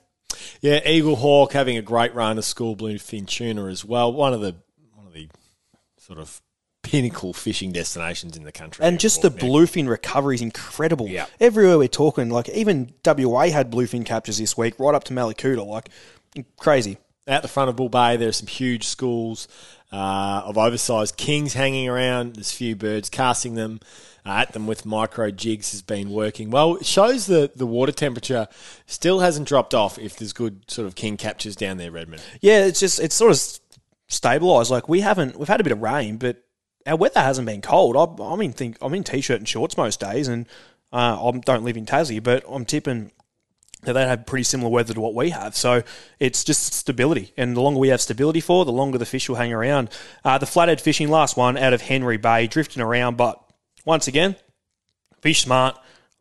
Yeah, 0.60 0.80
Eagle 0.86 1.16
Hawk 1.16 1.52
having 1.52 1.76
a 1.76 1.82
great 1.82 2.14
run 2.14 2.36
of 2.38 2.44
school 2.44 2.76
bluefin 2.76 3.26
tuna 3.26 3.66
as 3.66 3.84
well. 3.84 4.12
One 4.12 4.34
of 4.34 4.40
the 4.40 4.56
one 4.94 5.06
of 5.06 5.12
the 5.12 5.28
sort 5.96 6.18
of 6.18 6.40
pinnacle 6.88 7.34
fishing 7.34 7.70
destinations 7.70 8.36
in 8.36 8.44
the 8.44 8.52
country. 8.52 8.82
and 8.84 8.98
just 8.98 9.20
the 9.20 9.30
bluefin 9.30 9.88
recovery 9.88 10.36
is 10.36 10.40
incredible. 10.42 11.06
Yeah. 11.06 11.26
Everywhere 11.38 11.76
we're 11.76 11.88
talking, 11.88 12.30
like 12.30 12.48
even 12.48 12.94
WA 13.04 13.48
had 13.48 13.70
bluefin 13.70 14.06
captures 14.06 14.38
this 14.38 14.56
week, 14.56 14.74
right 14.78 14.94
up 14.94 15.04
to 15.04 15.12
Mallacoota. 15.12 15.66
Like 15.66 15.90
crazy. 16.56 16.96
Out 17.26 17.42
the 17.42 17.48
front 17.48 17.68
of 17.68 17.76
Bull 17.76 17.90
Bay, 17.90 18.16
there 18.16 18.30
are 18.30 18.32
some 18.32 18.46
huge 18.46 18.84
schools 18.84 19.48
uh, 19.92 20.42
of 20.46 20.56
oversized 20.56 21.18
kings 21.18 21.52
hanging 21.52 21.86
around. 21.86 22.36
There's 22.36 22.50
a 22.50 22.56
few 22.56 22.74
birds 22.74 23.10
casting 23.10 23.54
them 23.54 23.80
uh, 24.24 24.30
at 24.30 24.52
them 24.54 24.66
with 24.66 24.86
micro 24.86 25.30
jigs 25.30 25.72
has 25.72 25.82
been 25.82 26.10
working 26.10 26.50
well. 26.50 26.76
It 26.76 26.86
shows 26.86 27.26
that 27.26 27.58
the 27.58 27.66
water 27.66 27.92
temperature 27.92 28.48
still 28.86 29.20
hasn't 29.20 29.46
dropped 29.46 29.74
off 29.74 29.98
if 29.98 30.16
there's 30.16 30.32
good 30.32 30.70
sort 30.70 30.86
of 30.86 30.94
king 30.94 31.18
captures 31.18 31.54
down 31.54 31.76
there, 31.76 31.90
Redmond. 31.90 32.22
Yeah, 32.40 32.64
it's 32.64 32.80
just 32.80 32.98
it's 32.98 33.14
sort 33.14 33.32
of 33.32 33.36
stabilised. 34.08 34.70
Like 34.70 34.88
we 34.88 35.00
haven't 35.00 35.38
we've 35.38 35.48
had 35.48 35.60
a 35.60 35.64
bit 35.64 35.72
of 35.72 35.82
rain, 35.82 36.16
but 36.16 36.42
our 36.88 36.96
weather 36.96 37.20
hasn't 37.20 37.46
been 37.46 37.60
cold. 37.60 37.96
I, 37.96 38.24
I'm 38.24 38.40
in 38.40 38.52
think 38.52 38.78
I'm 38.80 38.94
in 38.94 39.04
t-shirt 39.04 39.38
and 39.38 39.48
shorts 39.48 39.76
most 39.76 40.00
days, 40.00 40.26
and 40.26 40.46
uh, 40.92 41.28
I 41.28 41.38
don't 41.44 41.64
live 41.64 41.76
in 41.76 41.86
Tassie, 41.86 42.22
but 42.22 42.44
I'm 42.48 42.64
tipping 42.64 43.12
that 43.82 43.92
they 43.92 44.04
have 44.04 44.26
pretty 44.26 44.42
similar 44.42 44.70
weather 44.70 44.94
to 44.94 45.00
what 45.00 45.14
we 45.14 45.30
have. 45.30 45.54
So 45.54 45.82
it's 46.18 46.42
just 46.42 46.72
stability, 46.72 47.32
and 47.36 47.56
the 47.56 47.60
longer 47.60 47.78
we 47.78 47.88
have 47.88 48.00
stability 48.00 48.40
for, 48.40 48.64
the 48.64 48.72
longer 48.72 48.98
the 48.98 49.06
fish 49.06 49.28
will 49.28 49.36
hang 49.36 49.52
around. 49.52 49.90
Uh, 50.24 50.38
the 50.38 50.46
flathead 50.46 50.80
fishing, 50.80 51.08
last 51.08 51.36
one 51.36 51.56
out 51.56 51.72
of 51.72 51.82
Henry 51.82 52.16
Bay, 52.16 52.46
drifting 52.46 52.82
around, 52.82 53.16
but 53.16 53.40
once 53.84 54.08
again, 54.08 54.34
fish 55.20 55.42
smart, 55.42 55.78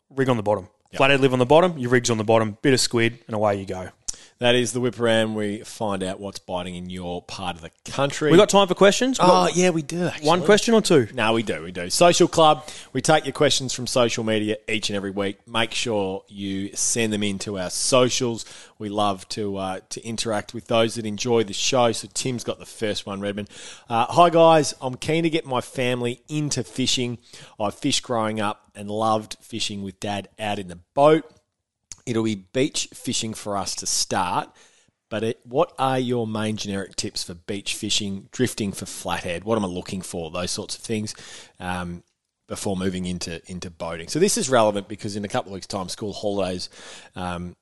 rig 0.10 0.30
on 0.30 0.38
the 0.38 0.44
bottom. 0.44 0.68
Flathead 0.96 1.20
live 1.20 1.34
on 1.34 1.40
the 1.40 1.46
bottom, 1.46 1.78
your 1.78 1.90
rig's 1.90 2.10
on 2.10 2.18
the 2.18 2.24
bottom, 2.24 2.58
bit 2.62 2.74
of 2.74 2.80
squid, 2.80 3.20
and 3.28 3.36
away 3.36 3.60
you 3.60 3.66
go. 3.66 3.90
That 4.39 4.54
is 4.54 4.71
the 4.71 4.80
whip 4.80 5.00
around. 5.00 5.34
We 5.34 5.60
find 5.60 6.04
out 6.04 6.19
what's 6.19 6.38
biting 6.38 6.76
in 6.76 6.91
your 6.91 7.23
part 7.23 7.56
of 7.56 7.63
the 7.63 7.71
country. 7.86 8.30
We 8.30 8.38
got 8.38 8.50
time 8.50 8.67
for 8.67 8.76
questions? 8.76 9.17
Oh, 9.19 9.50
yeah, 9.54 9.71
we 9.71 9.82
do. 9.82 10.06
Actually. 10.08 10.28
one 10.28 10.43
question 10.43 10.76
or 10.76 10.82
two? 10.82 11.08
No, 11.13 11.34
we 11.34 11.41
do. 11.41 11.63
We 11.63 11.71
do. 11.71 11.89
Social 11.89 12.28
Club. 12.28 12.67
We 12.93 13.02
take 13.02 13.26
your 13.26 13.34
questions 13.34 13.73
from 13.73 13.88
social 13.88 14.23
media 14.23 14.58
each 14.67 14.89
and 14.89 14.95
every 14.95 15.10
week. 15.10 15.39
Make 15.47 15.73
sure 15.73 16.23
you 16.28 16.76
send 16.76 17.13
them 17.13 17.23
into 17.23 17.58
our 17.58 17.71
socials. 17.71 18.45
We 18.78 18.89
love 18.89 19.28
to 19.30 19.58
uh, 19.58 19.80
to 19.89 20.06
interact 20.06 20.54
with 20.54 20.67
those 20.67 20.95
that 20.95 21.06
enjoy 21.06 21.43
the 21.43 21.54
show. 21.54 21.91
So 21.91 22.08
Tim's 22.13 22.43
got 22.43 22.60
the 22.60 22.65
first 22.65 23.08
one, 23.08 23.21
Redmond. 23.21 23.50
Uh, 23.89 24.06
Hi 24.06 24.30
guys, 24.30 24.76
I'm 24.82 24.95
keen 24.95 25.23
to 25.23 25.32
get 25.32 25.47
my 25.47 25.62
family 25.62 26.21
into 26.30 26.63
fishing. 26.63 27.17
I 27.60 27.71
fished 27.71 28.04
growing 28.04 28.39
up 28.39 28.69
and 28.76 28.91
loved 28.91 29.38
fishing 29.41 29.82
with 29.82 30.00
Dad 30.00 30.30
out 30.38 30.60
in 30.60 30.67
the 30.67 30.80
boat. 30.93 31.26
It'll 32.08 32.24
be 32.24 32.36
beach 32.36 32.88
fishing 32.93 33.34
for 33.34 33.58
us 33.58 33.76
to 33.76 33.86
start. 33.86 34.50
But 35.10 35.24
it, 35.24 35.39
what 35.43 35.74
are 35.78 36.00
your 36.00 36.26
main 36.26 36.58
generic 36.58 36.96
tips 36.96 37.24
for 37.24 37.34
beach 37.34 37.76
fishing, 37.76 38.30
drifting 38.32 38.72
for 38.72 38.86
flathead? 38.86 39.43
What 39.43 39.58
am 39.58 39.65
I 39.65 39.67
looking 39.67 40.02
for? 40.02 40.32
Those 40.32 40.52
sorts 40.52 40.76
of 40.76 40.82
things 40.82 41.13
um, 41.60 42.04
before 42.48 42.76
moving 42.76 43.06
into 43.06 43.41
into 43.50 43.70
boating. 43.70 44.08
So 44.08 44.20
this 44.20 44.38
is 44.38 44.50
relevant 44.50 44.88
because 44.88 45.15
in 45.15 45.26
a 45.26 45.30
couple 45.30 45.52
of 45.52 45.56
weeks' 45.56 45.67
time, 45.67 45.89
school 45.89 46.13
holidays 46.13 46.70
um, 47.15 47.56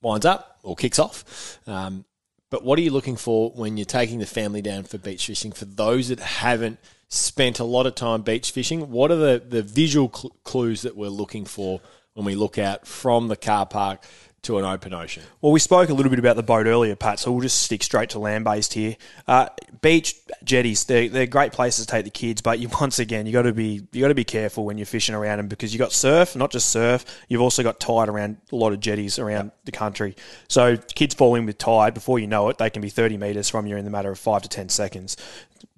winds 0.00 0.26
up 0.26 0.58
or 0.62 0.76
kicks 0.76 0.98
off. 0.98 1.58
Um, 1.66 2.04
but 2.50 2.64
what 2.64 2.78
are 2.78 2.82
you 2.82 2.92
looking 2.92 3.16
for 3.16 3.50
when 3.50 3.76
you're 3.76 3.84
taking 3.84 4.20
the 4.20 4.26
family 4.26 4.62
down 4.62 4.84
for 4.84 4.98
beach 4.98 5.26
fishing? 5.26 5.52
For 5.52 5.66
those 5.66 6.08
that 6.08 6.20
haven't 6.20 6.78
spent 7.08 7.58
a 7.58 7.64
lot 7.64 7.86
of 7.86 7.94
time 7.94 8.22
beach 8.22 8.50
fishing, 8.50 8.90
what 8.90 9.10
are 9.10 9.16
the, 9.16 9.42
the 9.46 9.62
visual 9.62 10.10
cl- 10.12 10.34
clues 10.44 10.82
that 10.82 10.96
we're 10.96 11.08
looking 11.08 11.44
for 11.44 11.80
when 12.14 12.24
we 12.24 12.34
look 12.34 12.58
out 12.58 12.86
from 12.86 13.28
the 13.28 13.36
car 13.36 13.66
park 13.66 14.04
to 14.42 14.58
an 14.58 14.64
open 14.64 14.94
ocean? 14.94 15.22
Well, 15.40 15.52
we 15.52 15.60
spoke 15.60 15.88
a 15.88 15.94
little 15.94 16.10
bit 16.10 16.18
about 16.18 16.36
the 16.36 16.42
boat 16.42 16.66
earlier, 16.66 16.94
Pat, 16.96 17.18
so 17.18 17.32
we'll 17.32 17.42
just 17.42 17.62
stick 17.62 17.82
straight 17.82 18.10
to 18.10 18.18
land 18.18 18.44
based 18.44 18.72
here. 18.72 18.96
Uh, 19.26 19.48
beach 19.80 20.16
jetties, 20.44 20.84
they're, 20.84 21.08
they're 21.08 21.26
great 21.26 21.52
places 21.52 21.86
to 21.86 21.90
take 21.90 22.04
the 22.04 22.10
kids, 22.10 22.40
but 22.40 22.58
you 22.58 22.68
once 22.80 22.98
again 22.98 23.26
you 23.26 23.32
got 23.32 23.42
to 23.42 23.52
be 23.52 23.86
you 23.92 24.00
got 24.00 24.08
to 24.08 24.14
be 24.14 24.24
careful 24.24 24.64
when 24.64 24.78
you're 24.78 24.86
fishing 24.86 25.14
around 25.14 25.38
them 25.38 25.48
because 25.48 25.72
you 25.72 25.78
got 25.78 25.92
surf, 25.92 26.36
not 26.36 26.50
just 26.50 26.70
surf. 26.70 27.04
You've 27.28 27.42
also 27.42 27.62
got 27.62 27.80
tide 27.80 28.08
around 28.08 28.38
a 28.52 28.56
lot 28.56 28.72
of 28.72 28.80
jetties 28.80 29.18
around 29.18 29.50
the 29.64 29.72
country. 29.72 30.16
So 30.48 30.76
kids 30.76 31.14
fall 31.14 31.34
in 31.34 31.46
with 31.46 31.58
tide 31.58 31.94
before 31.94 32.18
you 32.18 32.26
know 32.26 32.48
it, 32.48 32.58
they 32.58 32.70
can 32.70 32.82
be 32.82 32.90
30 32.90 33.16
meters 33.16 33.48
from 33.48 33.66
you 33.66 33.76
in 33.76 33.84
the 33.84 33.90
matter 33.90 34.10
of 34.10 34.18
five 34.18 34.42
to 34.42 34.48
10 34.48 34.68
seconds. 34.68 35.16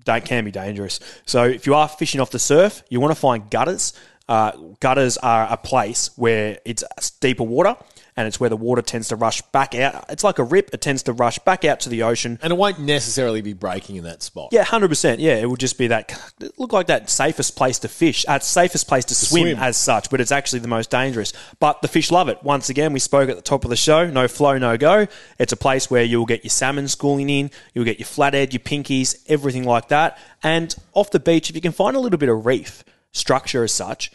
That 0.05 0.25
can 0.25 0.45
be 0.45 0.51
dangerous. 0.51 1.01
So 1.27 1.45
if 1.45 1.67
you 1.67 1.75
are 1.75 1.89
fishing 1.89 2.21
off 2.21 2.31
the 2.31 2.39
surf, 2.39 2.83
you 2.89 3.01
want 3.01 3.13
to 3.13 3.21
find 3.21 3.51
gutters. 3.51 3.93
Uh, 4.31 4.53
gutters 4.79 5.17
are 5.19 5.49
a 5.51 5.57
place 5.57 6.11
where 6.17 6.59
it's 6.65 6.85
deeper 7.21 7.43
water 7.43 7.77
and 8.17 8.29
it's 8.29 8.39
where 8.39 8.49
the 8.49 8.57
water 8.57 8.81
tends 8.81 9.09
to 9.09 9.17
rush 9.17 9.43
back 9.51 9.75
out. 9.75 10.05
It's 10.09 10.23
like 10.23 10.39
a 10.39 10.45
rip, 10.45 10.71
it 10.73 10.81
tends 10.81 11.03
to 11.05 11.13
rush 11.13 11.41
back 11.41 11.65
out 11.65 11.81
to 11.81 11.89
the 11.89 12.05
ocean. 12.05 12.39
And 12.41 12.53
it 12.53 12.57
won't 12.57 12.79
necessarily 12.79 13.41
be 13.41 13.55
breaking 13.55 13.97
in 13.97 14.05
that 14.05 14.23
spot. 14.23 14.51
Yeah, 14.53 14.63
hundred 14.63 14.89
percent. 14.89 15.21
Yeah, 15.21 15.35
it 15.35 15.51
would 15.51 15.59
just 15.59 15.79
be 15.79 15.89
that 15.89 16.13
it 16.41 16.57
look 16.59 16.73
like 16.73 16.87
that 16.87 17.11
safest 17.11 17.57
place 17.57 17.81
to 17.81 17.89
fish, 17.89 18.25
uh, 18.29 18.39
safest 18.39 18.87
place 18.87 19.05
to 19.07 19.15
swim, 19.15 19.43
swim. 19.43 19.59
as 19.59 19.77
such, 19.77 20.11
but 20.11 20.21
it's 20.21 20.31
actually 20.31 20.61
the 20.61 20.69
most 20.69 20.91
dangerous. 20.91 21.33
But 21.59 21.83
the 21.83 21.89
fish 21.89 22.13
love 22.13 22.29
it. 22.29 22.41
Once 22.45 22.69
again, 22.69 22.93
we 22.93 23.01
spoke 23.01 23.31
at 23.31 23.37
the 23.37 23.43
top 23.43 23.65
of 23.65 23.71
the 23.71 23.77
show. 23.77 24.09
No 24.09 24.29
flow, 24.29 24.59
no 24.59 24.77
go. 24.77 25.09
It's 25.39 25.53
a 25.53 25.57
place 25.57 25.91
where 25.91 26.05
you'll 26.05 26.27
get 26.27 26.45
your 26.45 26.51
salmon 26.51 26.87
schooling 26.87 27.31
in, 27.31 27.51
you'll 27.75 27.85
get 27.85 27.99
your 27.99 28.07
flathead, 28.07 28.53
your 28.53 28.61
pinkies, 28.61 29.17
everything 29.27 29.65
like 29.65 29.89
that. 29.89 30.19
And 30.43 30.73
off 30.93 31.11
the 31.11 31.21
beach, 31.21 31.51
if 31.51 31.57
you 31.57 31.63
can 31.63 31.73
find 31.73 31.97
a 31.97 32.01
little 32.01 32.19
bit 32.19 32.29
of 32.29 32.47
reef 32.47 32.85
structure 33.13 33.65
as 33.65 33.73
such, 33.73 34.13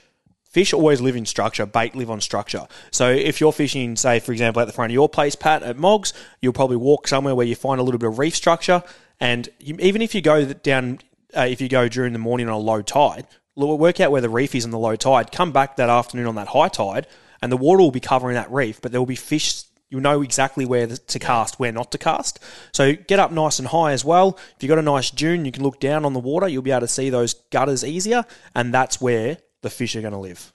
Fish 0.55 0.71
always 0.71 1.01
live 1.01 1.17
in 1.17 1.25
structure, 1.25 1.65
bait 1.65 1.95
live 1.95 2.09
on 2.09 2.21
structure. 2.21 2.65
So 2.89 3.09
if 3.09 3.41
you're 3.41 3.51
fishing, 3.51 3.97
say, 3.97 4.21
for 4.21 4.31
example, 4.31 4.61
at 4.61 4.65
the 4.67 4.71
front 4.71 4.89
of 4.89 4.93
your 4.93 5.09
place, 5.09 5.35
Pat, 5.35 5.63
at 5.63 5.77
Moggs, 5.77 6.13
you'll 6.39 6.53
probably 6.53 6.77
walk 6.77 7.09
somewhere 7.09 7.35
where 7.35 7.45
you 7.45 7.55
find 7.55 7.81
a 7.81 7.83
little 7.83 7.99
bit 7.99 8.07
of 8.07 8.19
reef 8.19 8.37
structure 8.37 8.81
And 9.19 9.49
you, 9.59 9.75
even 9.79 10.01
if 10.01 10.15
you 10.15 10.21
go 10.21 10.45
down, 10.45 10.99
uh, 11.35 11.41
if 11.41 11.59
you 11.59 11.67
go 11.67 11.89
during 11.89 12.13
the 12.13 12.19
morning 12.19 12.47
on 12.47 12.53
a 12.53 12.57
low 12.57 12.81
tide, 12.81 13.27
work 13.57 13.99
out 13.99 14.11
where 14.11 14.21
the 14.21 14.29
reef 14.29 14.55
is 14.55 14.63
on 14.63 14.71
the 14.71 14.79
low 14.79 14.95
tide. 14.95 15.29
Come 15.31 15.51
back 15.51 15.75
that 15.75 15.89
afternoon 15.89 16.27
on 16.27 16.35
that 16.35 16.47
high 16.47 16.69
tide, 16.69 17.07
and 17.41 17.51
the 17.51 17.57
water 17.57 17.81
will 17.81 17.91
be 17.91 17.99
covering 17.99 18.35
that 18.35 18.49
reef, 18.49 18.81
but 18.81 18.93
there 18.93 19.01
will 19.01 19.05
be 19.05 19.15
fish. 19.15 19.63
You'll 19.89 20.01
know 20.01 20.21
exactly 20.21 20.65
where 20.65 20.87
to 20.87 21.19
cast, 21.19 21.59
where 21.59 21.71
not 21.71 21.91
to 21.91 21.97
cast. 21.97 22.39
So 22.71 22.93
get 22.93 23.19
up 23.19 23.31
nice 23.31 23.59
and 23.59 23.67
high 23.67 23.91
as 23.91 24.03
well. 24.03 24.37
If 24.55 24.63
you've 24.63 24.69
got 24.69 24.79
a 24.79 24.81
nice 24.81 25.11
dune, 25.11 25.45
you 25.45 25.51
can 25.51 25.63
look 25.63 25.79
down 25.79 26.05
on 26.05 26.13
the 26.13 26.19
water. 26.19 26.47
You'll 26.47 26.63
be 26.63 26.71
able 26.71 26.81
to 26.81 26.87
see 26.87 27.09
those 27.09 27.35
gutters 27.51 27.83
easier, 27.83 28.25
and 28.55 28.73
that's 28.73 28.99
where 28.99 29.37
the 29.65 29.69
fish 29.71 29.95
are 29.95 30.01
going 30.01 30.13
to 30.13 30.19
live. 30.19 30.53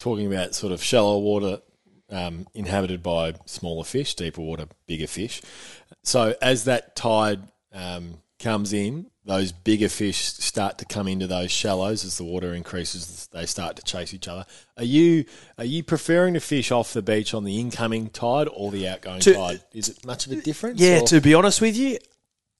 Talking 0.00 0.26
about 0.26 0.52
sort 0.52 0.72
of 0.72 0.82
shallow 0.82 1.18
water 1.18 1.60
um, 2.10 2.46
inhabited 2.54 3.04
by 3.04 3.34
smaller 3.46 3.84
fish, 3.84 4.14
deeper 4.14 4.40
water, 4.40 4.66
bigger 4.88 5.06
fish. 5.06 5.40
So 6.02 6.34
as 6.42 6.64
that 6.64 6.96
tide 6.96 7.40
um, 7.72 8.14
comes 8.40 8.72
in, 8.72 9.10
those 9.24 9.52
bigger 9.52 9.88
fish 9.88 10.18
start 10.18 10.78
to 10.78 10.86
come 10.86 11.06
into 11.06 11.28
those 11.28 11.52
shallows 11.52 12.04
as 12.04 12.16
the 12.16 12.24
water 12.24 12.52
increases. 12.52 13.28
They 13.30 13.46
start 13.46 13.76
to 13.76 13.82
chase 13.82 14.12
each 14.12 14.26
other. 14.26 14.44
Are 14.76 14.84
you 14.84 15.24
are 15.56 15.64
you 15.64 15.84
preferring 15.84 16.34
to 16.34 16.40
fish 16.40 16.72
off 16.72 16.92
the 16.92 17.02
beach 17.02 17.32
on 17.34 17.44
the 17.44 17.60
incoming 17.60 18.08
tide 18.08 18.48
or 18.52 18.72
the 18.72 18.88
outgoing 18.88 19.20
To- 19.20 19.34
tide? 19.34 19.60
Is 19.72 19.88
it 19.90 20.04
much 20.04 20.26
of 20.26 20.32
a 20.32 20.36
difference? 20.36 20.80
Yeah, 20.80 21.00
or- 21.02 21.06
to 21.08 21.20
be 21.20 21.34
honest 21.34 21.60
with 21.60 21.76
you, 21.76 21.98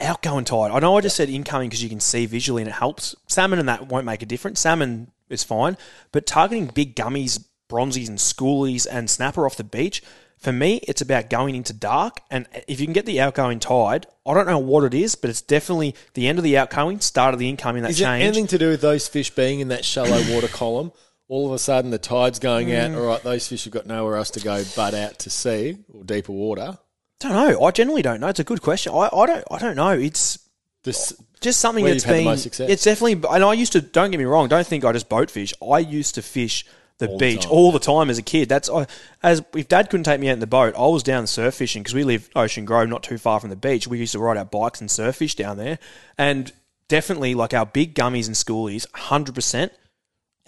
outgoing 0.01 0.45
tide. 0.45 0.71
I 0.71 0.79
know 0.79 0.97
I 0.97 1.01
just 1.01 1.17
said 1.17 1.29
incoming 1.29 1.69
because 1.69 1.83
you 1.83 1.89
can 1.89 2.01
see 2.01 2.27
visually 2.27 2.63
and 2.63 2.69
it 2.69 2.75
helps. 2.75 3.15
Salmon 3.27 3.59
and 3.59 3.69
that 3.69 3.89
won't 3.89 4.07
make 4.07 4.23
a 4.23 4.27
difference. 4.27 4.61
Salmon 4.61 5.11
is 5.29 5.45
fine, 5.45 5.77
but 6.13 6.27
targeting 6.27 6.67
big 6.67 6.95
gummies, 6.95 7.45
bronzies, 7.69 8.09
and 8.09 8.19
schoolies 8.19 8.87
and 8.91 9.11
snapper 9.11 9.47
off 9.47 9.57
the 9.57 9.65
beach. 9.65 10.03
For 10.39 10.53
me, 10.53 10.77
it's 10.87 11.01
about 11.01 11.31
going 11.31 11.57
into 11.57 11.73
dark, 11.73 12.21
and 12.31 12.47
if 12.69 12.79
you 12.79 12.87
can 12.87 12.93
get 12.93 13.07
the 13.07 13.21
outgoing 13.21 13.59
tide, 13.59 14.07
I 14.25 14.35
don't 14.35 14.47
know 14.47 14.59
what 14.59 14.85
it 14.85 14.95
is, 14.95 15.17
but 15.17 15.31
it's 15.31 15.43
definitely 15.43 15.97
the 16.15 16.29
end 16.29 16.39
of 16.39 16.45
the 16.45 16.57
outgoing, 16.57 17.01
start 17.01 17.35
of 17.35 17.41
the 17.41 17.49
incoming. 17.49 17.83
That 17.83 17.91
Is 17.91 17.99
change. 17.99 18.23
anything 18.23 18.47
to 18.49 18.59
do 18.59 18.69
with 18.69 18.81
those 18.81 19.09
fish 19.09 19.31
being 19.31 19.59
in 19.59 19.69
that 19.69 19.85
shallow 19.85 20.23
water 20.33 20.47
column? 20.47 20.93
All 21.27 21.49
of 21.49 21.53
a 21.53 21.59
sudden, 21.59 21.91
the 21.91 21.99
tide's 21.99 22.39
going 22.39 22.73
out. 22.73 22.93
Mm. 22.93 22.97
All 22.99 23.07
right, 23.07 23.23
those 23.23 23.49
fish 23.49 23.65
have 23.65 23.73
got 23.73 23.87
nowhere 23.87 24.15
else 24.17 24.31
to 24.31 24.41
go 24.41 24.63
but 24.77 24.95
out 24.95 25.19
to 25.19 25.31
sea 25.31 25.77
or 25.93 26.05
deeper 26.05 26.33
water. 26.33 26.79
Don't 27.21 27.33
know. 27.33 27.63
I 27.65 27.71
generally 27.71 28.03
don't 28.03 28.21
know. 28.21 28.29
It's 28.29 28.41
a 28.41 28.45
good 28.45 28.63
question. 28.63 28.93
I, 28.93 29.09
I 29.13 29.27
don't. 29.27 29.45
I 29.51 29.59
don't 29.59 29.77
know. 29.77 29.91
It's 29.91 30.39
This 30.85 31.13
just 31.41 31.61
something 31.61 31.85
Where 31.85 31.93
that's 31.95 32.05
you've 32.05 32.09
had 32.09 32.15
the 32.15 32.19
been. 32.21 32.25
most 32.27 32.43
success. 32.43 32.71
It's 32.71 32.85
definitely, 32.85 33.29
and 33.31 33.45
I 33.45 33.53
used 33.53 33.73
to. 33.73 33.81
Don't 33.81 34.11
get 34.11 34.19
me 34.19 34.25
wrong. 34.25 34.49
Don't 34.49 34.67
think 34.67 34.85
I 34.85 34.93
just 34.93 35.09
boat 35.09 35.31
fish. 35.31 35.53
I 35.67 35.79
used 35.79 36.15
to 36.17 36.23
fish 36.23 36.65
the 36.99 37.07
All 37.07 37.19
the 37.19 37.19
beach 37.19 37.43
time. 37.43 37.53
all 37.53 37.71
the 37.73 37.79
time 37.79 38.11
as 38.11 38.19
a 38.19 38.23
kid. 38.23 38.49
That's 38.49 38.69
I, 38.69 38.87
as 39.23 39.43
if 39.55 39.69
Dad 39.69 39.89
couldn't 39.91 40.05
take 40.05 40.19
me 40.21 40.29
out 40.29 40.33
in 40.33 40.41
the 40.41 40.47
boat, 40.49 40.75
I 40.77 40.87
was 40.87 41.03
down 41.05 41.27
surf 41.29 41.55
fishing 41.55 41.83
because 41.83 41.95
we 41.95 42.03
live 42.05 42.29
Ocean 42.35 42.65
Grove, 42.65 42.89
not 42.89 43.03
too 43.05 43.19
far 43.19 43.39
from 43.39 43.51
the 43.51 43.57
beach. 43.57 43.87
We 43.87 43.99
used 43.99 44.13
to 44.13 44.19
ride 44.19 44.37
our 44.37 44.45
bikes 44.45 44.81
and 44.81 44.91
surf 44.91 45.17
fish 45.17 45.35
down 45.37 45.59
there, 45.59 45.79
and 46.17 46.53
definitely 46.89 47.35
like 47.35 47.55
our 47.55 47.67
big 47.67 47.95
gummies 47.95 48.27
and 48.27 48.35
schoolies, 48.35 48.85
hundred 48.93 49.35
percent 49.37 49.73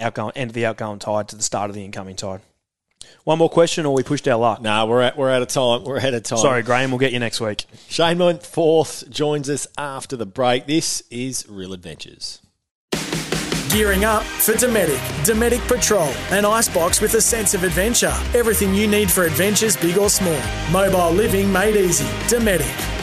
outgoing 0.01 0.33
end 0.35 0.51
of 0.51 0.55
the 0.55 0.67
outgoing 0.67 0.99
tide 0.99 1.29
to 1.29 1.37
the 1.37 1.43
start 1.43 1.71
of 1.71 1.77
the 1.77 1.85
incoming 1.85 2.17
tide. 2.17 2.41
One 3.25 3.39
more 3.39 3.51
question, 3.51 3.87
or 3.87 3.95
we 3.95 4.03
pushed 4.03 4.27
our 4.29 4.39
luck. 4.39 4.63
nah, 4.63 4.87
we're 4.87 5.03
at, 5.03 5.17
we're 5.17 5.31
out 5.31 5.43
of 5.43 5.49
time. 5.49 5.85
We're 5.85 5.99
out 6.01 6.15
of 6.15 6.23
time. 6.23 6.39
Sorry, 6.39 6.63
Graham. 6.63 6.91
We'll 6.91 6.99
get 6.99 7.13
you 7.13 7.19
next 7.19 7.41
week. 7.41 7.67
Shane 7.89 8.19
Mensforth 8.19 9.09
joins 9.11 9.51
us 9.51 9.67
after 9.77 10.17
the 10.17 10.27
break. 10.27 10.67
This 10.67 11.03
is 11.11 11.47
Real 11.49 11.73
Adventures. 11.73 12.41
Gearing 13.71 14.05
up 14.05 14.25
for 14.25 14.55
Dometic. 14.55 14.99
Dometic 15.25 15.67
Patrol, 15.69 16.09
an 16.31 16.45
icebox 16.45 17.01
with 17.01 17.15
a 17.15 17.21
sense 17.21 17.55
of 17.55 17.63
adventure. 17.63 18.13
Everything 18.35 18.75
you 18.75 18.89
need 18.89 19.11
for 19.11 19.25
adventures, 19.25 19.77
big 19.77 19.97
or 19.97 20.11
small. 20.11 20.41
Mobile 20.73 21.13
living 21.13 21.53
made 21.53 21.77
easy. 21.77 22.07
Dometic. 22.27 23.00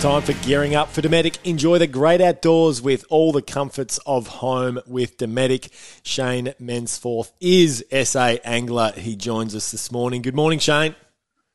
It's 0.00 0.06
time 0.06 0.22
for 0.22 0.32
gearing 0.46 0.74
up 0.74 0.88
for 0.88 1.02
Dometic. 1.02 1.36
Enjoy 1.44 1.76
the 1.76 1.86
great 1.86 2.22
outdoors 2.22 2.80
with 2.80 3.04
all 3.10 3.32
the 3.32 3.42
comforts 3.42 3.98
of 4.06 4.28
home 4.28 4.80
with 4.86 5.18
Dometic. 5.18 5.68
Shane 6.02 6.54
Mensforth 6.58 7.32
is 7.38 7.84
SA 7.92 8.36
angler. 8.42 8.92
He 8.96 9.14
joins 9.14 9.54
us 9.54 9.70
this 9.70 9.92
morning. 9.92 10.22
Good 10.22 10.34
morning, 10.34 10.58
Shane. 10.58 10.94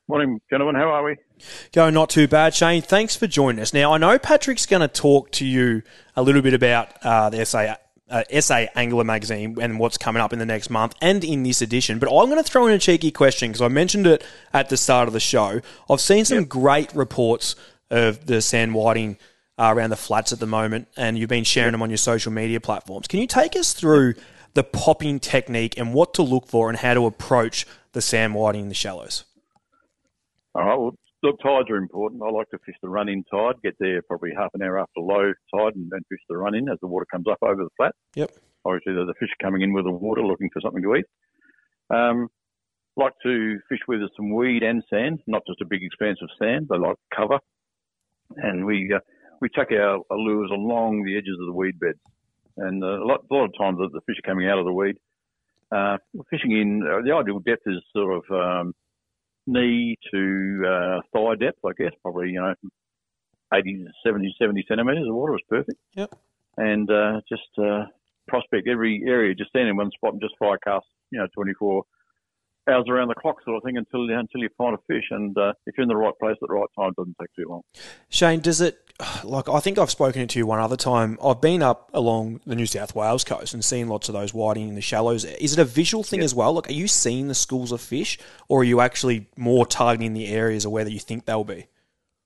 Morning, 0.07 0.39
gentlemen. 0.47 0.75
How 0.75 0.89
are 0.89 1.03
we? 1.03 1.15
Going 1.73 1.95
not 1.95 2.11
too 2.11 2.27
bad, 2.27 2.53
Shane. 2.53 2.83
Thanks 2.83 3.15
for 3.15 3.25
joining 3.25 3.59
us. 3.63 3.73
Now, 3.73 3.93
I 3.93 3.97
know 3.97 4.19
Patrick's 4.19 4.67
going 4.67 4.81
to 4.81 4.87
talk 4.87 5.31
to 5.31 5.45
you 5.45 5.81
a 6.15 6.21
little 6.21 6.43
bit 6.43 6.53
about 6.53 7.03
uh, 7.03 7.31
the 7.31 7.43
SA, 7.47 7.77
uh, 8.11 8.23
SA 8.41 8.67
Angler 8.75 9.05
magazine 9.05 9.57
and 9.59 9.79
what's 9.79 9.97
coming 9.97 10.21
up 10.21 10.33
in 10.33 10.37
the 10.37 10.45
next 10.45 10.69
month 10.69 10.93
and 11.01 11.23
in 11.23 11.41
this 11.41 11.63
edition. 11.63 11.97
But 11.97 12.15
I'm 12.15 12.29
going 12.29 12.37
to 12.37 12.47
throw 12.47 12.67
in 12.67 12.73
a 12.73 12.79
cheeky 12.79 13.09
question 13.09 13.49
because 13.49 13.63
I 13.63 13.69
mentioned 13.69 14.05
it 14.05 14.23
at 14.53 14.69
the 14.69 14.77
start 14.77 15.07
of 15.07 15.15
the 15.15 15.19
show. 15.19 15.61
I've 15.89 15.99
seen 15.99 16.25
some 16.25 16.45
great 16.45 16.93
reports 16.93 17.55
of 17.95 18.25
the 18.25 18.41
sand 18.41 18.75
whiting 18.75 19.17
uh, 19.57 19.73
around 19.73 19.89
the 19.89 19.95
flats 19.95 20.33
at 20.33 20.39
the 20.39 20.45
moment, 20.47 20.87
and 20.97 21.17
you've 21.17 21.29
been 21.29 21.45
sharing 21.45 21.71
them 21.71 21.81
on 21.81 21.89
your 21.89 21.97
social 21.97 22.31
media 22.31 22.59
platforms. 22.59 23.07
Can 23.07 23.19
you 23.19 23.27
take 23.27 23.55
us 23.55 23.73
through 23.73 24.15
the 24.53 24.63
popping 24.63 25.19
technique 25.19 25.77
and 25.77 25.93
what 25.93 26.13
to 26.15 26.21
look 26.21 26.47
for 26.47 26.69
and 26.69 26.77
how 26.77 26.93
to 26.93 27.05
approach 27.05 27.65
the 27.93 28.01
sand 28.01 28.35
whiting 28.35 28.63
in 28.63 28.69
the 28.69 28.75
shallows? 28.75 29.23
All 30.53 30.63
right. 30.63 30.77
Well, 30.77 30.95
look, 31.23 31.39
tides 31.41 31.69
are 31.69 31.77
important. 31.77 32.21
I 32.21 32.29
like 32.29 32.49
to 32.49 32.59
fish 32.65 32.75
the 32.81 32.89
run-in 32.89 33.23
tide. 33.31 33.55
Get 33.63 33.75
there 33.79 34.01
probably 34.01 34.31
half 34.37 34.51
an 34.53 34.61
hour 34.61 34.79
after 34.79 34.99
low 34.99 35.33
tide, 35.53 35.75
and 35.75 35.89
then 35.89 36.01
fish 36.09 36.19
the 36.29 36.37
run-in 36.37 36.69
as 36.69 36.77
the 36.81 36.87
water 36.87 37.05
comes 37.09 37.27
up 37.27 37.39
over 37.41 37.63
the 37.63 37.69
flat. 37.77 37.93
Yep. 38.15 38.31
Obviously, 38.65 38.93
the 38.93 39.05
the 39.05 39.13
fish 39.19 39.29
coming 39.41 39.61
in 39.61 39.73
with 39.73 39.85
the 39.85 39.91
water, 39.91 40.21
looking 40.25 40.49
for 40.51 40.61
something 40.61 40.83
to 40.83 40.95
eat. 40.95 41.05
Um, 41.89 42.27
like 42.97 43.13
to 43.23 43.59
fish 43.69 43.81
with 43.87 43.99
some 44.15 44.33
weed 44.33 44.63
and 44.63 44.83
sand, 44.89 45.21
not 45.27 45.43
just 45.47 45.61
a 45.61 45.65
big 45.65 45.83
expanse 45.83 46.19
of 46.21 46.29
sand, 46.39 46.67
but 46.67 46.79
like 46.79 46.95
cover. 47.15 47.39
And 48.37 48.65
we 48.65 48.91
uh, 48.93 48.99
we 49.41 49.49
chuck 49.49 49.67
our, 49.71 49.99
lures 50.11 50.51
along 50.51 51.03
the 51.03 51.17
edges 51.17 51.37
of 51.39 51.47
the 51.47 51.53
weed 51.53 51.79
beds. 51.79 51.99
And 52.57 52.83
uh, 52.83 53.03
a, 53.03 53.05
lot, 53.05 53.25
a 53.29 53.33
lot 53.33 53.45
of 53.45 53.51
times 53.57 53.77
the, 53.77 53.89
the 53.91 54.01
fish 54.05 54.15
are 54.23 54.29
coming 54.29 54.47
out 54.47 54.59
of 54.59 54.65
the 54.65 54.71
weed. 54.71 54.95
Uh, 55.71 55.97
fishing 56.29 56.51
in 56.51 56.83
uh, 56.83 57.01
the 57.03 57.13
ideal 57.13 57.39
depth 57.39 57.63
is 57.65 57.81
sort 57.93 58.23
of 58.23 58.23
um, 58.31 58.73
knee 59.45 59.97
to 60.13 60.63
uh, 60.65 61.01
thigh 61.13 61.35
depth, 61.35 61.59
I 61.65 61.71
guess, 61.77 61.91
probably 62.01 62.29
you 62.29 62.39
know 62.39 62.53
80, 63.53 63.85
70, 64.05 64.35
70 64.39 64.65
centimetres. 64.67 65.05
The 65.05 65.13
water 65.13 65.35
is 65.35 65.41
perfect. 65.49 65.79
Yep. 65.95 66.15
And 66.57 66.89
uh, 66.89 67.21
just 67.27 67.49
uh, 67.57 67.85
prospect 68.27 68.67
every 68.67 69.03
area, 69.05 69.35
just 69.35 69.49
stand 69.49 69.67
in 69.67 69.75
one 69.75 69.91
spot 69.91 70.13
and 70.13 70.21
just 70.21 70.35
fire 70.39 70.57
cast, 70.63 70.85
you 71.11 71.19
know, 71.19 71.27
24 71.33 71.83
hours 72.69 72.85
around 72.89 73.09
the 73.09 73.15
clock 73.15 73.37
sort 73.43 73.57
of 73.57 73.63
thing 73.63 73.77
until 73.77 74.09
until 74.09 74.41
you 74.41 74.49
find 74.57 74.75
a 74.75 74.79
fish. 74.87 75.05
And 75.11 75.37
uh, 75.37 75.53
if 75.65 75.75
you're 75.77 75.83
in 75.83 75.89
the 75.89 75.95
right 75.95 76.13
place 76.19 76.37
at 76.41 76.47
the 76.47 76.53
right 76.53 76.67
time, 76.77 76.89
it 76.89 76.95
doesn't 76.95 77.15
take 77.19 77.29
too 77.35 77.45
long. 77.49 77.61
Shane, 78.09 78.39
does 78.39 78.61
it 78.61 78.79
like 79.23 79.49
I 79.49 79.59
think 79.59 79.77
I've 79.77 79.91
spoken 79.91 80.27
to 80.27 80.39
you 80.39 80.45
one 80.45 80.59
other 80.59 80.77
time. 80.77 81.17
I've 81.23 81.41
been 81.41 81.61
up 81.61 81.89
along 81.93 82.41
the 82.45 82.55
New 82.55 82.65
South 82.65 82.95
Wales 82.95 83.23
coast 83.23 83.53
and 83.53 83.63
seen 83.63 83.87
lots 83.87 84.09
of 84.09 84.13
those 84.13 84.33
whiting 84.33 84.69
in 84.69 84.75
the 84.75 84.81
shallows. 84.81 85.25
Is 85.25 85.53
it 85.53 85.59
a 85.59 85.65
visual 85.65 86.03
thing 86.03 86.21
as 86.21 86.33
well? 86.33 86.53
Like, 86.53 86.69
are 86.69 86.73
you 86.73 86.87
seeing 86.87 87.27
the 87.27 87.35
schools 87.35 87.71
of 87.71 87.81
fish, 87.81 88.17
or 88.47 88.61
are 88.61 88.65
you 88.65 88.79
actually 88.79 89.27
more 89.35 89.65
targeting 89.65 90.13
the 90.13 90.27
areas 90.27 90.65
of 90.65 90.71
where 90.71 90.87
you 90.87 90.99
think 90.99 91.25
they'll 91.25 91.43
be? 91.43 91.67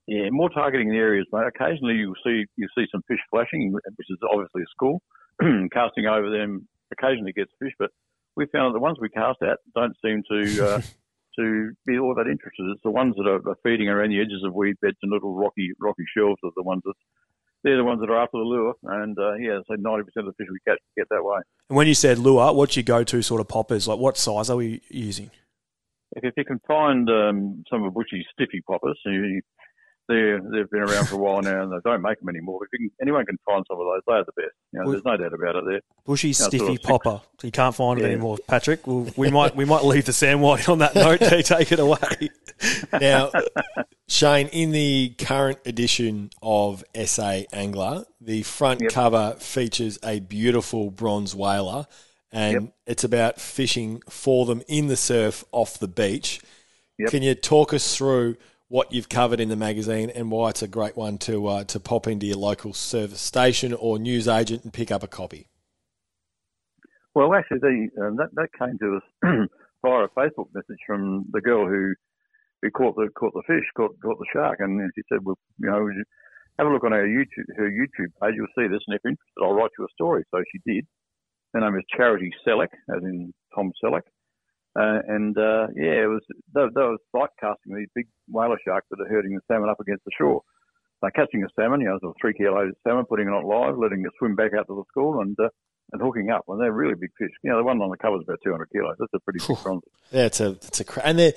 Yeah, 0.06 0.28
more 0.30 0.50
targeting 0.50 0.90
the 0.90 0.96
areas, 0.96 1.26
mate. 1.32 1.46
Occasionally 1.46 1.94
you'll 1.94 2.14
see 2.24 2.44
you 2.56 2.68
see 2.76 2.86
some 2.90 3.02
fish 3.06 3.20
flashing, 3.30 3.72
which 3.72 4.06
is 4.10 4.18
obviously 4.30 4.62
a 4.62 4.70
school. 4.70 5.02
Casting 5.72 6.06
over 6.06 6.30
them 6.30 6.66
occasionally 6.92 7.32
gets 7.32 7.50
fish, 7.60 7.72
but 7.78 7.90
we 8.36 8.46
found 8.46 8.74
that 8.74 8.78
the 8.78 8.82
ones 8.82 8.98
we 9.00 9.08
cast 9.08 9.42
at 9.42 9.58
don't 9.74 9.96
seem 10.04 10.22
to 10.30 10.66
uh, 10.66 10.82
to 11.38 11.72
be 11.86 11.98
all 11.98 12.14
that 12.14 12.26
interested. 12.26 12.66
It's 12.72 12.82
the 12.82 12.90
ones 12.90 13.14
that 13.16 13.26
are, 13.26 13.48
are 13.48 13.58
feeding 13.62 13.88
around 13.88 14.10
the 14.10 14.20
edges 14.20 14.42
of 14.44 14.54
weed 14.54 14.76
beds 14.82 14.96
and 15.02 15.12
little 15.12 15.34
rocky 15.34 15.70
rocky 15.80 16.04
shelves 16.16 16.40
are 16.44 16.50
the 16.56 16.62
ones 16.62 16.82
that 16.84 16.94
they're 17.62 17.76
the 17.76 17.84
ones 17.84 18.00
that 18.00 18.10
are 18.10 18.22
after 18.22 18.38
the 18.38 18.44
lure. 18.44 18.74
And 18.84 19.18
uh, 19.18 19.34
yeah, 19.34 19.58
so 19.68 19.74
ninety 19.78 20.04
percent 20.04 20.26
of 20.26 20.34
the 20.36 20.44
fish 20.44 20.48
we 20.50 20.58
catch 20.66 20.78
get 20.96 21.08
that 21.10 21.22
way. 21.22 21.40
And 21.68 21.76
when 21.76 21.86
you 21.86 21.94
said 21.94 22.18
lure, 22.18 22.52
what's 22.52 22.76
your 22.76 22.84
go-to 22.84 23.22
sort 23.22 23.40
of 23.40 23.48
poppers? 23.48 23.86
Like, 23.86 23.98
what 23.98 24.16
size 24.16 24.50
are 24.50 24.56
we 24.56 24.82
using? 24.88 25.30
If, 26.12 26.24
if 26.24 26.34
you 26.36 26.44
can 26.44 26.60
find 26.66 27.08
um, 27.08 27.64
some 27.70 27.84
of 27.84 27.94
Bushy's 27.94 28.26
stiffy 28.32 28.60
poppers, 28.66 28.98
you, 29.04 29.40
they're, 30.10 30.40
they've 30.40 30.68
been 30.70 30.80
around 30.80 31.06
for 31.08 31.14
a 31.14 31.18
while 31.18 31.40
now 31.40 31.62
and 31.62 31.72
they 31.72 31.76
don't 31.84 32.02
make 32.02 32.18
them 32.20 32.28
anymore. 32.28 32.58
But 32.60 32.68
if 32.72 32.80
you 32.80 32.90
can, 32.90 32.96
anyone 33.08 33.24
can 33.24 33.38
find 33.46 33.64
some 33.68 33.78
of 33.80 33.86
those, 33.86 34.02
they're 34.06 34.24
the 34.24 34.32
best. 34.42 34.54
You 34.72 34.78
know, 34.80 34.84
Well- 34.84 34.92
there's 34.92 35.04
no 35.04 35.16
doubt 35.16 35.32
about 35.32 35.56
it 35.56 35.64
there. 35.66 35.80
Bushy 36.04 36.28
Yeah, 36.28 36.32
sort 36.34 36.54
of 36.54 36.60
stiffy 36.60 36.76
six. 36.76 36.84
popper. 36.86 37.20
You 37.42 37.50
can't 37.52 37.74
find 37.74 38.00
it 38.00 38.04
anymore, 38.04 38.38
Patrick. 38.46 38.86
Well, 38.86 39.06
we 39.16 39.30
might 39.30 39.56
we 39.56 39.64
might 39.64 39.84
leave 39.84 40.04
the 40.04 40.12
sand 40.12 40.42
white 40.42 40.68
on 40.68 40.78
that 40.78 40.94
note. 40.94 41.20
Take 41.20 41.72
it 41.72 41.78
away. 41.78 42.28
Now, 42.92 43.30
Shane, 44.06 44.48
in 44.48 44.72
the 44.72 45.14
current 45.16 45.58
edition 45.64 46.28
of 46.42 46.84
SA 47.06 47.42
Angler, 47.54 48.04
the 48.20 48.42
front 48.42 48.82
Yep. 48.82 48.90
cover 48.92 49.36
features 49.38 49.98
a 50.04 50.20
beautiful 50.20 50.90
bronze 50.90 51.34
whaler, 51.34 51.86
and 52.32 52.52
Yep. 52.64 52.72
it's 52.86 53.04
about 53.04 53.40
fishing 53.40 54.02
for 54.10 54.44
them 54.44 54.62
in 54.68 54.88
the 54.88 54.96
surf 54.96 55.42
off 55.52 55.78
the 55.78 55.88
beach. 55.88 56.40
Yep. 56.98 57.10
Can 57.10 57.22
you 57.22 57.34
talk 57.34 57.72
us 57.72 57.96
through 57.96 58.36
what 58.70 58.92
you've 58.92 59.08
covered 59.08 59.40
in 59.40 59.48
the 59.48 59.56
magazine 59.56 60.10
and 60.10 60.30
why 60.30 60.48
it's 60.48 60.62
a 60.62 60.68
great 60.68 60.96
one 60.96 61.18
to 61.18 61.46
uh, 61.48 61.64
to 61.64 61.80
pop 61.80 62.06
into 62.06 62.24
your 62.24 62.36
local 62.36 62.72
service 62.72 63.20
station 63.20 63.74
or 63.74 63.98
news 63.98 64.28
agent 64.28 64.62
and 64.62 64.72
pick 64.72 64.92
up 64.92 65.02
a 65.02 65.08
copy? 65.08 65.48
Well, 67.12 67.34
actually, 67.34 67.58
the, 67.58 67.88
um, 68.00 68.16
that 68.16 68.30
that 68.34 68.48
came 68.56 68.78
to 68.78 68.96
us 68.96 69.02
via 69.84 70.04
a 70.04 70.08
Facebook 70.10 70.46
message 70.54 70.78
from 70.86 71.26
the 71.32 71.40
girl 71.40 71.66
who 71.66 71.94
who 72.62 72.70
caught 72.70 72.94
the 72.94 73.08
caught 73.18 73.34
the 73.34 73.42
fish, 73.46 73.66
caught 73.76 73.96
caught 74.00 74.18
the 74.18 74.30
shark, 74.32 74.60
and 74.60 74.80
she 74.94 75.02
said, 75.10 75.18
"Well, 75.24 75.36
you 75.58 75.68
know, 75.68 75.90
have 76.58 76.68
a 76.68 76.72
look 76.72 76.84
on 76.84 76.92
her 76.92 77.06
YouTube, 77.06 77.50
her 77.56 77.68
YouTube 77.68 78.12
page. 78.22 78.34
You'll 78.36 78.54
see 78.56 78.68
this, 78.68 78.84
and 78.86 78.94
if 78.94 79.00
you're 79.02 79.10
interested, 79.10 79.42
I'll 79.42 79.54
write 79.54 79.70
you 79.78 79.84
a 79.84 79.88
story. 79.92 80.22
So 80.30 80.42
she 80.52 80.60
did. 80.64 80.86
Her 81.54 81.60
name 81.60 81.74
is 81.74 81.84
Charity 81.96 82.30
Selleck, 82.46 82.70
as 82.94 83.02
in 83.02 83.34
Tom 83.52 83.72
Selleck. 83.82 84.06
Uh, 84.78 85.00
and 85.08 85.36
uh, 85.36 85.66
yeah, 85.74 86.04
it 86.04 86.08
was 86.08 86.22
they, 86.54 86.62
they 86.74 86.80
were 86.82 86.96
sight 87.12 87.30
casting 87.40 87.74
these 87.76 87.88
big 87.94 88.06
whaler 88.28 88.58
sharks 88.64 88.86
that 88.90 89.00
are 89.00 89.08
herding 89.08 89.34
the 89.34 89.40
salmon 89.48 89.68
up 89.68 89.80
against 89.80 90.04
the 90.04 90.12
shore. 90.16 90.42
They're 91.02 91.10
catching 91.10 91.42
a 91.42 91.48
salmon, 91.58 91.80
you 91.80 91.88
know, 91.88 91.96
it's 91.96 92.04
a 92.04 92.12
three 92.20 92.34
kilo 92.34 92.70
salmon, 92.86 93.06
putting 93.06 93.26
it 93.26 93.32
on 93.32 93.44
live, 93.44 93.78
letting 93.78 94.02
it 94.04 94.12
swim 94.18 94.36
back 94.36 94.52
out 94.56 94.66
to 94.68 94.74
the 94.76 94.84
school, 94.90 95.20
and 95.20 95.36
uh, 95.40 95.48
and 95.92 96.00
hooking 96.00 96.30
up. 96.30 96.44
And 96.46 96.60
they're 96.60 96.72
really 96.72 96.94
big 96.94 97.10
fish. 97.18 97.30
You 97.42 97.50
know, 97.50 97.56
the 97.56 97.64
one 97.64 97.80
on 97.82 97.90
the 97.90 97.96
cover 97.96 98.16
is 98.16 98.22
about 98.26 98.38
200 98.44 98.68
kilos. 98.70 98.94
That's 98.98 99.12
a 99.14 99.18
pretty 99.20 99.40
big 99.46 99.62
bronze. 99.62 99.82
Yeah, 100.12 100.26
it's 100.26 100.40
a 100.40 100.50
it's 100.50 100.80
a 100.80 100.84
cra- 100.84 101.02
and 101.04 101.18
they're 101.18 101.32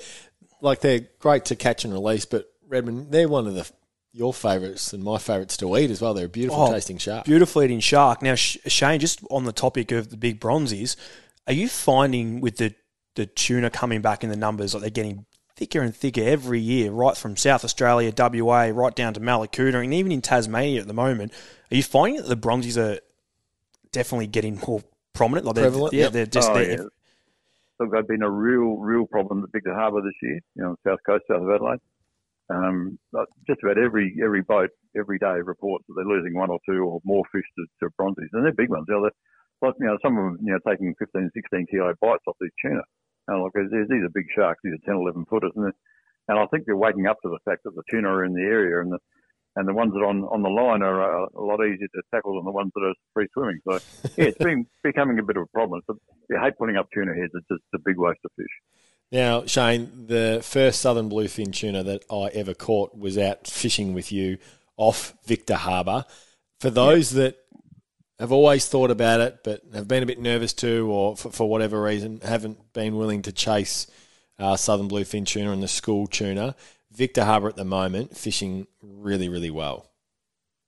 like 0.60 0.80
they're 0.80 1.00
great 1.18 1.46
to 1.46 1.56
catch 1.56 1.84
and 1.84 1.92
release, 1.92 2.24
but 2.26 2.46
Redmond 2.68 3.10
they're 3.10 3.28
one 3.28 3.46
of 3.48 3.54
the 3.54 3.68
your 4.12 4.32
favourites 4.32 4.92
and 4.92 5.02
my 5.02 5.18
favourites 5.18 5.56
to 5.56 5.76
eat 5.76 5.90
as 5.90 6.00
well. 6.00 6.14
They're 6.14 6.26
a 6.26 6.28
beautiful 6.28 6.62
Oh, 6.62 6.72
tasting 6.72 6.98
shark. 6.98 7.24
Beautiful 7.24 7.62
eating 7.64 7.80
shark. 7.80 8.22
Now, 8.22 8.36
Shane, 8.36 9.00
just 9.00 9.20
on 9.28 9.42
the 9.44 9.52
topic 9.52 9.90
of 9.90 10.10
the 10.10 10.16
big 10.16 10.40
bronzies, 10.40 10.94
are 11.48 11.52
you 11.52 11.68
finding 11.68 12.40
with 12.40 12.58
the, 12.58 12.76
the 13.14 13.26
tuna 13.26 13.70
coming 13.70 14.00
back 14.02 14.24
in 14.24 14.30
the 14.30 14.36
numbers, 14.36 14.74
like 14.74 14.80
they're 14.82 14.90
getting 14.90 15.24
thicker 15.56 15.80
and 15.80 15.94
thicker 15.94 16.22
every 16.22 16.58
year, 16.60 16.90
right 16.90 17.16
from 17.16 17.36
South 17.36 17.64
Australia, 17.64 18.12
WA, 18.16 18.70
right 18.74 18.94
down 18.94 19.14
to 19.14 19.20
Mallacoota, 19.20 19.82
and 19.84 19.94
even 19.94 20.10
in 20.10 20.20
Tasmania 20.20 20.80
at 20.80 20.86
the 20.88 20.94
moment? 20.94 21.32
Are 21.70 21.76
you 21.76 21.82
finding 21.82 22.16
that 22.22 22.28
the 22.28 22.36
bronzies 22.36 22.76
are 22.76 22.98
definitely 23.92 24.26
getting 24.26 24.60
more 24.66 24.82
prominent? 25.12 25.46
Like 25.46 25.54
they're- 25.56 25.64
Prevalent, 25.64 25.94
Yeah, 25.94 26.02
yep. 26.04 26.12
they're 26.12 26.26
just 26.26 26.50
Oh, 26.50 26.54
they're- 26.54 26.70
yeah. 26.70 26.84
Look, 27.80 27.90
they've 27.92 28.06
been 28.06 28.22
a 28.22 28.30
real, 28.30 28.76
real 28.76 29.06
problem 29.06 29.42
at 29.42 29.50
Victor 29.52 29.74
Harbour 29.74 30.00
this 30.00 30.14
year. 30.22 30.40
You 30.54 30.62
know, 30.62 30.76
south 30.86 31.00
coast, 31.06 31.24
south 31.28 31.42
of 31.42 31.50
Adelaide. 31.50 31.80
Um, 32.50 32.98
but 33.10 33.26
just 33.48 33.62
about 33.62 33.78
every 33.78 34.16
every 34.22 34.42
boat 34.42 34.70
every 34.96 35.18
day 35.18 35.40
reports 35.42 35.84
that 35.88 35.94
they're 35.96 36.04
losing 36.04 36.34
one 36.34 36.50
or 36.50 36.58
two 36.68 36.84
or 36.84 37.00
more 37.04 37.24
fish 37.32 37.44
to, 37.56 37.64
to 37.80 37.92
bronzies, 38.00 38.28
and 38.32 38.44
they're 38.44 38.52
big 38.52 38.68
ones. 38.68 38.84
You 38.88 38.94
know, 38.94 39.02
they're, 39.02 39.68
like, 39.70 39.74
you 39.80 39.86
know, 39.86 39.98
some 40.02 40.16
of 40.18 40.24
them, 40.24 40.38
you 40.44 40.52
know, 40.52 40.58
taking 40.70 40.94
15, 40.98 41.30
16 41.34 41.66
kilo 41.70 41.94
bites 42.00 42.22
off 42.28 42.36
these 42.40 42.50
tuna. 42.62 42.82
And 43.28 43.42
look, 43.42 43.52
these, 43.54 43.72
are 43.72 44.08
big 44.12 44.26
sharks. 44.34 44.60
These 44.62 44.74
are 44.74 44.86
10, 44.86 44.96
11 44.96 45.26
footers, 45.26 45.52
and 45.56 45.72
and 46.26 46.38
I 46.38 46.46
think 46.46 46.64
they're 46.64 46.76
waking 46.76 47.06
up 47.06 47.20
to 47.22 47.28
the 47.28 47.38
fact 47.44 47.64
that 47.64 47.74
the 47.74 47.82
tuna 47.90 48.08
are 48.08 48.24
in 48.24 48.32
the 48.32 48.42
area, 48.42 48.80
and 48.80 48.92
the 48.92 48.98
and 49.56 49.68
the 49.68 49.74
ones 49.74 49.92
that 49.92 50.00
are 50.00 50.06
on 50.06 50.24
on 50.24 50.42
the 50.42 50.48
line 50.48 50.82
are 50.82 51.24
uh, 51.24 51.26
a 51.36 51.40
lot 51.40 51.64
easier 51.64 51.88
to 51.88 52.02
tackle 52.12 52.36
than 52.36 52.44
the 52.44 52.50
ones 52.50 52.72
that 52.74 52.82
are 52.82 52.94
free 53.12 53.28
swimming. 53.32 53.60
So 53.68 53.72
yeah, 54.16 54.26
it's 54.26 54.38
been 54.38 54.66
becoming 54.82 55.18
a 55.18 55.22
bit 55.22 55.36
of 55.36 55.44
a 55.44 55.46
problem. 55.46 55.82
So 55.86 55.98
you 56.28 56.38
hate 56.40 56.58
putting 56.58 56.76
up 56.76 56.88
tuna 56.92 57.14
heads. 57.14 57.32
It's 57.34 57.46
just 57.48 57.62
a 57.74 57.78
big 57.78 57.98
waste 57.98 58.20
of 58.24 58.30
fish. 58.36 58.46
Now, 59.12 59.44
Shane, 59.46 60.06
the 60.06 60.40
first 60.42 60.80
southern 60.80 61.08
bluefin 61.08 61.52
tuna 61.52 61.84
that 61.84 62.04
I 62.10 62.28
ever 62.34 62.54
caught 62.54 62.98
was 62.98 63.16
out 63.16 63.46
fishing 63.46 63.94
with 63.94 64.10
you 64.10 64.38
off 64.76 65.14
Victor 65.24 65.54
Harbour. 65.54 66.04
For 66.58 66.70
those 66.70 67.10
that 67.10 67.36
have 68.18 68.32
always 68.32 68.68
thought 68.68 68.90
about 68.90 69.20
it 69.20 69.40
but 69.44 69.62
have 69.74 69.88
been 69.88 70.02
a 70.02 70.06
bit 70.06 70.20
nervous 70.20 70.52
too, 70.52 70.90
or 70.90 71.16
for, 71.16 71.30
for 71.30 71.48
whatever 71.48 71.82
reason 71.82 72.20
haven't 72.22 72.72
been 72.72 72.96
willing 72.96 73.22
to 73.22 73.32
chase 73.32 73.86
uh, 74.38 74.56
southern 74.56 74.88
bluefin 74.88 75.26
tuna 75.26 75.52
and 75.52 75.62
the 75.62 75.68
school 75.68 76.06
tuna, 76.06 76.54
Victor 76.92 77.24
Harbour 77.24 77.48
at 77.48 77.56
the 77.56 77.64
moment 77.64 78.16
fishing 78.16 78.66
really, 78.82 79.28
really 79.28 79.50
well. 79.50 79.90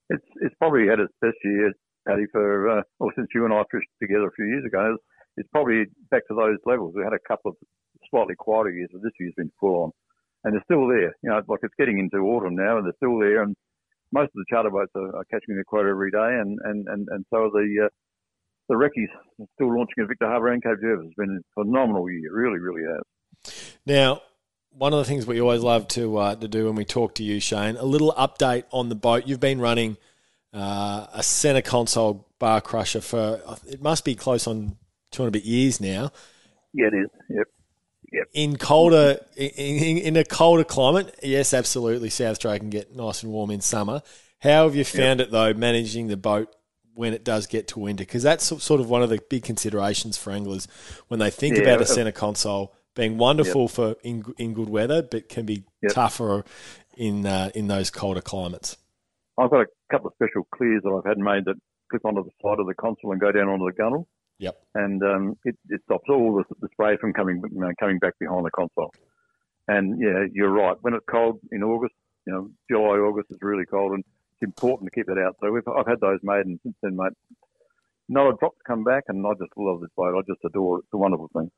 It's 0.09 0.27
it's 0.37 0.55
probably 0.59 0.87
had 0.87 1.01
its 1.01 1.13
best 1.21 1.37
year, 1.45 1.73
Paddy, 2.07 2.27
for 2.33 2.79
uh, 2.79 2.83
well 2.99 3.11
since 3.17 3.29
you 3.35 3.45
and 3.45 3.55
I 3.55 3.63
fished 3.71 3.89
together 4.01 4.27
a 4.27 4.33
few 4.33 4.47
years 4.47 4.65
ago. 4.65 4.95
It's, 4.95 5.05
it's 5.39 5.49
probably 5.53 5.85
back 6.11 6.27
to 6.29 6.35
those 6.35 6.59
levels. 6.65 6.95
We 6.97 7.03
had 7.05 7.13
a 7.13 7.29
couple 7.29 7.51
of 7.51 7.57
slightly 8.11 8.35
quieter 8.37 8.71
years, 8.71 8.89
but 8.93 9.03
this 9.03 9.13
year's 9.19 9.35
been 9.37 9.53
full 9.61 9.85
on, 9.85 9.91
and 10.45 10.55
they're 10.55 10.65
still 10.65 10.87
there. 10.87 11.15
You 11.23 11.31
know, 11.31 11.43
like 11.49 11.61
it's 11.63 11.75
getting 11.79 11.99
into 11.99 12.19
autumn 12.19 12.55
now, 12.55 12.79
and 12.79 12.87
they're 12.87 12.95
still 12.97 13.19
there. 13.19 13.43
And 13.43 13.57
most 14.13 14.27
of 14.27 14.35
the 14.35 14.45
charter 14.49 14.71
boats 14.71 14.93
are, 14.95 15.17
are 15.17 15.25
catching 15.25 15.55
their 15.55 15.65
quota 15.65 15.89
every 15.89 16.11
day, 16.11 16.19
and 16.41 16.59
and 16.65 16.89
and, 16.89 17.09
and 17.11 17.25
so 17.31 17.45
are 17.45 17.51
the 17.51 17.87
uh, 17.87 17.89
the 18.69 18.77
recce's 18.77 19.09
still 19.55 19.69
launching 19.69 20.03
at 20.03 20.09
Victor 20.09 20.27
Harbour 20.27 20.49
and 20.49 20.63
Cape 20.63 20.81
Jervis. 20.81 21.07
It's 21.07 21.15
been 21.15 21.41
a 21.41 21.63
phenomenal 21.63 22.11
year, 22.11 22.33
really, 22.33 22.59
really 22.59 22.83
has. 22.83 23.53
Now, 23.85 24.23
one 24.71 24.93
of 24.93 24.99
the 24.99 25.05
things 25.05 25.27
we 25.27 25.41
always 25.41 25.63
love 25.63 25.89
to 25.89 26.17
uh, 26.17 26.35
to 26.37 26.49
do 26.49 26.67
when 26.67 26.75
we 26.75 26.85
talk 26.85 27.15
to 27.17 27.23
you, 27.23 27.41
Shane, 27.41 27.77
a 27.77 27.85
little 27.85 28.13
update 28.13 28.65
on 28.71 28.89
the 28.89 28.95
boat. 28.95 29.27
You've 29.27 29.41
been 29.41 29.61
running 29.61 29.97
uh, 30.53 31.07
a 31.13 31.23
centre 31.23 31.63
console 31.63 32.29
bar 32.39 32.61
crusher 32.61 33.01
for 33.01 33.41
it 33.67 33.81
must 33.81 34.05
be 34.05 34.15
close 34.15 34.47
on 34.47 34.77
two 35.11 35.31
bit 35.31 35.45
years 35.45 35.81
now. 35.81 36.11
Yeah, 36.73 36.89
it 36.89 36.95
is. 36.95 37.09
Yep. 37.31 37.47
In 38.33 38.57
colder 38.57 39.19
in, 39.37 39.99
in, 39.99 40.17
a 40.17 40.25
colder 40.25 40.65
climate, 40.65 41.19
yes, 41.23 41.53
absolutely. 41.55 42.11
South 42.11 42.33
Australia 42.33 42.61
can 42.61 42.71
get 42.71 42.95
nice 42.95 43.23
and 43.23 43.33
warm 43.33 43.51
in 43.51 43.61
summer. 43.61 44.03
How 44.41 44.65
have 44.65 44.77
you 44.77 44.85
found 44.85 45.21
it 45.21 45.31
though, 45.31 45.55
managing 45.55 46.09
the 46.09 46.17
boat 46.17 46.55
when 46.95 47.15
it 47.15 47.25
does 47.25 47.47
get 47.47 47.69
to 47.69 47.81
winter? 47.81 48.05
Because 48.05 48.23
that's 48.23 48.45
sort 48.63 48.81
of 48.81 48.89
one 48.89 49.03
of 49.03 49.11
the 49.11 49.21
big 49.29 49.43
considerations 49.43 50.17
for 50.17 50.31
anglers 50.33 50.69
when 51.09 51.19
they 51.21 51.31
think 51.31 51.57
Yeah, 51.57 51.63
about 51.63 51.81
a 51.81 51.87
centre 51.87 52.13
console 52.13 52.75
being 52.95 53.19
wonderful 53.19 53.69
for 53.69 53.97
in 54.03 54.25
in 54.39 54.55
good 54.55 54.69
weather, 54.69 55.03
but 55.03 55.29
can 55.29 55.47
be 55.47 55.65
Yep. 55.83 55.93
tougher 55.93 56.45
in 56.97 57.27
uh, 57.27 57.51
in 57.55 57.69
those 57.69 57.91
colder 57.91 58.23
climates. 58.23 58.77
I've 59.39 59.51
got 59.51 59.61
a 59.61 59.67
couple 59.91 60.09
of 60.09 60.15
special 60.15 60.47
clears 60.53 60.83
that 60.83 60.91
I've 60.91 61.05
had 61.05 61.19
made 61.19 61.45
that 61.45 61.57
clip 61.91 62.05
onto 62.05 62.25
the 62.25 62.31
side 62.43 62.59
of 62.59 62.67
the 62.67 62.75
console 62.75 63.13
and 63.13 63.21
go 63.21 63.31
down 63.31 63.49
onto 63.49 63.67
the 63.67 63.73
gunnel. 63.73 64.09
Yep. 64.39 64.57
and 64.75 65.03
um, 65.03 65.37
it, 65.45 65.57
it 65.71 65.81
stops 65.85 66.05
all 66.11 66.37
the, 66.37 66.45
the 66.61 66.69
spray 66.73 66.97
from 66.99 67.13
coming 67.13 67.43
you 67.51 67.61
know, 67.61 67.73
coming 67.81 67.99
back 67.99 68.19
behind 68.19 68.45
the 68.45 68.51
console. 68.51 68.93
And 69.69 70.01
yeah, 70.01 70.25
you're 70.33 70.51
right. 70.51 70.77
When 70.81 70.95
it's 70.95 71.07
cold 71.11 71.41
in 71.51 71.63
August, 71.63 71.95
you 72.27 72.33
know, 72.33 72.51
July, 72.71 72.99
August 72.99 73.31
is 73.31 73.39
really 73.41 73.65
cold, 73.65 73.93
and 73.93 74.05
it's 74.33 74.43
important 74.43 74.91
to 74.91 74.95
keep 74.95 75.07
that 75.07 75.19
out. 75.19 75.37
So 75.41 75.51
we've, 75.51 75.67
I've 75.67 75.87
had 75.87 76.01
those 76.01 76.21
made, 76.23 76.47
and 76.47 76.61
since 76.63 76.77
then, 76.83 76.97
mate, 76.97 77.13
not 78.09 78.29
a 78.29 78.37
drop 78.39 78.53
to 78.53 78.65
come 78.67 78.85
back, 78.85 79.05
and 79.09 79.27
I 79.27 79.31
just 79.33 79.53
love 79.57 79.81
this 79.81 79.91
boat. 79.97 80.17
I 80.17 80.21
just 80.31 80.45
adore 80.45 80.79
it. 80.79 80.85
It's 80.85 80.93
a 80.93 80.99
wonderful 80.99 81.31
thing. 81.35 81.51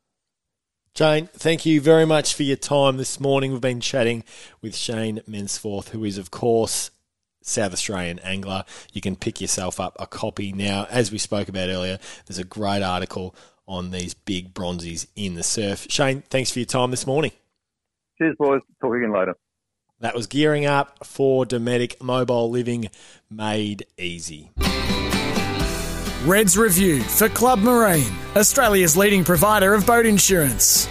Shane, 0.96 1.26
thank 1.28 1.66
you 1.66 1.80
very 1.80 2.06
much 2.06 2.34
for 2.34 2.42
your 2.42 2.56
time 2.56 2.96
this 2.96 3.20
morning. 3.20 3.52
We've 3.52 3.60
been 3.60 3.80
chatting 3.80 4.24
with 4.62 4.74
Shane 4.74 5.20
Mensforth, 5.28 5.90
who 5.90 6.04
is, 6.04 6.18
of 6.18 6.30
course, 6.30 6.90
South 7.48 7.72
Australian 7.72 8.18
angler. 8.20 8.64
You 8.92 9.00
can 9.00 9.16
pick 9.16 9.40
yourself 9.40 9.80
up 9.80 9.96
a 9.98 10.06
copy 10.06 10.52
now. 10.52 10.86
As 10.90 11.10
we 11.10 11.18
spoke 11.18 11.48
about 11.48 11.68
earlier, 11.68 11.98
there's 12.26 12.38
a 12.38 12.44
great 12.44 12.82
article 12.82 13.34
on 13.66 13.90
these 13.90 14.14
big 14.14 14.54
bronzies 14.54 15.06
in 15.14 15.34
the 15.34 15.42
surf. 15.42 15.86
Shane, 15.90 16.22
thanks 16.30 16.50
for 16.50 16.58
your 16.58 16.66
time 16.66 16.90
this 16.90 17.06
morning. 17.06 17.32
Cheers, 18.18 18.36
boys. 18.38 18.60
Talk 18.80 18.94
again 18.94 19.12
later. 19.12 19.34
That 20.00 20.14
was 20.14 20.26
gearing 20.26 20.64
up 20.64 21.04
for 21.04 21.44
Dometic 21.44 22.00
Mobile 22.00 22.50
Living 22.50 22.88
Made 23.30 23.84
Easy. 23.98 24.50
Reds 26.24 26.56
Review 26.56 27.02
for 27.02 27.28
Club 27.28 27.60
Marine, 27.60 28.12
Australia's 28.36 28.96
leading 28.96 29.24
provider 29.24 29.74
of 29.74 29.86
boat 29.86 30.06
insurance. 30.06 30.88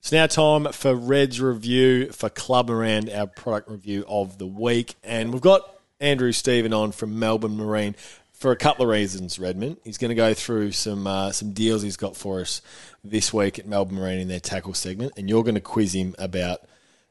It's 0.00 0.12
now 0.12 0.26
time 0.26 0.64
for 0.72 0.94
Red's 0.94 1.42
review 1.42 2.10
for 2.10 2.30
Club 2.30 2.70
Around, 2.70 3.10
our 3.10 3.26
product 3.26 3.70
review 3.70 4.02
of 4.08 4.38
the 4.38 4.46
week. 4.46 4.94
And 5.04 5.30
we've 5.30 5.42
got 5.42 5.78
Andrew 6.00 6.32
Stephen 6.32 6.72
on 6.72 6.92
from 6.92 7.18
Melbourne 7.18 7.58
Marine 7.58 7.94
for 8.32 8.50
a 8.50 8.56
couple 8.56 8.86
of 8.86 8.90
reasons, 8.90 9.38
Redmond. 9.38 9.76
He's 9.84 9.98
going 9.98 10.08
to 10.08 10.14
go 10.14 10.32
through 10.32 10.72
some 10.72 11.06
uh, 11.06 11.32
some 11.32 11.52
deals 11.52 11.82
he's 11.82 11.98
got 11.98 12.16
for 12.16 12.40
us 12.40 12.62
this 13.04 13.30
week 13.34 13.58
at 13.58 13.66
Melbourne 13.66 13.98
Marine 13.98 14.20
in 14.20 14.28
their 14.28 14.40
tackle 14.40 14.72
segment. 14.72 15.12
And 15.18 15.28
you're 15.28 15.44
going 15.44 15.54
to 15.54 15.60
quiz 15.60 15.94
him 15.94 16.14
about 16.18 16.60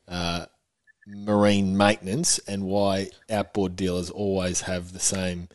uh, 0.08 0.48
marine 1.06 1.78
maintenance 1.78 2.40
and 2.48 2.64
why 2.64 3.12
outboard 3.30 3.76
dealers 3.76 4.10
always 4.10 4.62
have 4.62 4.94
the 4.94 5.00
same 5.00 5.48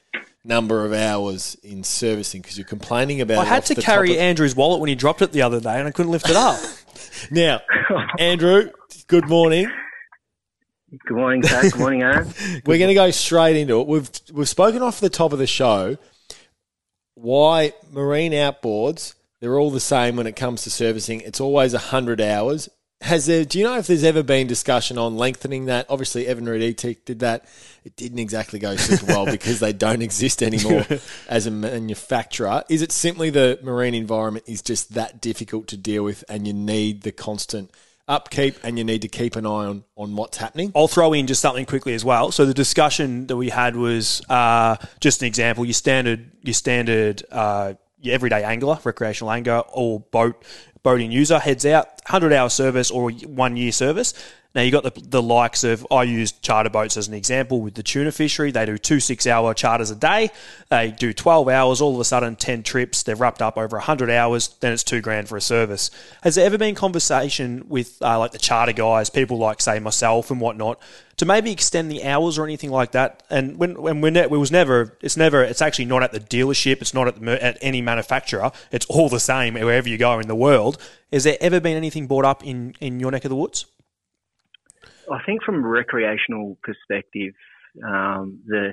number 0.45 0.85
of 0.85 0.93
hours 0.93 1.57
in 1.63 1.83
servicing 1.83 2.43
because 2.43 2.59
you're 2.59 2.67
complaining 2.67 3.21
about 3.21 3.39
I 3.39 3.45
had 3.45 3.63
off 3.63 3.65
to 3.67 3.75
carry 3.77 4.13
of- 4.13 4.19
Andrew's 4.19 4.55
wallet 4.55 4.81
when 4.81 4.89
he 4.89 4.95
dropped 4.95 5.23
it 5.23 5.33
the 5.33 5.43
other 5.43 5.61
day, 5.61 5.79
and 5.79 5.89
I 5.89 5.91
couldn't 5.91 6.13
lift 6.13 6.29
it 6.29 6.37
up. 6.37 6.61
Now, 7.31 7.61
Andrew, 8.19 8.71
good 9.07 9.29
morning. 9.29 9.71
Good 11.07 11.17
morning, 11.17 11.43
Pat. 11.43 11.63
Good 11.73 11.79
morning, 11.79 12.03
Aaron. 12.03 12.27
We're 12.67 12.79
going 12.79 12.89
to 12.89 12.95
go 12.95 13.11
straight 13.13 13.57
into 13.57 13.81
it. 13.81 13.87
We've 13.87 14.11
we've 14.33 14.49
spoken 14.49 14.83
off 14.83 15.01
the 15.01 15.09
top 15.09 15.33
of 15.33 15.39
the 15.39 15.47
show 15.47 15.97
why 17.15 17.73
marine 17.91 18.33
outboards 18.33 19.15
they're 19.41 19.59
all 19.59 19.71
the 19.71 19.81
same 19.81 20.17
when 20.17 20.27
it 20.27 20.37
comes 20.37 20.63
to 20.63 20.71
servicing. 20.71 21.21
It's 21.21 21.41
always 21.41 21.75
hundred 21.75 22.21
hours. 22.21 22.69
Has 23.05 23.27
there? 23.27 23.45
Do 23.45 23.59
you 23.59 23.65
know 23.65 23.77
if 23.77 23.87
there's 23.87 24.03
ever 24.03 24.23
been 24.23 24.47
discussion 24.47 24.97
on 24.97 25.19
lengthening 25.19 25.67
that? 25.67 25.85
Obviously, 25.91 26.25
Evinrude 26.25 26.63
E-TEC 26.63 27.05
did 27.05 27.19
that. 27.19 27.45
It 27.85 27.97
didn't 27.97 28.19
exactly 28.19 28.59
go 28.59 28.77
super 28.77 29.05
well 29.05 29.27
because 29.27 29.61
they 29.61 29.75
don't 29.75 30.01
exist 30.01 30.43
anymore 30.43 30.87
as 31.29 31.47
a 31.47 31.51
manufacturer. 31.51 32.65
Is 32.71 32.81
it 32.81 32.93
simply 32.93 33.29
the 33.29 33.59
marine 33.63 33.95
environment 33.95 34.47
is 34.49 34.63
just 34.63 34.95
that 34.95 35.21
difficult 35.21 35.67
to 35.69 35.77
deal 35.77 36.03
with, 36.03 36.25
and 36.31 36.47
you 36.47 36.55
need 36.55 37.03
the 37.03 37.13
constant 37.13 37.71
upkeep, 38.09 38.57
and 38.65 38.79
you 38.79 38.85
need 38.85 39.03
to 39.03 39.09
keep 39.09 39.37
an 39.37 39.45
eye 39.45 39.67
on 39.67 39.85
on 39.99 40.17
what's 40.17 40.39
happening? 40.39 40.73
I'll 40.75 40.89
throw 40.89 41.13
in 41.13 41.27
just 41.27 41.43
something 41.43 41.67
quickly 41.67 41.93
as 41.93 42.07
well. 42.07 42.33
So 42.33 42.47
the 42.47 42.55
discussion 42.55 43.27
that 43.27 43.37
we 43.37 43.51
had 43.51 43.77
was 43.77 44.23
uh, 44.31 44.77
just 45.01 45.21
an 45.21 45.27
example. 45.27 45.67
Your 45.67 45.75
standard, 45.75 46.31
your 46.41 46.55
standard, 46.55 47.23
uh, 47.31 47.75
your 48.05 48.15
everyday 48.15 48.43
angler, 48.45 48.79
recreational 48.85 49.31
angler, 49.31 49.63
or 49.73 50.01
boat 50.01 50.45
boating 50.83 51.11
user 51.11 51.39
heads 51.39 51.65
out, 51.65 51.89
hundred 52.07 52.33
hour 52.33 52.51
service 52.51 52.91
or 52.91 53.11
one 53.11 53.57
year 53.57 53.73
service. 53.73 54.15
Now 54.55 54.63
you 54.63 54.71
got 54.71 54.85
the 54.85 54.93
the 55.01 55.23
likes 55.23 55.65
of 55.65 55.85
I 55.91 56.05
used 56.05 56.41
charter 56.41 56.71
boats 56.71 56.97
as 56.97 57.09
an 57.09 57.15
example 57.15 57.61
with 57.61 57.75
the 57.75 57.83
tuna 57.83 58.13
fishery. 58.13 58.53
They 58.53 58.65
do 58.65 58.79
two 58.79 59.01
six 59.01 59.27
hour 59.27 59.53
charters 59.53 59.91
a 59.91 59.97
day. 59.97 60.31
They 60.71 60.93
do 60.93 61.13
twelve 61.13 61.49
hours. 61.49 61.81
All 61.81 61.95
of 61.95 62.01
a 62.01 62.05
sudden, 62.05 62.37
ten 62.37 62.63
trips. 62.63 63.03
They're 63.03 63.17
wrapped 63.17 63.43
up 63.43 63.59
over 63.59 63.81
hundred 63.81 64.11
hours. 64.11 64.49
Then 64.61 64.73
it's 64.73 64.85
two 64.85 65.01
grand 65.01 65.29
for 65.29 65.37
a 65.37 65.41
service. 65.41 65.91
Has 66.23 66.37
there 66.37 66.47
ever 66.47 66.57
been 66.57 66.77
conversation 66.77 67.65
with 67.69 68.01
uh, 68.01 68.17
like 68.19 68.31
the 68.31 68.39
charter 68.39 68.73
guys, 68.73 69.11
people 69.11 69.39
like 69.39 69.61
say 69.61 69.81
myself 69.81 70.31
and 70.31 70.41
whatnot, 70.41 70.81
to 71.17 71.27
maybe 71.27 71.51
extend 71.51 71.91
the 71.91 72.05
hours 72.05 72.39
or 72.39 72.45
anything 72.45 72.71
like 72.71 72.93
that? 72.93 73.25
And 73.31 73.57
when 73.59 73.83
when 73.83 74.01
we're 74.01 74.11
ne- 74.11 74.21
it 74.21 74.31
was 74.31 74.53
never, 74.53 74.97
it's 75.01 75.17
never, 75.17 75.43
it's 75.43 75.63
actually 75.63 75.87
not 75.87 76.05
at 76.05 76.13
the 76.13 76.21
dealership. 76.21 76.81
It's 76.81 76.95
not 76.95 77.09
at 77.09 77.21
the, 77.21 77.45
at 77.45 77.59
any 77.61 77.83
manufacturer. 77.83 78.53
It's 78.71 78.87
all 78.87 79.09
the 79.09 79.19
same 79.19 79.55
wherever 79.55 79.89
you 79.89 79.99
go 79.99 80.21
in 80.21 80.29
the 80.29 80.37
world. 80.37 80.81
Has 81.13 81.25
there 81.25 81.39
ever 81.41 81.59
been 81.59 81.77
anything 81.77 82.07
brought 82.07 82.25
up 82.25 82.47
in 82.47 82.77
in 82.81 83.01
your 83.01 83.11
neck 83.11 83.25
of 83.25 83.31
the 83.31 83.37
woods? 83.37 83.67
I 85.13 85.23
think 85.25 85.43
from 85.43 85.65
a 85.65 85.69
recreational 85.69 86.59
perspective, 86.63 87.35
um, 87.87 88.41
the 88.47 88.73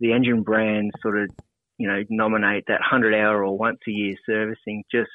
the 0.00 0.12
engine 0.12 0.42
brands 0.42 0.94
sort 1.02 1.20
of 1.22 1.30
you 1.78 1.88
know 1.88 2.02
nominate 2.10 2.64
that 2.68 2.80
hundred 2.82 3.14
hour 3.14 3.44
or 3.44 3.56
once 3.58 3.78
a 3.88 3.90
year 3.90 4.14
servicing. 4.26 4.84
Just 4.90 5.10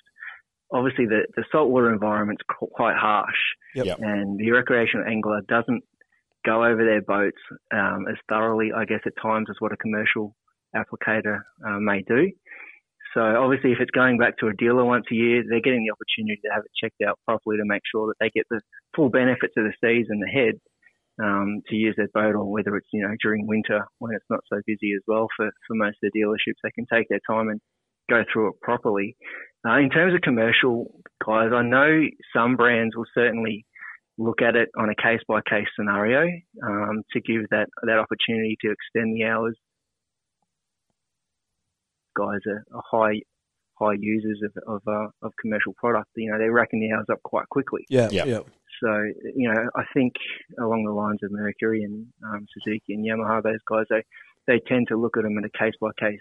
obviously 0.72 1.06
the 1.06 1.26
the 1.36 1.44
saltwater 1.52 1.92
environment's 1.92 2.44
qu- 2.50 2.68
quite 2.68 2.96
harsh, 2.98 3.40
Yep. 3.76 3.86
Yep. 3.86 3.98
and 4.02 4.40
the 4.40 4.52
recreational 4.52 5.08
angler 5.08 5.42
doesn't 5.48 5.84
go 6.46 6.64
over 6.66 6.84
their 6.84 7.02
boats 7.02 7.38
um, 7.74 8.06
as 8.10 8.18
thoroughly, 8.28 8.72
I 8.76 8.86
guess, 8.86 9.02
at 9.06 9.14
times 9.22 9.48
as 9.50 9.58
what 9.60 9.72
a 9.72 9.78
commercial 9.78 10.36
applicator 10.76 11.42
uh, 11.68 11.80
may 11.80 12.02
do. 12.02 12.32
So 13.14 13.22
obviously, 13.22 13.72
if 13.72 13.80
it's 13.80 13.92
going 13.92 14.18
back 14.18 14.38
to 14.40 14.48
a 14.48 14.54
dealer 14.54 14.86
once 14.86 15.06
a 15.12 15.16
year, 15.16 15.44
they're 15.48 15.62
getting 15.62 15.84
the 15.84 15.92
opportunity 15.92 16.40
to 16.44 16.52
have 16.54 16.64
it 16.64 16.72
checked 16.80 17.02
out 17.06 17.20
properly 17.28 17.58
to 17.58 17.66
make 17.66 17.84
sure 17.92 18.08
that 18.08 18.16
they 18.20 18.32
get 18.34 18.46
the 18.50 18.62
full 18.96 19.10
benefits 19.10 19.54
of 19.58 19.66
the 19.66 19.74
season 19.84 20.22
ahead 20.24 20.56
um, 21.22 21.62
to 21.68 21.76
use 21.76 21.96
their 21.98 22.08
boat, 22.14 22.36
or 22.36 22.50
whether 22.50 22.76
it's 22.78 22.88
you 22.94 23.02
know 23.02 23.14
during 23.22 23.48
winter 23.48 23.86
when 24.00 24.16
it's 24.16 24.30
not 24.30 24.40
so 24.48 24.62
busy 24.66 24.94
as 24.96 25.04
well 25.08 25.28
for 25.36 25.52
for 25.68 25.76
most 25.76 25.98
of 26.04 26.12
the 26.12 26.20
dealerships, 26.20 26.62
they 26.64 26.72
can 26.72 26.86
take 26.92 27.08
their 27.10 27.20
time 27.28 27.50
and 27.50 27.60
go 28.10 28.24
through 28.32 28.50
it 28.50 28.62
properly. 28.62 29.16
Uh, 29.68 29.78
in 29.78 29.90
terms 29.90 30.14
of 30.14 30.22
commercial 30.22 30.92
guys, 31.26 31.52
I 31.54 31.64
know 31.64 32.02
some 32.36 32.56
brands 32.56 32.96
will 32.96 33.06
certainly 33.14 33.66
look 34.18 34.42
at 34.42 34.56
it 34.56 34.70
on 34.78 34.90
a 34.90 34.96
case 34.96 35.22
by 35.28 35.40
case 35.50 35.68
scenario 35.78 36.28
um, 36.64 37.04
to 37.12 37.22
give 37.22 37.50
that 37.52 37.68
that 37.84 38.00
opportunity 38.00 38.58
to 38.62 38.72
extend 38.72 39.16
the 39.16 39.26
hours. 39.26 39.58
Guys 42.16 42.40
are, 42.48 42.64
are 42.74 42.84
high 42.90 43.22
high 43.80 43.96
users 44.00 44.42
of 44.44 44.52
of, 44.68 44.82
uh, 44.88 45.08
of 45.22 45.32
commercial 45.42 45.74
product. 45.74 46.10
You 46.16 46.32
know, 46.32 46.38
they're 46.38 46.52
racking 46.52 46.80
the 46.80 46.96
hours 46.96 47.08
up 47.12 47.22
quite 47.24 47.48
quickly. 47.50 47.86
Yeah, 47.90 48.10
Yeah. 48.12 48.26
yeah. 48.26 48.40
So, 48.82 48.90
you 49.36 49.52
know, 49.54 49.70
I 49.76 49.84
think 49.94 50.14
along 50.60 50.86
the 50.86 50.92
lines 50.92 51.20
of 51.24 51.32
Mercury 51.32 51.84
and 51.84 52.08
um, 52.26 52.48
Suzuki 52.54 52.94
and 52.96 53.06
Yamaha, 53.06 53.44
those 53.44 53.60
guys, 53.70 53.86
they, 53.92 54.04
they 54.48 54.60
tend 54.68 54.88
to 54.88 54.98
look 54.98 55.18
at 55.18 55.24
them 55.24 55.38
in 55.38 55.44
a 55.46 55.50
case 55.50 55.74
by 55.80 55.90
case 56.00 56.20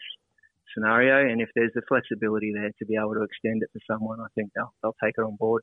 scenario. 0.75 1.27
And 1.31 1.41
if 1.41 1.49
there's 1.55 1.73
the 1.75 1.81
flexibility 1.89 2.53
there 2.53 2.71
to 2.79 2.85
be 2.85 2.97
able 2.97 3.15
to 3.15 3.23
extend 3.23 3.63
it 3.63 3.71
to 3.73 3.81
someone, 3.91 4.21
I 4.21 4.27
think 4.35 4.51
they'll, 4.55 4.75
they'll 4.83 4.97
take 5.03 5.15
it 5.17 5.23
on 5.23 5.37
board. 5.37 5.63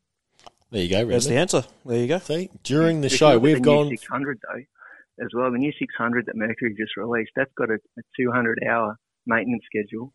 There 0.72 0.82
you 0.82 0.90
go, 0.90 1.06
That's 1.06 1.28
the 1.28 1.38
answer. 1.38 1.64
There 1.86 2.00
you 2.00 2.08
go. 2.08 2.18
See, 2.20 2.50
during 2.64 3.02
the 3.02 3.08
If 3.08 3.14
show, 3.14 3.38
we've 3.38 3.56
the 3.58 3.62
gone. 3.62 3.88
New 3.90 3.98
600 3.98 4.40
though, 4.42 4.64
as 5.24 5.30
well. 5.36 5.52
The 5.52 5.60
new 5.60 5.72
600 5.78 6.26
that 6.26 6.36
Mercury 6.36 6.76
just 6.78 6.98
released, 6.98 7.32
that's 7.36 7.54
got 7.58 7.70
a, 7.70 7.76
a 7.76 8.02
200 8.20 8.64
hour 8.68 8.98
maintenance 9.28 9.64
schedule. 9.66 10.14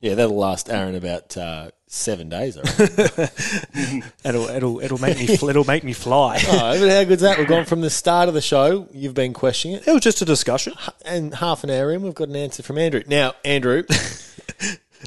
Yeah, 0.00 0.14
that'll 0.14 0.36
last 0.36 0.70
Aaron 0.70 0.94
about 0.94 1.36
uh, 1.36 1.70
seven 1.86 2.28
days. 2.30 2.56
I 2.56 2.62
reckon. 2.62 4.02
it'll 4.24 4.48
it'll 4.48 4.80
it'll 4.80 4.98
make 4.98 5.18
me 5.18 5.36
fl- 5.36 5.50
it'll 5.50 5.64
make 5.64 5.84
me 5.84 5.92
fly. 5.92 6.40
oh, 6.48 6.80
but 6.80 6.88
how 6.88 7.04
good's 7.04 7.22
that? 7.22 7.38
We've 7.38 7.46
gone 7.46 7.66
from 7.66 7.82
the 7.82 7.90
start 7.90 8.28
of 8.28 8.34
the 8.34 8.40
show. 8.40 8.88
You've 8.92 9.14
been 9.14 9.34
questioning 9.34 9.76
it, 9.76 9.86
It 9.86 9.92
was 9.92 10.02
just 10.02 10.22
a 10.22 10.24
discussion. 10.24 10.72
and 11.04 11.34
half 11.34 11.64
an 11.64 11.70
hour 11.70 11.92
in, 11.92 12.02
we've 12.02 12.14
got 12.14 12.28
an 12.28 12.36
answer 12.36 12.62
from 12.62 12.78
Andrew. 12.78 13.02
Now, 13.06 13.34
Andrew, 13.44 13.82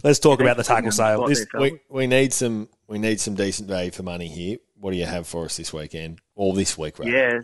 Let's 0.03 0.19
talk 0.19 0.41
about 0.41 0.57
the 0.57 0.63
tackle 0.63 0.91
sale. 0.91 1.27
This, 1.27 1.45
we, 1.57 1.79
we 1.89 2.07
need 2.07 2.33
some 2.33 2.69
we 2.87 2.97
need 2.97 3.19
some 3.19 3.35
decent 3.35 3.69
value 3.69 3.91
for 3.91 4.03
money 4.03 4.27
here. 4.27 4.57
What 4.79 4.91
do 4.91 4.97
you 4.97 5.05
have 5.05 5.27
for 5.27 5.45
us 5.45 5.57
this 5.57 5.71
weekend 5.71 6.19
or 6.35 6.53
this 6.53 6.77
week? 6.77 6.99
Rather? 6.99 7.11
Yeah, 7.11 7.39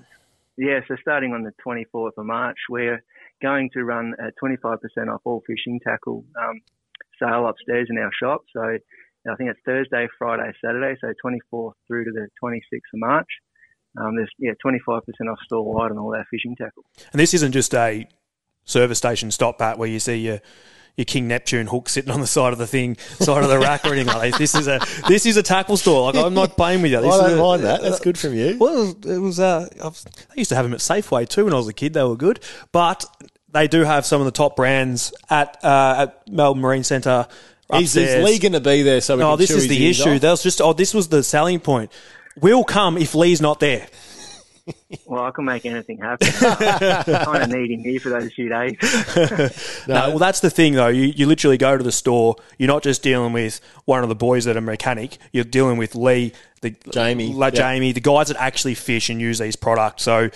yeah. 0.58 0.80
So 0.88 0.96
starting 1.02 1.34
on 1.34 1.44
the 1.44 1.54
24th 1.66 2.18
of 2.18 2.26
March, 2.26 2.58
we're 2.70 3.04
going 3.42 3.70
to 3.74 3.84
run 3.84 4.14
a 4.20 4.32
25% 4.44 4.78
off 5.14 5.22
all 5.26 5.44
fishing 5.46 5.80
tackle 5.86 6.26
um, 6.42 6.62
sale 7.22 7.48
upstairs 7.48 7.88
in 7.90 7.98
our 7.98 8.12
shop. 8.22 8.42
So 8.56 8.62
I 8.62 9.36
think 9.36 9.50
it's 9.52 9.60
Thursday, 9.66 10.08
Friday, 10.18 10.52
Saturday. 10.64 10.98
So 11.02 11.14
24th 11.24 11.74
through 11.88 12.06
to 12.06 12.12
the 12.12 12.28
26th 12.44 12.94
of 12.94 13.00
March. 13.00 13.28
Um, 14.00 14.16
there's 14.16 14.30
yeah 14.38 14.52
25% 14.66 15.02
off 15.32 15.40
store 15.46 15.66
wide 15.74 15.92
on 15.92 15.98
all 15.98 16.16
our 16.16 16.26
fishing 16.30 16.56
tackle. 16.56 16.84
and 17.12 17.20
this 17.20 17.34
isn't 17.34 17.52
just 17.54 17.74
a 17.74 18.08
service 18.64 19.00
station 19.00 19.32
stop 19.32 19.58
pat 19.58 19.80
where 19.80 19.90
you 19.90 20.00
see 20.00 20.16
your 20.18 20.40
your 20.96 21.06
King 21.06 21.28
Neptune 21.30 21.66
hook 21.68 21.88
sitting 21.90 22.12
on 22.12 22.20
the 22.20 22.28
side 22.28 22.52
of 22.52 22.60
the 22.60 22.68
thing, 22.68 22.98
side 22.98 23.42
of 23.42 23.50
the 23.50 23.58
rack 23.58 23.86
or 23.86 23.94
anything 23.94 24.08
like 24.14 24.32
that. 24.34 24.38
This 24.38 24.54
is 24.54 24.68
a 24.68 24.80
this 25.08 25.26
is 25.26 25.38
a 25.38 25.44
tackle 25.44 25.78
store. 25.78 26.12
Like 26.12 26.24
I'm 26.24 26.34
not 26.34 26.56
playing 26.58 26.82
with 26.82 26.92
you. 26.92 27.00
This 27.02 27.14
I 27.14 27.16
is 27.16 27.22
don't 27.32 27.40
a- 27.40 27.42
mind 27.42 27.64
that. 27.64 27.82
That's 27.82 28.00
good 28.00 28.18
from 28.18 28.34
you. 28.36 28.58
Well, 28.60 28.74
it 28.92 29.06
was, 29.06 29.16
it 29.16 29.20
was 29.20 29.40
uh, 29.40 29.70
I, 29.82 29.86
was, 29.86 30.06
I 30.30 30.34
used 30.36 30.50
to 30.50 30.56
have 30.56 30.66
them 30.66 30.74
at 30.74 30.82
Safeway 30.82 31.28
too 31.28 31.46
when 31.46 31.54
I 31.54 31.58
was 31.58 31.68
a 31.70 31.74
kid. 31.74 31.94
They 31.94 32.04
were 32.04 32.16
good, 32.18 32.42
but 32.72 33.06
they 33.52 33.68
do 33.68 33.84
have 33.84 34.06
some 34.06 34.22
of 34.22 34.26
the 34.26 34.32
top 34.32 34.56
brands 34.56 35.14
at 35.30 35.64
uh, 35.64 36.08
at 36.08 36.30
Melbourne 36.30 36.62
Marine 36.62 36.84
Centre. 36.84 37.28
Is, 37.74 37.96
is. 37.96 38.24
Lee 38.26 38.40
going 38.40 38.54
to 38.54 38.60
be 38.60 38.82
there? 38.82 39.00
So 39.00 39.16
we 39.16 39.20
No, 39.20 39.28
can 39.28 39.34
Oh, 39.34 39.38
this 39.38 39.52
is 39.52 39.68
the 39.68 39.88
issue. 39.88 40.10
off? 40.16 40.22
That 40.22 40.32
was 40.32 40.44
just 40.44 40.60
oh, 40.62 40.74
this 40.74 40.94
was 40.94 41.10
the 41.10 41.22
selling 41.24 41.60
point. 41.60 41.92
We'll 42.40 42.64
come 42.64 42.98
if 42.98 43.14
Lee's 43.14 43.42
not 43.42 43.60
there. 43.60 43.88
Well, 45.06 45.24
I 45.24 45.32
can 45.32 45.46
make 45.46 45.66
anything 45.66 45.98
happen. 45.98 46.28
I 46.42 47.24
kind 47.26 47.44
of 47.44 47.50
need 47.50 47.72
him 47.72 47.80
here 47.80 48.00
for 48.00 48.10
those 48.10 48.32
few 48.34 48.50
days. 48.50 48.78
No, 49.88 50.10
well, 50.10 50.20
that's 50.20 50.40
the 50.42 50.50
thing, 50.52 50.74
though. 50.74 50.88
You, 50.88 51.06
you 51.06 51.26
literally 51.26 51.58
go 51.58 51.76
to 51.76 51.84
the 51.84 51.92
store. 51.92 52.36
You're 52.60 52.68
not 52.68 52.84
just 52.84 53.02
dealing 53.02 53.34
with 53.34 53.62
one 53.86 54.04
of 54.04 54.10
the 54.10 54.16
boys 54.16 54.46
that 54.46 54.56
are 54.58 54.62
mechanic. 54.62 55.18
You're 55.32 55.44
dealing 55.44 55.78
with 55.78 55.96
Lee, 55.96 56.34
the 56.62 56.76
Jamie, 56.92 57.34
like 57.34 57.56
yeah. 57.56 57.74
Jamie, 57.74 57.92
the 57.94 58.02
guys 58.02 58.28
that 58.28 58.38
actually 58.38 58.76
fish 58.76 59.10
and 59.10 59.20
use 59.20 59.40
these 59.40 59.56
products. 59.56 60.04
So, 60.04 60.30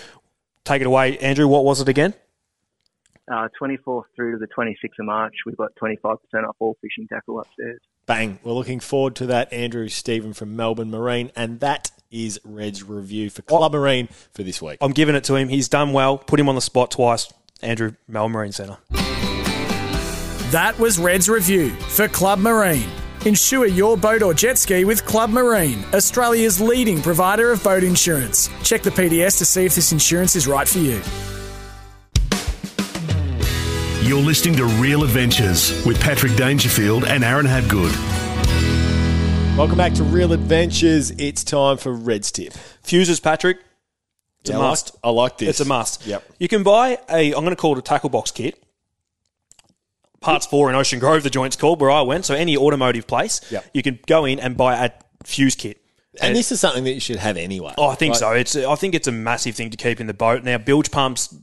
take 0.63 0.81
it 0.81 0.87
away, 0.87 1.17
Andrew. 1.19 1.47
What 1.47 1.65
was 1.65 1.81
it 1.81 1.87
again? 1.89 2.15
Uh, 3.31 3.47
24th 3.61 4.03
through 4.15 4.33
to 4.33 4.37
the 4.37 4.47
26th 4.47 4.99
of 4.99 5.05
March, 5.05 5.33
we've 5.45 5.57
got 5.57 5.71
25% 5.81 6.17
off 6.47 6.55
all 6.59 6.75
fishing 6.81 7.07
tackle 7.07 7.39
upstairs. 7.39 7.79
Bang. 8.05 8.39
We're 8.43 8.51
looking 8.51 8.81
forward 8.81 9.15
to 9.17 9.27
that. 9.27 9.51
Andrew 9.53 9.87
Stephen 9.87 10.33
from 10.33 10.55
Melbourne 10.55 10.91
Marine. 10.91 11.31
And 11.35 11.61
that 11.61 11.91
is 12.11 12.39
Red's 12.43 12.83
review 12.83 13.29
for 13.29 13.41
Club 13.43 13.71
Marine 13.73 14.07
for 14.33 14.43
this 14.43 14.61
week. 14.61 14.77
I'm 14.81 14.91
giving 14.91 15.15
it 15.15 15.23
to 15.25 15.35
him. 15.35 15.47
He's 15.47 15.69
done 15.69 15.93
well. 15.93 16.17
Put 16.17 16.39
him 16.39 16.49
on 16.49 16.55
the 16.55 16.61
spot 16.61 16.91
twice. 16.91 17.31
Andrew, 17.61 17.93
Melbourne 18.07 18.33
Marine 18.33 18.51
Centre. 18.51 18.77
That 20.51 20.75
was 20.77 20.99
Red's 20.99 21.29
review 21.29 21.69
for 21.69 22.07
Club 22.07 22.39
Marine. 22.39 22.89
Insure 23.25 23.65
your 23.65 23.95
boat 23.95 24.21
or 24.21 24.33
jet 24.33 24.57
ski 24.57 24.83
with 24.83 25.05
Club 25.05 25.29
Marine, 25.29 25.83
Australia's 25.93 26.59
leading 26.59 27.01
provider 27.01 27.51
of 27.51 27.63
boat 27.63 27.83
insurance. 27.83 28.49
Check 28.63 28.83
the 28.83 28.89
PDS 28.89 29.37
to 29.37 29.45
see 29.45 29.65
if 29.65 29.75
this 29.75 29.93
insurance 29.93 30.35
is 30.35 30.45
right 30.45 30.67
for 30.67 30.79
you. 30.79 31.01
You're 34.03 34.21
listening 34.21 34.55
to 34.57 34.65
Real 34.65 35.03
Adventures 35.03 35.83
with 35.85 35.99
Patrick 36.01 36.35
Dangerfield 36.35 37.05
and 37.05 37.23
Aaron 37.23 37.45
Habgood. 37.45 37.95
Welcome 39.57 39.77
back 39.77 39.93
to 39.93 40.03
Real 40.03 40.33
Adventures. 40.33 41.11
It's 41.11 41.43
time 41.43 41.77
for 41.77 41.93
Red's 41.93 42.31
tip. 42.31 42.53
Fuses, 42.83 43.19
Patrick. 43.21 43.59
It's 44.41 44.49
Yeah, 44.49 44.57
a 44.57 44.59
I 44.59 44.61
like- 44.63 44.69
must. 44.71 44.95
I 45.03 45.09
like 45.09 45.37
this. 45.37 45.49
It's 45.49 45.59
a 45.61 45.65
must. 45.65 46.05
Yep. 46.05 46.23
You 46.37 46.47
can 46.49 46.63
buy 46.63 46.99
a. 47.09 47.27
I'm 47.33 47.43
going 47.43 47.49
to 47.51 47.55
call 47.55 47.73
it 47.73 47.79
a 47.79 47.81
tackle 47.81 48.09
box 48.09 48.29
kit. 48.31 48.61
Parts 50.19 50.45
four 50.45 50.69
in 50.69 50.75
Ocean 50.75 50.99
Grove, 50.99 51.23
the 51.23 51.29
joint's 51.29 51.55
called 51.55 51.79
where 51.81 51.91
I 51.91 52.01
went. 52.01 52.25
So 52.25 52.33
any 52.35 52.57
automotive 52.57 53.07
place, 53.07 53.39
Yep. 53.51 53.65
you 53.73 53.83
can 53.83 53.99
go 54.05 54.25
in 54.25 54.39
and 54.39 54.57
buy 54.57 54.85
a 54.85 54.91
fuse 55.23 55.55
kit. 55.55 55.79
And 56.21 56.35
this 56.35 56.51
is 56.51 56.59
something 56.59 56.83
that 56.83 56.93
you 56.93 56.99
should 56.99 57.15
have 57.17 57.37
anyway. 57.37 57.73
Oh, 57.77 57.87
I 57.87 57.95
think 57.95 58.11
Like, 58.11 58.19
so. 58.19 58.31
It's 58.33 58.55
I 58.55 58.75
think 58.75 58.93
it's 58.95 59.07
a 59.07 59.11
massive 59.11 59.55
thing 59.55 59.69
to 59.71 59.77
keep 59.77 59.99
in 60.01 60.07
the 60.07 60.13
boat. 60.13 60.43
Now, 60.43 60.57
bilge 60.59 60.91
pumps, 60.91 61.33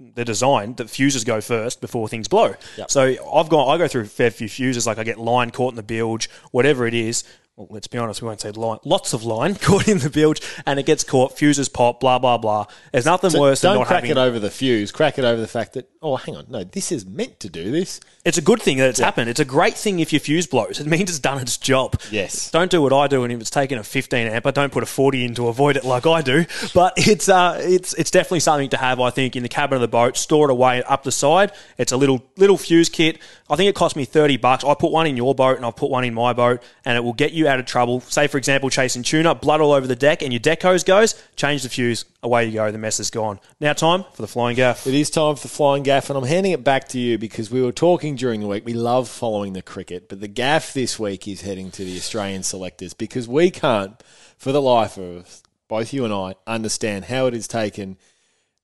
they're 0.00 0.24
designed 0.24 0.76
that 0.78 0.90
fuses 0.90 1.24
go 1.24 1.40
first 1.40 1.80
before 1.80 2.08
things 2.08 2.28
blow. 2.28 2.54
Yep. 2.76 2.90
So 2.90 3.02
I've 3.32 3.48
gone, 3.48 3.72
I 3.72 3.78
go 3.78 3.88
through 3.88 4.02
a 4.02 4.06
fair 4.06 4.30
few 4.30 4.48
fuses. 4.48 4.86
Like 4.86 4.98
I 4.98 5.04
get 5.04 5.18
line 5.18 5.50
caught 5.50 5.72
in 5.72 5.76
the 5.76 5.82
bilge, 5.82 6.28
whatever 6.50 6.86
it 6.86 6.94
is. 6.94 7.24
Well, 7.56 7.68
let's 7.70 7.86
be 7.86 7.98
honest, 7.98 8.20
we 8.20 8.26
won't 8.26 8.40
say 8.40 8.50
line. 8.50 8.78
Lots 8.84 9.12
of 9.12 9.22
line 9.22 9.54
caught 9.60 9.86
in 9.86 9.98
the 9.98 10.10
bilge, 10.10 10.42
and 10.66 10.80
it 10.80 10.86
gets 10.86 11.04
caught. 11.04 11.38
Fuses 11.38 11.68
pop. 11.68 12.00
Blah 12.00 12.18
blah 12.18 12.36
blah. 12.36 12.66
There's 12.90 13.04
nothing 13.04 13.30
So 13.30 13.40
worse 13.40 13.60
than 13.60 13.74
don't 13.74 13.84
crack 13.86 14.02
having. 14.02 14.10
it 14.10 14.16
over 14.18 14.40
the 14.40 14.50
fuse. 14.50 14.90
Crack 14.90 15.18
it 15.20 15.24
over 15.24 15.40
the 15.40 15.46
fact 15.46 15.74
that, 15.74 15.88
oh, 16.02 16.16
hang 16.16 16.34
on, 16.36 16.46
no, 16.48 16.64
this 16.64 16.90
is 16.90 17.06
meant 17.06 17.38
to 17.40 17.48
do 17.48 17.70
this. 17.70 18.00
It's 18.24 18.38
a 18.38 18.42
good 18.42 18.60
thing 18.60 18.78
that 18.78 18.88
it's 18.88 18.98
happened. 18.98 19.28
It's 19.30 19.38
a 19.38 19.44
great 19.44 19.74
thing 19.74 20.00
if 20.00 20.12
your 20.12 20.18
fuse 20.18 20.46
blows. 20.48 20.80
It 20.80 20.86
means 20.88 21.10
it's 21.10 21.18
done 21.20 21.38
its 21.40 21.56
job. 21.56 22.00
Yes. 22.10 22.50
Don't 22.50 22.70
do 22.72 22.82
what 22.82 22.92
I 22.92 23.06
do, 23.06 23.22
and 23.22 23.32
if 23.32 23.40
it's 23.40 23.50
taking 23.50 23.78
a 23.78 23.84
15 23.84 24.26
amp, 24.26 24.46
I 24.46 24.50
don't 24.50 24.72
put 24.72 24.82
a 24.82 24.86
40 24.86 25.24
in 25.24 25.34
to 25.36 25.46
avoid 25.46 25.76
it 25.76 25.84
like 25.84 26.06
I 26.08 26.22
do. 26.22 26.46
But 26.74 26.94
it's 26.96 27.28
uh, 27.28 27.60
it's 27.62 27.94
it's 27.94 28.10
definitely 28.10 28.40
something 28.40 28.70
to 28.70 28.78
have. 28.78 28.98
I 28.98 29.10
think 29.10 29.36
in 29.36 29.44
the 29.44 29.48
cabin 29.48 29.76
of 29.76 29.80
the 29.80 29.86
boat, 29.88 30.16
store 30.16 30.48
it 30.48 30.52
away 30.52 30.82
up 30.82 31.04
the 31.04 31.12
side. 31.12 31.52
It's 31.78 31.92
a 31.92 31.96
little 31.96 32.24
little 32.36 32.56
fuse 32.58 32.88
kit. 32.88 33.20
I 33.48 33.54
think 33.56 33.68
it 33.68 33.76
cost 33.76 33.94
me 33.94 34.06
30 34.06 34.38
bucks. 34.38 34.64
I 34.64 34.74
put 34.74 34.90
one 34.90 35.06
in 35.06 35.16
your 35.16 35.34
boat, 35.36 35.56
and 35.58 35.64
I 35.66 35.70
put 35.70 35.90
one 35.90 36.02
in 36.02 36.14
my 36.14 36.32
boat, 36.32 36.62
and 36.84 36.96
it 36.96 37.04
will 37.04 37.12
get 37.12 37.32
you 37.32 37.43
you 37.44 37.50
out 37.50 37.60
of 37.60 37.66
trouble, 37.66 38.00
say 38.00 38.26
for 38.26 38.38
example 38.38 38.70
chasing 38.70 39.02
tuna, 39.02 39.34
blood 39.34 39.60
all 39.60 39.72
over 39.72 39.86
the 39.86 39.96
deck, 39.96 40.22
and 40.22 40.32
your 40.32 40.40
deck 40.40 40.62
hose 40.62 40.82
goes, 40.82 41.14
change 41.36 41.62
the 41.62 41.68
fuse, 41.68 42.04
away 42.22 42.46
you 42.46 42.52
go, 42.52 42.70
the 42.72 42.78
mess 42.78 42.98
is 42.98 43.10
gone. 43.10 43.38
Now 43.60 43.72
time 43.72 44.04
for 44.14 44.22
the 44.22 44.28
flying 44.28 44.56
gaff. 44.56 44.86
It 44.86 44.94
is 44.94 45.10
time 45.10 45.36
for 45.36 45.42
the 45.42 45.48
flying 45.48 45.82
gaff, 45.82 46.10
and 46.10 46.18
I'm 46.18 46.24
handing 46.24 46.52
it 46.52 46.64
back 46.64 46.88
to 46.88 46.98
you 46.98 47.18
because 47.18 47.50
we 47.50 47.62
were 47.62 47.72
talking 47.72 48.16
during 48.16 48.40
the 48.40 48.48
week. 48.48 48.64
We 48.64 48.74
love 48.74 49.08
following 49.08 49.52
the 49.52 49.62
cricket, 49.62 50.08
but 50.08 50.20
the 50.20 50.28
gaff 50.28 50.72
this 50.72 50.98
week 50.98 51.28
is 51.28 51.42
heading 51.42 51.70
to 51.72 51.84
the 51.84 51.96
Australian 51.96 52.42
selectors 52.42 52.94
because 52.94 53.28
we 53.28 53.50
can't, 53.50 54.02
for 54.36 54.50
the 54.50 54.62
life 54.62 54.98
of 54.98 55.42
both 55.68 55.92
you 55.92 56.04
and 56.04 56.12
I, 56.12 56.34
understand 56.46 57.06
how 57.06 57.26
it 57.26 57.34
has 57.34 57.46
taken 57.46 57.96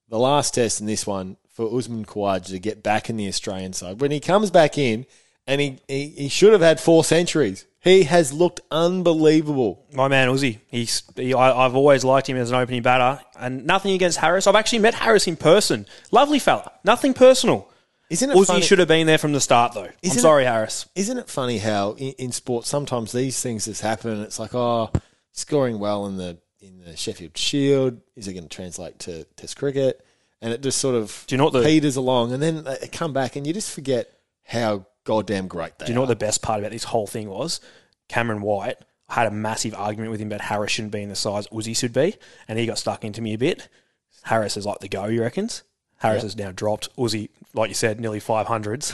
the 0.09 0.19
last 0.19 0.55
test 0.55 0.81
and 0.81 0.89
this 0.89 1.07
one 1.07 1.37
for 1.53 1.77
Usman 1.77 2.05
Khawaja 2.05 2.47
to 2.47 2.59
get 2.59 2.83
back 2.83 3.09
in 3.09 3.17
the 3.17 3.29
Australian 3.29 3.73
side. 3.73 4.01
When 4.01 4.11
he 4.11 4.21
comes 4.21 4.51
back 4.51 4.77
in, 4.77 5.07
and 5.47 5.61
he, 5.61 5.79
he, 5.89 6.09
he 6.09 6.29
should 6.29 6.53
have 6.53 6.61
had 6.61 6.79
four 6.81 7.03
centuries. 7.03 7.67
He 7.83 8.03
has 8.05 8.33
looked 8.33 8.61
unbelievable. 8.71 9.87
My 9.95 10.09
man 10.09 10.29
Uzi, 10.29 10.59
he's 10.69 11.03
he, 11.17 11.33
I, 11.35 11.65
I've 11.65 11.75
always 11.75 12.05
liked 12.05 12.29
him 12.29 12.37
as 12.37 12.51
an 12.51 12.57
opening 12.57 12.83
batter, 12.83 13.23
and 13.39 13.65
nothing 13.67 13.93
against 13.95 14.19
Harris. 14.19 14.47
I've 14.47 14.55
actually 14.55 14.81
met 14.81 14.95
Harris 14.95 15.27
in 15.27 15.37
person. 15.37 15.87
Lovely 16.11 16.39
fella, 16.39 16.73
nothing 16.85 17.15
personal. 17.15 17.69
Isn't 18.11 18.31
it 18.31 18.37
Uzi 18.37 18.47
funny? 18.47 18.63
should 18.63 18.81
have 18.81 18.89
been 18.89 19.07
there 19.07 19.19
from 19.19 19.33
the 19.33 19.41
start, 19.41 19.73
though. 19.73 19.85
I'm 19.85 19.93
Isn't 20.03 20.19
it- 20.19 20.21
sorry, 20.23 20.45
Harris. 20.45 20.87
Isn't 20.97 21.17
it 21.19 21.29
funny 21.29 21.59
how 21.59 21.93
in, 21.93 22.13
in 22.19 22.33
sport 22.33 22.67
sometimes 22.67 23.13
these 23.13 23.41
things 23.41 23.67
just 23.67 23.83
happen? 23.83 24.11
and 24.11 24.23
It's 24.23 24.39
like, 24.39 24.55
oh, 24.55 24.91
scoring 25.33 25.79
well 25.79 26.07
in 26.07 26.17
the 26.17 26.37
in 26.61 26.81
the 26.85 26.97
Sheffield 26.97 27.39
Shield 27.39 28.01
is 28.17 28.29
it 28.29 28.35
going 28.35 28.43
to 28.43 28.49
translate 28.55 28.99
to 29.01 29.25
Test 29.37 29.57
cricket? 29.57 30.05
And 30.43 30.53
it 30.53 30.61
just 30.61 30.79
sort 30.79 30.95
of 30.97 31.25
Do 31.29 31.35
you 31.35 31.39
know 31.39 31.45
what 31.45 31.53
the- 31.55 31.63
peters 31.63 31.97
along, 31.97 32.33
and 32.33 32.43
then 32.43 32.65
they 32.65 32.89
come 32.93 33.13
back, 33.13 33.37
and 33.37 33.47
you 33.47 33.53
just 33.55 33.71
forget 33.73 34.11
how 34.45 34.87
goddamn 35.11 35.49
great 35.49 35.77
they 35.79 35.87
Do 35.87 35.93
you 35.93 35.95
know 35.95 36.03
are. 36.03 36.07
what 36.07 36.19
the 36.19 36.25
best 36.25 36.41
part 36.41 36.61
about 36.61 36.71
this 36.71 36.85
whole 36.85 37.07
thing 37.09 37.29
was? 37.29 37.61
Cameron 38.09 38.43
White 38.43 38.77
had 39.09 39.27
a 39.27 39.31
massive 39.31 39.75
argument 39.75 40.13
with 40.13 40.21
him 40.21 40.29
about 40.29 40.41
Harris 40.43 40.71
shouldn't 40.71 40.93
be 40.93 41.03
in 41.03 41.09
the 41.09 41.17
size 41.17 41.49
Uzi 41.49 41.77
should 41.77 41.93
be, 41.93 42.15
and 42.47 42.59
he 42.59 42.67
got 42.67 42.79
stuck 42.79 43.05
into 43.05 43.21
me 43.21 43.35
a 43.35 43.39
bit. 43.39 43.69
Harris 44.23 44.57
is 44.57 44.65
like 44.67 44.79
the 44.79 44.89
go, 44.89 45.07
you 45.07 45.21
reckons? 45.23 45.65
Harris 45.99 46.23
has 46.23 46.37
now 46.37 46.51
dropped. 46.51 46.95
Uzi, 46.97 47.29
like 47.53 47.69
you 47.69 47.75
said, 47.75 48.01
nearly 48.01 48.21
500s. 48.21 48.93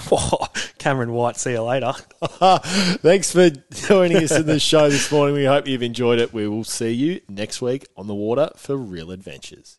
Cameron 0.79 1.12
White, 1.12 1.37
see 1.37 1.53
you 1.53 1.62
later. 1.62 1.93
Thanks 3.01 3.31
for 3.31 3.51
joining 3.73 4.17
us 4.25 4.33
in 4.33 4.47
the 4.47 4.59
show 4.59 4.89
this 4.89 5.12
morning. 5.12 5.37
We 5.37 5.45
hope 5.45 5.69
you've 5.69 5.83
enjoyed 5.83 6.19
it. 6.19 6.33
We 6.33 6.49
will 6.49 6.64
see 6.64 6.91
you 6.93 7.21
next 7.29 7.62
week 7.62 7.87
on 7.97 8.07
the 8.09 8.14
water 8.14 8.51
for 8.57 8.77
real 8.77 9.12
adventures. 9.12 9.79